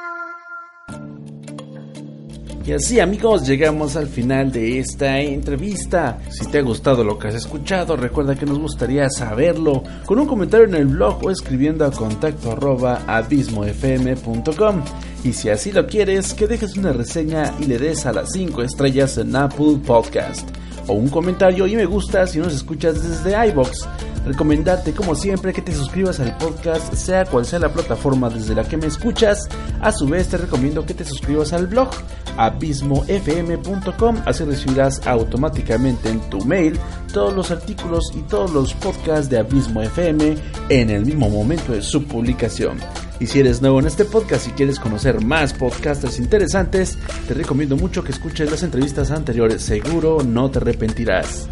Y 2.65 2.73
así 2.73 2.99
amigos 2.99 3.47
llegamos 3.47 3.95
al 3.95 4.07
final 4.07 4.51
de 4.51 4.79
esta 4.79 5.19
entrevista. 5.19 6.19
Si 6.29 6.45
te 6.47 6.59
ha 6.59 6.61
gustado 6.61 7.03
lo 7.03 7.17
que 7.17 7.29
has 7.29 7.35
escuchado, 7.35 7.95
recuerda 7.95 8.35
que 8.35 8.45
nos 8.45 8.59
gustaría 8.59 9.09
saberlo 9.09 9.83
con 10.05 10.19
un 10.19 10.27
comentario 10.27 10.67
en 10.67 10.75
el 10.75 10.85
blog 10.85 11.25
o 11.25 11.31
escribiendo 11.31 11.85
a 11.85 11.91
contacto 11.91 12.51
arroba 12.51 13.01
abismofm.com. 13.07 14.83
Y 15.23 15.33
si 15.33 15.49
así 15.49 15.71
lo 15.71 15.87
quieres, 15.87 16.33
que 16.33 16.47
dejes 16.47 16.77
una 16.77 16.93
reseña 16.93 17.53
y 17.59 17.65
le 17.65 17.79
des 17.79 18.05
a 18.05 18.13
las 18.13 18.31
5 18.33 18.61
estrellas 18.61 19.17
en 19.17 19.35
Apple 19.35 19.79
Podcast. 19.85 20.58
O 20.89 20.93
un 20.93 21.07
comentario 21.07 21.67
y 21.67 21.75
me 21.75 21.85
gusta 21.85 22.25
si 22.25 22.39
nos 22.39 22.51
escuchas 22.51 22.95
desde 23.07 23.47
iBox. 23.49 23.87
Recomendarte 24.25 24.91
como 24.91 25.13
siempre 25.13 25.53
que 25.53 25.61
te 25.61 25.71
suscribas 25.71 26.19
al 26.19 26.35
podcast, 26.37 26.93
sea 26.95 27.25
cual 27.25 27.45
sea 27.45 27.59
la 27.59 27.71
plataforma 27.71 28.27
desde 28.27 28.55
la 28.55 28.63
que 28.63 28.75
me 28.75 28.87
escuchas. 28.87 29.47
A 29.81 29.91
su 29.91 30.07
vez 30.07 30.29
te 30.29 30.37
recomiendo 30.37 30.87
que 30.87 30.95
te 30.95 31.05
suscribas 31.05 31.53
al 31.53 31.67
blog 31.67 31.89
abismofm.com, 32.37 34.17
así 34.25 34.43
recibirás 34.43 35.05
automáticamente 35.05 36.09
en 36.09 36.21
tu 36.29 36.43
mail 36.43 36.79
todos 37.13 37.35
los 37.35 37.51
artículos 37.51 38.11
y 38.15 38.21
todos 38.21 38.51
los 38.51 38.73
podcasts 38.73 39.29
de 39.29 39.37
Abismo 39.37 39.83
FM 39.83 40.37
en 40.69 40.89
el 40.89 41.05
mismo 41.05 41.29
momento 41.29 41.73
de 41.73 41.83
su 41.83 42.03
publicación. 42.05 42.79
Y 43.19 43.27
si 43.27 43.39
eres 43.39 43.61
nuevo 43.61 43.79
en 43.79 43.87
este 43.87 44.05
podcast 44.05 44.47
y 44.47 44.51
quieres 44.51 44.79
conocer 44.79 45.21
más 45.21 45.53
podcasters 45.53 46.19
interesantes, 46.19 46.97
te 47.27 47.33
recomiendo 47.33 47.75
mucho 47.75 48.03
que 48.03 48.13
escuches 48.13 48.49
las 48.49 48.63
entrevistas 48.63 49.11
anteriores, 49.11 49.61
seguro 49.61 50.23
no 50.23 50.49
te 50.49 50.59
arrepentirás. 50.59 51.49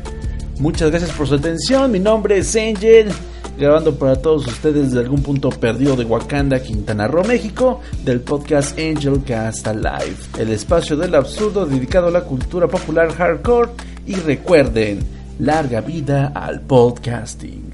Muchas 0.59 0.89
gracias 0.89 1.11
por 1.11 1.27
su 1.27 1.35
atención. 1.35 1.91
Mi 1.91 1.99
nombre 1.99 2.37
es 2.37 2.55
Angel, 2.55 3.09
grabando 3.59 3.95
para 3.95 4.15
todos 4.15 4.47
ustedes 4.47 4.91
de 4.91 5.01
algún 5.01 5.21
punto 5.21 5.49
perdido 5.49 5.97
de 5.97 6.05
Wakanda, 6.05 6.61
Quintana 6.61 7.07
Roo, 7.07 7.25
México, 7.25 7.81
del 8.03 8.21
podcast 8.21 8.79
Angel 8.79 9.21
Cast 9.25 9.67
Live, 9.67 10.17
el 10.39 10.49
espacio 10.49 10.95
del 10.95 11.15
absurdo 11.15 11.65
dedicado 11.65 12.07
a 12.07 12.11
la 12.11 12.21
cultura 12.21 12.67
popular 12.67 13.13
hardcore. 13.13 13.71
Y 14.07 14.15
recuerden, 14.15 14.99
larga 15.37 15.81
vida 15.81 16.31
al 16.33 16.61
podcasting. 16.61 17.66